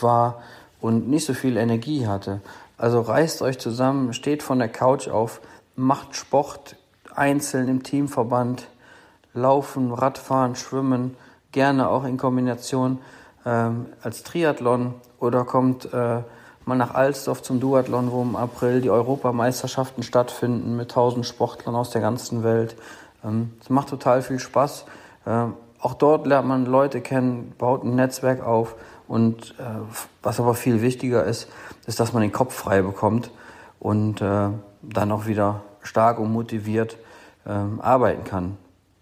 war 0.00 0.42
und 0.80 1.08
nicht 1.08 1.26
so 1.26 1.34
viel 1.34 1.56
Energie 1.56 2.06
hatte. 2.06 2.40
Also 2.78 3.00
reißt 3.00 3.42
euch 3.42 3.58
zusammen, 3.58 4.12
steht 4.12 4.42
von 4.42 4.58
der 4.58 4.68
Couch 4.68 5.08
auf, 5.08 5.40
macht 5.74 6.14
Sport 6.14 6.76
einzeln 7.14 7.68
im 7.68 7.82
Teamverband, 7.82 8.68
laufen, 9.36 9.92
Radfahren, 9.92 10.56
schwimmen, 10.56 11.16
gerne 11.52 11.88
auch 11.88 12.04
in 12.04 12.16
Kombination 12.16 12.98
ähm, 13.44 13.86
als 14.02 14.22
Triathlon 14.22 14.94
oder 15.20 15.44
kommt 15.44 15.92
äh, 15.92 16.22
mal 16.64 16.76
nach 16.76 16.94
Alsdorf 16.94 17.42
zum 17.42 17.60
Duathlon, 17.60 18.10
wo 18.10 18.22
im 18.22 18.34
April 18.34 18.80
die 18.80 18.90
Europameisterschaften 18.90 20.02
stattfinden 20.02 20.76
mit 20.76 20.90
tausend 20.90 21.24
Sportlern 21.24 21.76
aus 21.76 21.90
der 21.90 22.00
ganzen 22.00 22.42
Welt. 22.42 22.76
Ähm, 23.24 23.52
es 23.62 23.70
macht 23.70 23.88
total 23.88 24.22
viel 24.22 24.40
Spaß. 24.40 24.84
Ähm, 25.26 25.54
auch 25.80 25.94
dort 25.94 26.26
lernt 26.26 26.48
man 26.48 26.66
Leute 26.66 27.00
kennen, 27.00 27.54
baut 27.56 27.84
ein 27.84 27.94
Netzwerk 27.94 28.44
auf 28.44 28.74
und 29.06 29.54
äh, 29.58 29.62
was 30.22 30.40
aber 30.40 30.54
viel 30.54 30.82
wichtiger 30.82 31.24
ist, 31.24 31.48
ist, 31.86 32.00
dass 32.00 32.12
man 32.12 32.22
den 32.22 32.32
Kopf 32.32 32.54
frei 32.54 32.82
bekommt 32.82 33.30
und 33.78 34.20
äh, 34.20 34.48
dann 34.82 35.12
auch 35.12 35.26
wieder 35.26 35.62
stark 35.82 36.18
und 36.18 36.32
motiviert 36.32 36.96
ähm, 37.46 37.80
arbeiten 37.80 38.24
kann. 38.24 38.56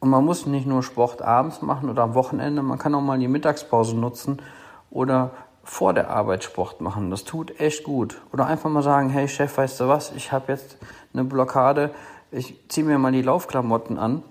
Und 0.05 0.11
man 0.11 0.23
muss 0.23 0.45
nicht 0.45 0.67
nur 0.67 0.83
Sport 0.83 1.23
abends 1.23 1.63
machen 1.63 1.89
oder 1.89 2.03
am 2.03 2.13
Wochenende, 2.13 2.63
man 2.63 2.77
kann 2.77 2.95
auch 2.95 3.01
mal 3.01 3.19
die 3.19 3.27
Mittagspause 3.27 3.97
nutzen 3.97 4.37
oder 4.91 5.31
vor 5.63 5.95
der 5.95 6.11
Arbeit 6.11 6.45
Sport 6.45 6.83
machen. 6.83 7.11
Das 7.11 7.25
tut 7.25 7.59
echt 7.59 7.85
gut. 7.85 8.21
Oder 8.31 8.45
einfach 8.45 8.69
mal 8.69 8.83
sagen, 8.83 9.09
hey 9.09 9.27
Chef, 9.29 9.57
weißt 9.57 9.81
du 9.81 9.89
was, 9.89 10.13
ich 10.15 10.31
habe 10.31 10.53
jetzt 10.53 10.77
eine 11.15 11.25
Blockade, 11.25 11.91
ich 12.31 12.69
ziehe 12.69 12.85
mir 12.85 12.99
mal 12.99 13.13
die 13.13 13.23
Laufklamotten 13.23 13.97
an 13.99 14.23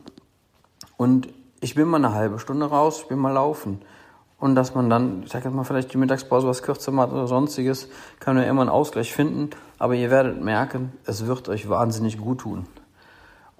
und 0.96 1.30
ich 1.60 1.74
bin 1.74 1.88
mal 1.88 1.98
eine 1.98 2.14
halbe 2.14 2.38
Stunde 2.38 2.68
raus, 2.68 3.00
ich 3.02 3.08
bin 3.08 3.18
mal 3.18 3.34
laufen. 3.34 3.82
Und 4.38 4.54
dass 4.54 4.76
man 4.76 4.92
dann, 4.92 5.24
ich 5.24 5.32
sag 5.32 5.44
jetzt 5.44 5.56
mal, 5.56 5.64
vielleicht 5.64 5.92
die 5.92 5.98
Mittagspause 5.98 6.48
was 6.48 6.62
kürzer 6.62 6.92
macht 6.92 7.12
oder 7.14 7.26
sonstiges, 7.26 7.90
kann 8.20 8.36
man 8.36 8.44
ja 8.44 8.50
immer 8.52 8.62
einen 8.62 8.70
Ausgleich 8.70 9.12
finden. 9.12 9.50
Aber 9.80 9.96
ihr 9.96 10.12
werdet 10.12 10.40
merken, 10.40 10.92
es 11.06 11.26
wird 11.26 11.50
euch 11.50 11.68
wahnsinnig 11.68 12.20
gut 12.20 12.42
tun. 12.42 12.68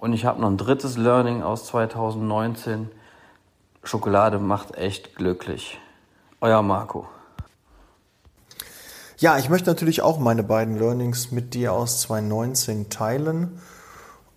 Und 0.04 0.12
ich 0.12 0.26
habe 0.26 0.42
noch 0.42 0.50
ein 0.50 0.58
drittes 0.58 0.98
Learning 0.98 1.44
aus 1.44 1.68
2019. 1.68 2.92
Schokolade 3.86 4.38
macht 4.38 4.76
echt 4.76 5.16
glücklich. 5.16 5.80
Euer 6.42 6.62
Marco. 6.62 7.08
Ja, 9.18 9.38
ich 9.38 9.48
möchte 9.48 9.70
natürlich 9.70 10.02
auch 10.02 10.20
meine 10.20 10.44
beiden 10.44 10.78
Learnings 10.78 11.32
mit 11.32 11.54
dir 11.54 11.72
aus 11.72 12.02
2019 12.02 12.90
teilen. 12.90 13.62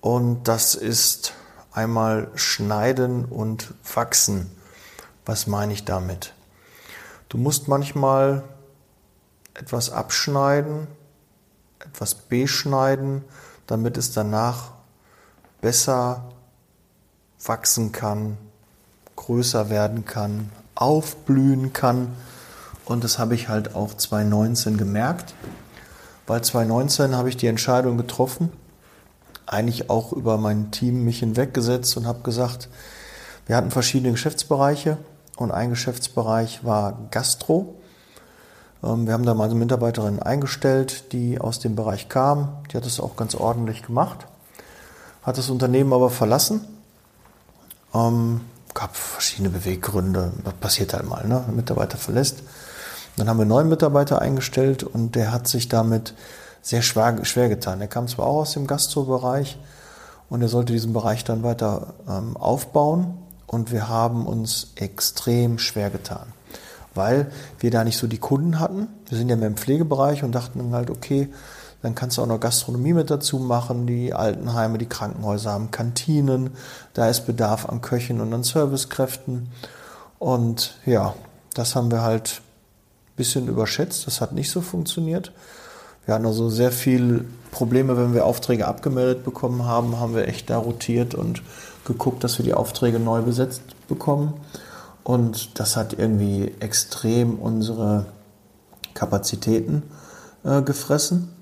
Und 0.00 0.44
das 0.46 0.76
ist 0.76 1.34
einmal 1.72 2.30
schneiden 2.36 3.24
und 3.24 3.74
wachsen. 3.92 4.48
Was 5.24 5.48
meine 5.48 5.72
ich 5.72 5.84
damit? 5.84 6.32
Du 7.28 7.38
musst 7.38 7.66
manchmal 7.66 8.44
etwas 9.54 9.90
abschneiden, 9.90 10.86
etwas 11.80 12.14
beschneiden, 12.14 13.24
damit 13.66 13.96
es 13.96 14.12
danach 14.12 14.75
besser 15.60 16.24
wachsen 17.44 17.92
kann, 17.92 18.36
größer 19.16 19.70
werden 19.70 20.04
kann, 20.04 20.50
aufblühen 20.74 21.72
kann. 21.72 22.08
Und 22.84 23.02
das 23.02 23.18
habe 23.18 23.34
ich 23.34 23.48
halt 23.48 23.74
auch 23.74 23.94
2019 23.94 24.76
gemerkt, 24.76 25.34
weil 26.26 26.42
2019 26.42 27.16
habe 27.16 27.28
ich 27.28 27.36
die 27.36 27.46
Entscheidung 27.46 27.96
getroffen, 27.96 28.52
eigentlich 29.46 29.90
auch 29.90 30.12
über 30.12 30.38
mein 30.38 30.70
Team 30.70 31.04
mich 31.04 31.20
hinweggesetzt 31.20 31.96
und 31.96 32.06
habe 32.06 32.20
gesagt, 32.22 32.68
wir 33.46 33.56
hatten 33.56 33.70
verschiedene 33.70 34.12
Geschäftsbereiche 34.12 34.98
und 35.36 35.52
ein 35.52 35.70
Geschäftsbereich 35.70 36.64
war 36.64 36.98
Gastro. 37.10 37.76
Ähm, 38.82 39.06
wir 39.06 39.12
haben 39.12 39.24
da 39.24 39.34
mal 39.34 39.44
eine 39.44 39.54
Mitarbeiterin 39.54 40.20
eingestellt, 40.20 41.12
die 41.12 41.40
aus 41.40 41.60
dem 41.60 41.76
Bereich 41.76 42.08
kam. 42.08 42.48
Die 42.70 42.76
hat 42.76 42.86
es 42.86 42.98
auch 42.98 43.16
ganz 43.16 43.34
ordentlich 43.34 43.82
gemacht, 43.82 44.26
hat 45.26 45.36
das 45.36 45.50
Unternehmen 45.50 45.92
aber 45.92 46.08
verlassen. 46.08 46.64
Ähm, 47.92 48.42
gab 48.72 48.94
verschiedene 48.94 49.50
Beweggründe, 49.50 50.32
das 50.44 50.54
passiert 50.54 50.94
halt 50.94 51.08
mal, 51.08 51.26
ne? 51.26 51.44
Ein 51.48 51.56
Mitarbeiter 51.56 51.98
verlässt. 51.98 52.42
Dann 53.16 53.28
haben 53.28 53.38
wir 53.38 53.42
einen 53.42 53.48
neuen 53.48 53.68
Mitarbeiter 53.68 54.22
eingestellt 54.22 54.84
und 54.84 55.16
der 55.16 55.32
hat 55.32 55.48
sich 55.48 55.68
damit 55.68 56.14
sehr 56.62 56.82
schwer, 56.82 57.24
schwer 57.24 57.48
getan. 57.48 57.80
Er 57.80 57.88
kam 57.88 58.06
zwar 58.06 58.26
auch 58.26 58.42
aus 58.42 58.52
dem 58.52 58.66
Gastrobereich 58.66 59.58
und 60.28 60.42
er 60.42 60.48
sollte 60.48 60.72
diesen 60.72 60.92
Bereich 60.92 61.24
dann 61.24 61.42
weiter 61.42 61.94
ähm, 62.08 62.36
aufbauen 62.36 63.18
und 63.46 63.72
wir 63.72 63.88
haben 63.88 64.26
uns 64.26 64.72
extrem 64.76 65.58
schwer 65.58 65.90
getan, 65.90 66.26
weil 66.94 67.32
wir 67.58 67.70
da 67.70 67.82
nicht 67.82 67.96
so 67.96 68.06
die 68.06 68.18
Kunden 68.18 68.60
hatten. 68.60 68.88
Wir 69.08 69.18
sind 69.18 69.28
ja 69.28 69.36
mehr 69.36 69.48
im 69.48 69.56
Pflegebereich 69.56 70.22
und 70.22 70.32
dachten 70.32 70.72
halt, 70.72 70.90
okay, 70.90 71.30
dann 71.82 71.94
kannst 71.94 72.16
du 72.16 72.22
auch 72.22 72.26
noch 72.26 72.40
Gastronomie 72.40 72.92
mit 72.92 73.10
dazu 73.10 73.38
machen. 73.38 73.86
Die 73.86 74.12
Altenheime, 74.12 74.78
die 74.78 74.86
Krankenhäuser 74.86 75.52
haben 75.52 75.70
Kantinen. 75.70 76.50
Da 76.94 77.08
ist 77.08 77.26
Bedarf 77.26 77.66
an 77.66 77.80
Köchen 77.80 78.20
und 78.20 78.32
an 78.32 78.42
Servicekräften. 78.42 79.48
Und 80.18 80.78
ja, 80.86 81.14
das 81.54 81.76
haben 81.76 81.90
wir 81.90 82.02
halt 82.02 82.40
ein 82.40 83.16
bisschen 83.16 83.48
überschätzt. 83.48 84.06
Das 84.06 84.20
hat 84.20 84.32
nicht 84.32 84.50
so 84.50 84.60
funktioniert. 84.60 85.32
Wir 86.06 86.14
hatten 86.14 86.26
also 86.26 86.48
sehr 86.48 86.72
viel 86.72 87.26
Probleme, 87.50 87.96
wenn 87.96 88.14
wir 88.14 88.26
Aufträge 88.26 88.66
abgemeldet 88.66 89.24
bekommen 89.24 89.64
haben, 89.64 89.98
haben 89.98 90.14
wir 90.14 90.28
echt 90.28 90.50
da 90.50 90.58
rotiert 90.58 91.14
und 91.14 91.42
geguckt, 91.84 92.22
dass 92.22 92.38
wir 92.38 92.44
die 92.44 92.54
Aufträge 92.54 92.98
neu 92.98 93.22
besetzt 93.22 93.62
bekommen. 93.88 94.34
Und 95.04 95.58
das 95.58 95.76
hat 95.76 95.92
irgendwie 95.98 96.52
extrem 96.60 97.36
unsere 97.38 98.06
Kapazitäten 98.94 99.82
äh, 100.44 100.62
gefressen. 100.62 101.35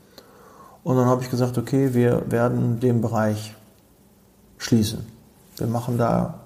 Und 0.85 0.97
dann 0.97 1.07
habe 1.07 1.23
ich 1.23 1.31
gesagt, 1.31 1.59
okay, 1.59 1.95
wir 1.95 2.31
werden 2.31 2.79
den 2.79 3.01
Bereich 3.01 3.55
schließen. 4.59 5.07
Wir 5.57 5.67
machen 5.67 5.99
da, 5.99 6.41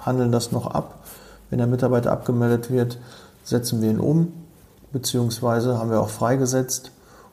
handeln 0.00 0.32
das 0.32 0.52
noch 0.52 0.68
ab. 0.68 1.04
Wenn 1.50 1.58
der 1.58 1.66
Mitarbeiter 1.66 2.12
abgemeldet 2.12 2.70
wird, 2.70 2.98
setzen 3.42 3.82
wir 3.82 3.90
ihn 3.90 4.00
um, 4.00 4.32
beziehungsweise 4.92 5.78
haben 5.78 5.90
wir 5.90 6.00
auch 6.00 6.08
freigesetzt 6.08 6.92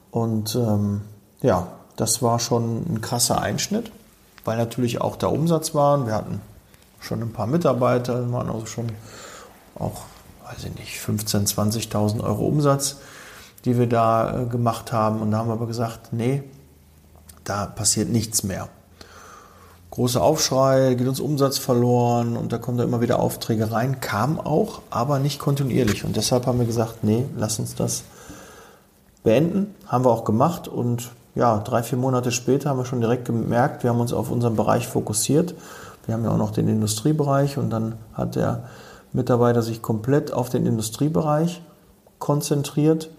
und 0.09 0.55
ähm, 0.55 1.01
ja, 1.41 1.67
das 1.95 2.21
war 2.21 2.39
schon 2.39 2.83
ein 2.91 3.01
krasser 3.01 3.41
Einschnitt, 3.41 3.91
weil 4.43 4.57
natürlich 4.57 5.01
auch 5.01 5.15
der 5.15 5.31
Umsatz 5.31 5.73
war. 5.73 6.05
Wir 6.05 6.13
hatten 6.13 6.41
schon 6.99 7.21
ein 7.21 7.31
paar 7.31 7.47
Mitarbeiter, 7.47 8.31
waren 8.31 8.49
also 8.49 8.65
schon 8.65 8.87
auch, 9.75 10.01
weiß 10.45 10.65
ich 10.65 10.75
nicht, 10.75 10.99
15.000, 10.99 11.91
20.000 11.91 12.23
Euro 12.23 12.45
Umsatz, 12.45 12.97
die 13.65 13.77
wir 13.77 13.87
da 13.87 14.41
äh, 14.41 14.45
gemacht 14.45 14.91
haben. 14.91 15.21
Und 15.21 15.31
da 15.31 15.37
haben 15.37 15.49
wir 15.49 15.53
aber 15.53 15.67
gesagt, 15.67 16.13
nee, 16.13 16.43
da 17.43 17.65
passiert 17.65 18.09
nichts 18.09 18.43
mehr. 18.43 18.69
Großer 19.91 20.21
Aufschrei, 20.21 20.93
geht 20.93 21.07
uns 21.07 21.19
Umsatz 21.19 21.57
verloren 21.57 22.37
und 22.37 22.53
da 22.53 22.57
kommen 22.57 22.77
da 22.77 22.85
immer 22.85 23.01
wieder 23.01 23.19
Aufträge 23.19 23.71
rein. 23.71 23.99
Kam 23.99 24.39
auch, 24.39 24.81
aber 24.89 25.19
nicht 25.19 25.39
kontinuierlich. 25.39 26.05
Und 26.05 26.15
deshalb 26.15 26.47
haben 26.47 26.59
wir 26.59 26.65
gesagt, 26.65 27.03
nee, 27.03 27.25
lass 27.37 27.59
uns 27.59 27.75
das 27.75 28.03
beenden. 29.23 29.75
Haben 29.87 30.05
wir 30.05 30.11
auch 30.11 30.23
gemacht 30.23 30.69
und 30.69 31.11
ja, 31.35 31.59
drei, 31.59 31.83
vier 31.83 31.97
Monate 31.97 32.31
später 32.31 32.69
haben 32.69 32.77
wir 32.77 32.85
schon 32.85 33.01
direkt 33.01 33.25
gemerkt, 33.25 33.83
wir 33.83 33.89
haben 33.89 33.99
uns 33.99 34.11
auf 34.13 34.31
unseren 34.31 34.55
Bereich 34.55 34.87
fokussiert. 34.87 35.55
Wir 36.05 36.15
haben 36.15 36.23
ja 36.23 36.31
auch 36.31 36.37
noch 36.37 36.51
den 36.51 36.67
Industriebereich 36.67 37.57
und 37.57 37.69
dann 37.69 37.95
hat 38.13 38.35
der 38.35 38.63
Mitarbeiter 39.13 39.61
sich 39.61 39.81
komplett 39.81 40.33
auf 40.33 40.49
den 40.49 40.65
Industriebereich 40.65 41.61
konzentriert 42.19 43.09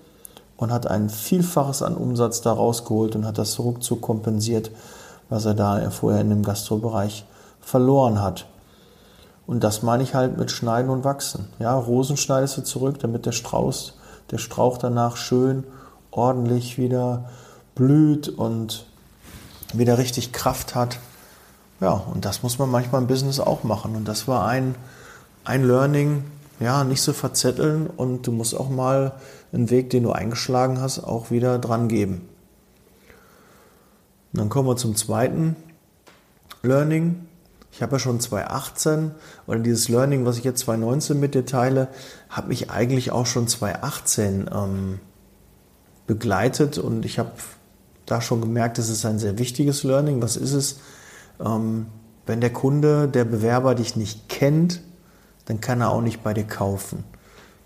und 0.62 0.72
hat 0.72 0.86
ein 0.86 1.10
Vielfaches 1.10 1.82
an 1.82 1.96
Umsatz 1.96 2.40
da 2.40 2.52
rausgeholt 2.52 3.16
und 3.16 3.26
hat 3.26 3.36
das 3.36 3.58
ruckzuck 3.58 4.00
kompensiert, 4.00 4.70
was 5.28 5.44
er 5.44 5.54
da 5.54 5.90
vorher 5.90 6.20
in 6.20 6.30
dem 6.30 6.44
Gastrobereich 6.44 7.24
verloren 7.60 8.22
hat. 8.22 8.46
Und 9.44 9.64
das 9.64 9.82
meine 9.82 10.04
ich 10.04 10.14
halt 10.14 10.38
mit 10.38 10.52
Schneiden 10.52 10.88
und 10.88 11.02
Wachsen. 11.02 11.48
Ja, 11.58 11.74
Rosen 11.74 12.16
schneidest 12.16 12.56
du 12.58 12.62
zurück, 12.62 13.00
damit 13.00 13.26
der 13.26 13.32
Strauß, 13.32 13.94
der 14.30 14.38
Strauch 14.38 14.78
danach 14.78 15.16
schön 15.16 15.64
ordentlich 16.12 16.78
wieder 16.78 17.24
blüht 17.74 18.28
und 18.28 18.86
wieder 19.72 19.98
richtig 19.98 20.32
Kraft 20.32 20.76
hat. 20.76 21.00
Ja, 21.80 22.02
und 22.14 22.24
das 22.24 22.44
muss 22.44 22.60
man 22.60 22.70
manchmal 22.70 23.00
im 23.00 23.08
Business 23.08 23.40
auch 23.40 23.64
machen. 23.64 23.96
Und 23.96 24.06
das 24.06 24.28
war 24.28 24.46
ein, 24.46 24.76
ein 25.44 25.66
Learning, 25.66 26.22
ja, 26.60 26.84
nicht 26.84 27.02
so 27.02 27.12
verzetteln 27.12 27.88
und 27.88 28.28
du 28.28 28.30
musst 28.30 28.56
auch 28.56 28.68
mal 28.68 29.12
einen 29.52 29.70
Weg, 29.70 29.90
den 29.90 30.04
du 30.04 30.12
eingeschlagen 30.12 30.80
hast, 30.80 31.00
auch 31.00 31.30
wieder 31.30 31.58
dran 31.58 31.88
geben. 31.88 32.28
Und 34.32 34.40
dann 34.40 34.48
kommen 34.48 34.68
wir 34.68 34.76
zum 34.76 34.96
zweiten 34.96 35.56
Learning. 36.62 37.26
Ich 37.70 37.82
habe 37.82 37.92
ja 37.92 37.98
schon 37.98 38.20
2018 38.20 39.12
oder 39.46 39.58
dieses 39.58 39.88
Learning, 39.88 40.24
was 40.24 40.38
ich 40.38 40.44
jetzt 40.44 40.60
2019 40.60 41.20
mit 41.20 41.34
dir 41.34 41.46
teile, 41.46 41.88
hat 42.28 42.48
mich 42.48 42.70
eigentlich 42.70 43.12
auch 43.12 43.26
schon 43.26 43.48
2018 43.48 44.50
ähm, 44.52 45.00
begleitet 46.06 46.78
und 46.78 47.04
ich 47.04 47.18
habe 47.18 47.32
da 48.06 48.20
schon 48.20 48.40
gemerkt, 48.40 48.78
es 48.78 48.88
ist 48.88 49.06
ein 49.06 49.18
sehr 49.18 49.38
wichtiges 49.38 49.84
Learning. 49.84 50.20
Was 50.20 50.36
ist 50.36 50.52
es? 50.52 50.80
Ähm, 51.40 51.86
wenn 52.26 52.40
der 52.40 52.52
Kunde, 52.52 53.08
der 53.08 53.24
Bewerber 53.24 53.74
dich 53.74 53.96
nicht 53.96 54.28
kennt, 54.28 54.80
dann 55.46 55.60
kann 55.60 55.80
er 55.80 55.90
auch 55.90 56.02
nicht 56.02 56.22
bei 56.22 56.34
dir 56.34 56.44
kaufen. 56.44 57.04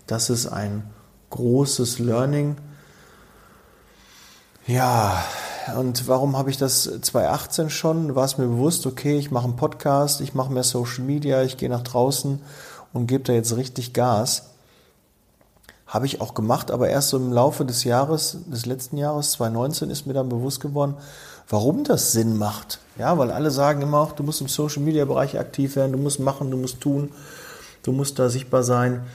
Das 0.07 0.29
ist 0.29 0.47
ein 0.47 0.83
großes 1.29 1.99
Learning. 1.99 2.57
Ja, 4.65 5.23
und 5.75 6.07
warum 6.07 6.37
habe 6.37 6.49
ich 6.49 6.57
das 6.57 6.83
2018 6.83 7.69
schon? 7.69 8.15
War 8.15 8.25
es 8.25 8.37
mir 8.37 8.47
bewusst, 8.47 8.85
okay, 8.85 9.17
ich 9.17 9.31
mache 9.31 9.45
einen 9.45 9.55
Podcast, 9.55 10.21
ich 10.21 10.33
mache 10.33 10.51
mehr 10.51 10.63
Social 10.63 11.03
Media, 11.03 11.43
ich 11.43 11.57
gehe 11.57 11.69
nach 11.69 11.83
draußen 11.83 12.41
und 12.93 13.07
gebe 13.07 13.23
da 13.23 13.33
jetzt 13.33 13.55
richtig 13.55 13.93
Gas. 13.93 14.49
Habe 15.85 16.05
ich 16.05 16.19
auch 16.19 16.33
gemacht, 16.33 16.69
aber 16.69 16.89
erst 16.89 17.09
so 17.09 17.17
im 17.17 17.31
Laufe 17.31 17.63
des 17.63 17.85
Jahres, 17.85 18.37
des 18.45 18.65
letzten 18.65 18.97
Jahres, 18.97 19.31
2019, 19.31 19.89
ist 19.89 20.05
mir 20.05 20.13
dann 20.13 20.27
bewusst 20.27 20.59
geworden, 20.59 20.95
warum 21.47 21.83
das 21.83 22.11
Sinn 22.11 22.37
macht. 22.37 22.79
Ja, 22.97 23.17
weil 23.17 23.31
alle 23.31 23.51
sagen 23.51 23.81
immer 23.81 23.99
auch, 23.99 24.11
du 24.11 24.23
musst 24.23 24.41
im 24.41 24.49
Social 24.49 24.83
Media 24.83 25.05
Bereich 25.05 25.39
aktiv 25.39 25.75
werden, 25.75 25.93
du 25.93 25.97
musst 25.97 26.19
machen, 26.19 26.51
du 26.51 26.57
musst 26.57 26.81
tun, 26.81 27.11
du 27.83 27.93
musst 27.93 28.19
da 28.19 28.29
sichtbar 28.29 28.63
sein. 28.63 29.05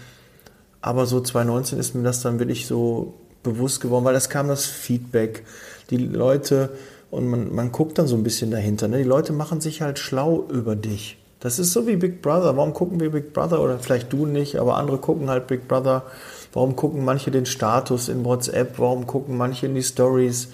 Aber 0.82 1.06
so 1.06 1.20
2019 1.20 1.78
ist 1.78 1.94
mir 1.94 2.02
das 2.02 2.20
dann 2.20 2.38
wirklich 2.38 2.66
so 2.66 3.14
bewusst 3.42 3.80
geworden, 3.80 4.04
weil 4.04 4.14
es 4.14 4.28
kam 4.28 4.48
das 4.48 4.66
Feedback. 4.66 5.44
Die 5.90 5.96
Leute, 5.96 6.70
und 7.10 7.28
man, 7.28 7.54
man 7.54 7.72
guckt 7.72 7.98
dann 7.98 8.06
so 8.06 8.16
ein 8.16 8.22
bisschen 8.22 8.50
dahinter, 8.50 8.88
ne? 8.88 8.98
die 8.98 9.04
Leute 9.04 9.32
machen 9.32 9.60
sich 9.60 9.80
halt 9.80 9.98
schlau 9.98 10.46
über 10.50 10.76
dich. 10.76 11.18
Das 11.40 11.58
ist 11.58 11.72
so 11.72 11.86
wie 11.86 11.96
Big 11.96 12.22
Brother. 12.22 12.56
Warum 12.56 12.72
gucken 12.72 13.00
wir 13.00 13.10
Big 13.10 13.32
Brother? 13.32 13.60
Oder 13.62 13.78
vielleicht 13.78 14.12
du 14.12 14.26
nicht, 14.26 14.56
aber 14.56 14.76
andere 14.76 14.98
gucken 14.98 15.28
halt 15.28 15.46
Big 15.46 15.66
Brother 15.66 16.04
Warum 16.52 16.76
gucken 16.76 17.04
manche 17.04 17.30
den 17.30 17.46
Status 17.46 18.08
in 18.08 18.24
WhatsApp? 18.24 18.78
Warum 18.78 19.06
gucken 19.06 19.36
manche 19.36 19.66
in 19.66 19.74
die 19.74 19.82
Stories? 19.82 20.48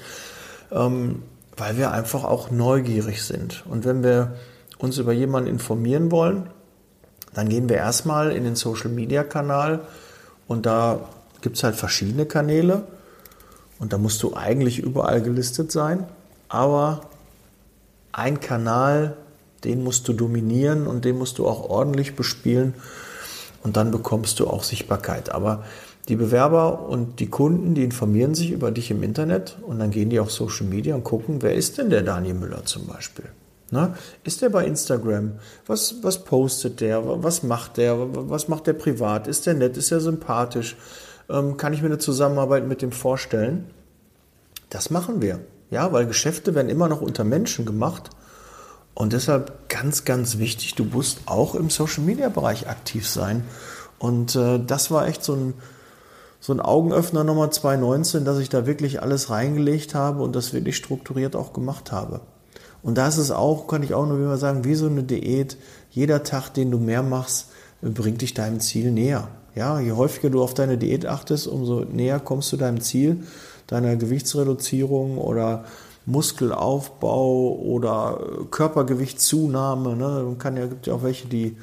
Ähm, 0.70 1.22
weil 1.57 1.76
wir 1.76 1.91
einfach 1.91 2.22
auch 2.22 2.51
neugierig 2.51 3.22
sind. 3.22 3.64
Und 3.68 3.85
wenn 3.85 4.05
wir 4.05 4.37
uns 4.79 4.99
über 4.99 5.12
jemanden 5.12 5.51
informieren 5.51 6.12
wollen, 6.12 6.51
dann 7.35 7.49
gehen 7.49 7.68
wir 7.68 7.76
erstmal 7.76 8.31
in 8.31 8.45
den 8.45 8.55
Social 8.55 8.91
Media 8.91 9.24
Kanal 9.24 9.81
und 10.49 10.67
da 10.67 11.09
gibt 11.41 11.57
es 11.57 11.63
halt 11.63 11.77
verschiedene 11.77 12.27
Kanäle 12.27 12.83
und 13.79 13.93
da 13.93 13.99
musst 13.99 14.23
du 14.23 14.35
eigentlich 14.35 14.81
überall 14.81 15.23
gelistet 15.23 15.71
sein, 15.71 16.07
aber 16.49 17.03
ein 18.11 18.41
Kanal, 18.41 19.17
den 19.63 19.85
musst 19.85 20.09
du 20.09 20.13
dominieren 20.13 20.87
und 20.87 21.05
den 21.05 21.19
musst 21.19 21.39
du 21.39 21.47
auch 21.47 21.69
ordentlich 21.69 22.17
bespielen 22.17 22.75
und 23.63 23.77
dann 23.77 23.91
bekommst 23.91 24.41
du 24.41 24.49
auch 24.49 24.65
Sichtbarkeit. 24.65 25.31
Aber 25.31 25.65
die 26.09 26.17
Bewerber 26.17 26.89
und 26.89 27.21
die 27.21 27.29
Kunden, 27.29 27.75
die 27.75 27.85
informieren 27.85 28.35
sich 28.35 28.51
über 28.51 28.71
dich 28.71 28.91
im 28.91 29.03
Internet 29.03 29.59
und 29.63 29.79
dann 29.79 29.91
gehen 29.91 30.11
die 30.11 30.19
auf 30.19 30.33
Social 30.33 30.67
Media 30.67 30.95
und 30.95 31.05
gucken, 31.05 31.43
wer 31.43 31.55
ist 31.55 31.79
denn 31.79 31.91
der 31.91 32.03
Daniel 32.03 32.35
Müller 32.35 32.65
zum 32.65 32.87
Beispiel? 32.87 33.27
Na, 33.71 33.95
ist 34.25 34.41
der 34.41 34.49
bei 34.49 34.64
Instagram? 34.64 35.33
Was, 35.66 35.97
was 36.03 36.25
postet 36.25 36.81
der? 36.81 37.23
Was 37.23 37.43
macht 37.43 37.77
der? 37.77 37.97
Was 38.31 38.49
macht 38.49 38.66
der 38.66 38.73
privat? 38.73 39.27
Ist 39.27 39.47
der 39.47 39.55
nett? 39.55 39.77
Ist 39.77 39.91
der 39.91 40.01
sympathisch? 40.01 40.77
Ähm, 41.29 41.59
kann 41.59 41.75
ich 41.75 41.83
mir 41.83 41.89
eine 41.89 41.99
Zusammenarbeit 41.99 42.66
mit 42.66 42.81
dem 42.81 42.93
vorstellen? 42.93 43.71
Das 44.71 44.91
machen 44.91 45.21
wir. 45.21 45.41
Ja, 45.71 45.93
weil 45.93 46.07
Geschäfte 46.07 46.55
werden 46.55 46.71
immer 46.71 46.89
noch 46.89 47.03
unter 47.03 47.25
Menschen 47.25 47.66
gemacht. 47.66 48.09
Und 48.95 49.12
deshalb 49.12 49.69
ganz, 49.69 50.05
ganz 50.05 50.39
wichtig, 50.39 50.75
du 50.75 50.85
musst 50.85 51.21
auch 51.27 51.55
im 51.55 51.69
Social 51.69 52.03
Media 52.05 52.31
Bereich 52.31 52.69
aktiv 52.69 53.07
sein. 53.07 53.45
Und 53.99 54.35
äh, 54.35 54.59
das 54.64 54.91
war 54.91 55.07
echt 55.07 55.23
so 55.23 55.35
ein, 55.35 55.55
so 56.41 56.55
ein 56.55 56.61
Augenöffner 56.61 57.23
Nummer 57.23 57.51
2019, 57.51 58.25
dass 58.25 58.39
ich 58.39 58.49
da 58.49 58.66
wirklich 58.66 59.03
alles 59.03 59.29
reingelegt 59.29 59.95
habe 59.95 60.23
und 60.23 60.35
das 60.35 60.55
wirklich 60.55 60.77
strukturiert 60.77 61.37
auch 61.37 61.53
gemacht 61.53 61.93
habe. 61.93 62.21
Und 62.89 62.97
da 62.97 63.07
ist 63.07 63.30
auch, 63.30 63.66
kann 63.66 63.82
ich 63.82 63.93
auch 63.93 64.07
nur 64.07 64.18
wieder 64.18 64.39
sagen, 64.39 64.64
wie 64.64 64.74
so 64.74 64.86
eine 64.86 65.03
Diät. 65.03 65.59
Jeder 65.91 66.22
Tag, 66.22 66.55
den 66.55 66.70
du 66.70 66.78
mehr 66.78 67.03
machst, 67.03 67.49
bringt 67.82 68.22
dich 68.22 68.32
deinem 68.32 68.61
Ziel 68.61 68.91
näher. 68.93 69.28
Ja, 69.55 69.78
je 69.78 69.93
häufiger 69.93 70.30
du 70.30 70.43
auf 70.43 70.55
deine 70.55 70.78
Diät 70.78 71.05
achtest, 71.05 71.49
umso 71.49 71.80
näher 71.80 72.18
kommst 72.18 72.51
du 72.51 72.57
deinem 72.57 72.80
Ziel, 72.80 73.24
deiner 73.66 73.97
Gewichtsreduzierung 73.97 75.18
oder 75.18 75.66
Muskelaufbau 76.07 77.57
oder 77.57 78.20
Körpergewichtszunahme. 78.51 79.95
Ne? 79.95 80.22
Man 80.24 80.39
kann 80.39 80.57
ja, 80.57 80.64
gibt 80.64 80.86
ja 80.86 80.95
auch 80.95 81.03
welche, 81.03 81.28
die 81.28 81.59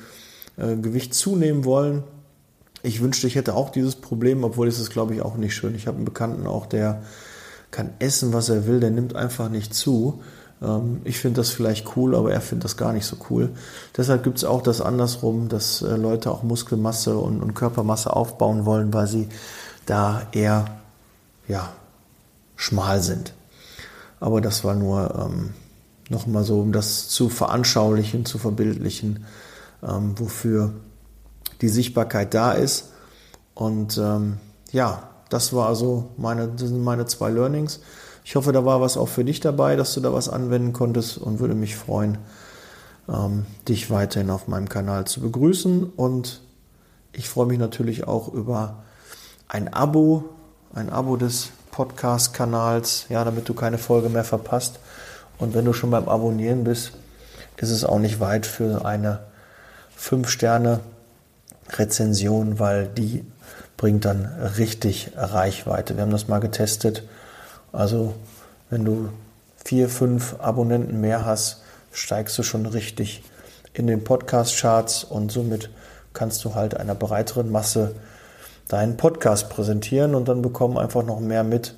äh, 0.58 0.76
Gewicht 0.76 1.16
zunehmen 1.16 1.66
wollen 1.66 2.04
ich 2.84 3.02
wünschte, 3.02 3.26
ich 3.26 3.34
hätte 3.34 3.56
auch 3.56 3.72
dieses 3.72 3.96
Problem, 3.96 4.44
obwohl 4.44 4.68
es 4.68 4.80
ist, 4.80 4.92
glaube 4.92 5.16
ich, 5.16 5.24
auch 5.24 5.38
nicht 5.38 5.56
schön. 5.56 5.74
Ich 5.74 5.88
habe 5.88 5.98
einen 5.98 6.06
Bekannten 6.06 6.46
auch, 6.46 6.68
der 6.68 7.02
kann 7.72 7.90
essen, 7.98 8.32
was 8.32 8.50
er 8.50 8.68
will, 8.68 8.80
der 8.80 8.92
nimmt 8.92 9.16
einfach 9.16 9.50
nicht 9.50 9.74
zu. 9.74 10.22
Ähm, 10.66 11.02
ich 11.04 11.20
finde 11.20 11.42
das 11.42 11.50
vielleicht 11.50 11.96
cool, 11.96 12.16
aber 12.16 12.34
er 12.34 12.42
findet 12.42 12.66
das 12.66 12.78
gar 12.78 12.94
nicht 12.94 13.06
so 13.06 13.18
cool. 13.30 13.50
Deshalb 13.96 14.24
gibt 14.24 14.38
es 14.38 14.44
auch 14.44 14.62
das 14.62 14.82
andersrum, 14.82 15.50
dass 15.50 15.82
äh, 15.82 15.96
Leute 15.96 16.32
auch 16.32 16.44
Muskelmasse 16.44 17.18
und, 17.18 17.42
und 17.42 17.54
Körpermasse 17.54 18.14
aufbauen 18.14 18.66
wollen, 18.66 18.94
weil 18.94 19.08
sie 19.08 19.30
da 19.86 20.24
eher 20.32 20.66
ja, 21.48 21.70
schmal 22.56 23.02
sind. 23.02 23.34
Aber 24.20 24.42
das 24.42 24.64
war 24.64 24.76
nur 24.76 25.14
ähm, 25.16 25.54
nochmal 26.10 26.44
so, 26.44 26.60
um 26.60 26.72
das 26.72 27.10
zu 27.10 27.30
veranschaulichen, 27.30 28.26
zu 28.26 28.38
verbildlichen, 28.38 29.26
ähm, 29.84 30.18
wofür 30.18 30.74
die 31.62 31.70
Sichtbarkeit 31.70 32.34
da 32.34 32.54
ist. 32.54 32.92
Und 33.54 33.98
ähm, 33.98 34.38
ja, 34.72 35.10
das 35.30 35.54
war 35.54 35.68
also 35.68 36.12
meine, 36.18 36.48
das 36.48 36.70
sind 36.70 36.84
meine 36.84 37.06
zwei 37.06 37.30
Learnings. 37.30 37.80
Ich 38.28 38.36
hoffe, 38.36 38.52
da 38.52 38.66
war 38.66 38.82
was 38.82 38.98
auch 38.98 39.08
für 39.08 39.24
dich 39.24 39.40
dabei, 39.40 39.76
dass 39.76 39.94
du 39.94 40.02
da 40.02 40.12
was 40.12 40.30
anwenden 40.30 40.74
konntest 40.74 41.20
und 41.20 41.40
würde 41.40 41.54
mich 41.54 41.76
freuen, 41.76 42.18
ähm, 43.08 43.46
dich 43.70 43.92
weiterhin 43.92 44.32
auf 44.32 44.48
meinem 44.48 44.68
Kanal 44.68 45.06
zu 45.06 45.22
begrüßen. 45.22 45.84
Und 45.96 46.42
ich 47.14 47.30
freue 47.30 47.46
mich 47.46 47.60
natürlich 47.60 48.08
auch 48.08 48.34
über 48.34 48.84
ein 49.48 49.72
Abo, 49.72 50.26
ein 50.74 50.90
Abo 50.90 51.18
des 51.18 51.50
Podcast-Kanals, 51.70 53.06
ja, 53.10 53.24
damit 53.24 53.48
du 53.48 53.54
keine 53.54 53.78
Folge 53.78 54.10
mehr 54.10 54.24
verpasst. 54.24 54.80
Und 55.38 55.54
wenn 55.54 55.66
du 55.66 55.74
schon 55.74 55.92
beim 55.92 56.10
Abonnieren 56.10 56.64
bist, 56.64 56.94
ist 57.58 57.70
es 57.70 57.86
auch 57.86 58.00
nicht 58.00 58.20
weit 58.20 58.48
für 58.48 58.86
eine 58.86 59.20
5 59.98 60.28
Sterne 60.28 60.80
Rezension, 61.70 62.58
weil 62.58 62.88
die 62.88 63.24
bringt 63.78 64.04
dann 64.04 64.26
richtig 64.58 65.12
Reichweite. 65.16 65.96
Wir 65.96 66.02
haben 66.02 66.12
das 66.12 66.28
mal 66.28 66.40
getestet. 66.40 67.04
Also 67.76 68.14
wenn 68.70 68.86
du 68.86 69.10
vier, 69.64 69.90
fünf 69.90 70.36
Abonnenten 70.40 71.02
mehr 71.02 71.26
hast, 71.26 71.62
steigst 71.92 72.38
du 72.38 72.44
schon 72.44 72.66
richtig 72.66 73.24
in 73.74 73.88
den 73.88 74.04
Podcast-Charts 74.04 75.04
und 75.04 75.32
somit 75.32 75.70
kannst 76.14 76.46
du 76.46 76.56
halt 76.56 76.78
einer 76.78 76.96
breiteren 76.96 77.52
Masse 77.52 77.96
deinen 78.68 78.98
Podcast 78.98 79.50
präsentieren 79.50 80.16
und 80.16 80.28
dann 80.28 80.42
bekommen 80.42 80.78
einfach 80.78 81.04
noch 81.04 81.20
mehr 81.20 81.44
mit, 81.44 81.76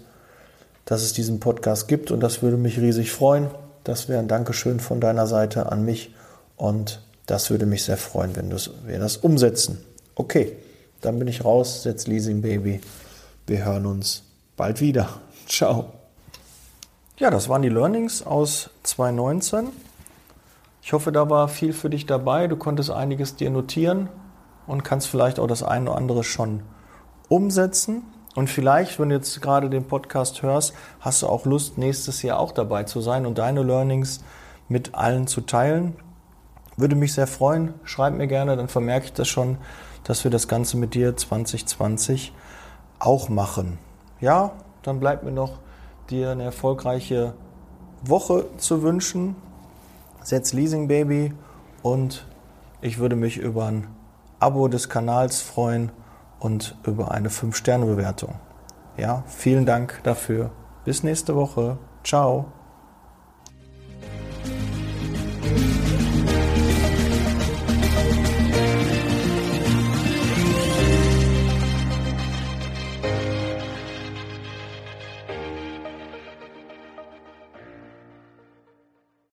dass 0.85 1.01
es 1.01 1.13
diesen 1.13 1.39
Podcast 1.39 1.87
gibt 1.87 2.11
und 2.11 2.21
das 2.21 2.41
würde 2.41 2.57
mich 2.57 2.79
riesig 2.79 3.11
freuen. 3.11 3.47
Das 3.83 4.07
wäre 4.07 4.19
ein 4.19 4.27
Dankeschön 4.27 4.79
von 4.79 5.01
deiner 5.01 5.27
Seite 5.27 5.71
an 5.71 5.83
mich 5.83 6.13
und 6.55 7.01
das 7.25 7.49
würde 7.49 7.65
mich 7.65 7.83
sehr 7.83 7.97
freuen, 7.97 8.35
wenn 8.35 8.51
wir 8.51 8.99
das 8.99 9.17
umsetzen. 9.17 9.79
Okay, 10.15 10.53
dann 11.01 11.19
bin 11.19 11.27
ich 11.27 11.43
raus, 11.43 11.83
setz 11.83 12.07
Leasing 12.07 12.41
Baby. 12.41 12.81
Wir 13.47 13.65
hören 13.65 13.85
uns 13.85 14.23
bald 14.55 14.79
wieder. 14.79 15.21
Ciao. 15.47 15.93
Ja, 17.17 17.31
das 17.31 17.47
waren 17.47 17.61
die 17.61 17.69
Learnings 17.69 18.21
aus 18.21 18.69
2019. 18.83 19.69
Ich 20.81 20.91
hoffe, 20.91 21.13
da 21.13 21.29
war 21.29 21.47
viel 21.47 21.71
für 21.71 21.89
dich 21.89 22.05
dabei. 22.05 22.47
Du 22.47 22.57
konntest 22.57 22.91
einiges 22.91 23.37
dir 23.37 23.49
notieren 23.49 24.09
und 24.67 24.83
kannst 24.83 25.07
vielleicht 25.07 25.39
auch 25.39 25.47
das 25.47 25.63
eine 25.63 25.89
oder 25.89 25.97
andere 25.97 26.23
schon 26.25 26.63
umsetzen. 27.29 28.03
Und 28.35 28.49
vielleicht, 28.49 28.99
wenn 28.99 29.09
du 29.09 29.15
jetzt 29.15 29.41
gerade 29.41 29.69
den 29.69 29.87
Podcast 29.87 30.41
hörst, 30.41 30.73
hast 30.99 31.21
du 31.21 31.27
auch 31.27 31.45
Lust, 31.45 31.77
nächstes 31.77 32.21
Jahr 32.23 32.39
auch 32.39 32.51
dabei 32.51 32.83
zu 32.83 32.99
sein 32.99 33.25
und 33.25 33.37
deine 33.37 33.63
Learnings 33.63 34.23
mit 34.67 34.95
allen 34.95 35.27
zu 35.27 35.41
teilen 35.41 35.95
Würde 36.75 36.95
mich 36.95 37.13
sehr 37.13 37.25
freuen. 37.25 37.73
Schreib 37.83 38.13
mir 38.13 38.27
gerne, 38.27 38.57
dann 38.57 38.67
vermerke 38.67 39.05
ich 39.05 39.13
das 39.13 39.29
schon, 39.29 39.57
dass 40.03 40.25
wir 40.25 40.29
das 40.29 40.49
Ganze 40.49 40.75
mit 40.77 40.93
dir 40.93 41.15
2020 41.15 42.33
auch 42.99 43.29
machen. 43.29 43.79
Ja, 44.19 44.51
dann 44.87 44.99
bleibt 44.99 45.23
mir 45.23 45.31
noch 45.31 45.59
dir 46.09 46.31
eine 46.31 46.43
erfolgreiche 46.43 47.33
Woche 48.03 48.45
zu 48.57 48.81
wünschen. 48.81 49.35
Setz 50.23 50.53
Leasing 50.53 50.87
Baby 50.87 51.33
und 51.83 52.25
ich 52.81 52.97
würde 52.99 53.15
mich 53.15 53.37
über 53.37 53.65
ein 53.65 53.87
Abo 54.39 54.67
des 54.67 54.89
Kanals 54.89 55.41
freuen 55.41 55.91
und 56.39 56.77
über 56.85 57.11
eine 57.11 57.29
5-Sterne-Bewertung. 57.29 58.35
Ja, 58.97 59.23
vielen 59.27 59.65
Dank 59.65 59.99
dafür. 60.03 60.51
Bis 60.85 61.03
nächste 61.03 61.35
Woche. 61.35 61.77
Ciao. 62.03 62.45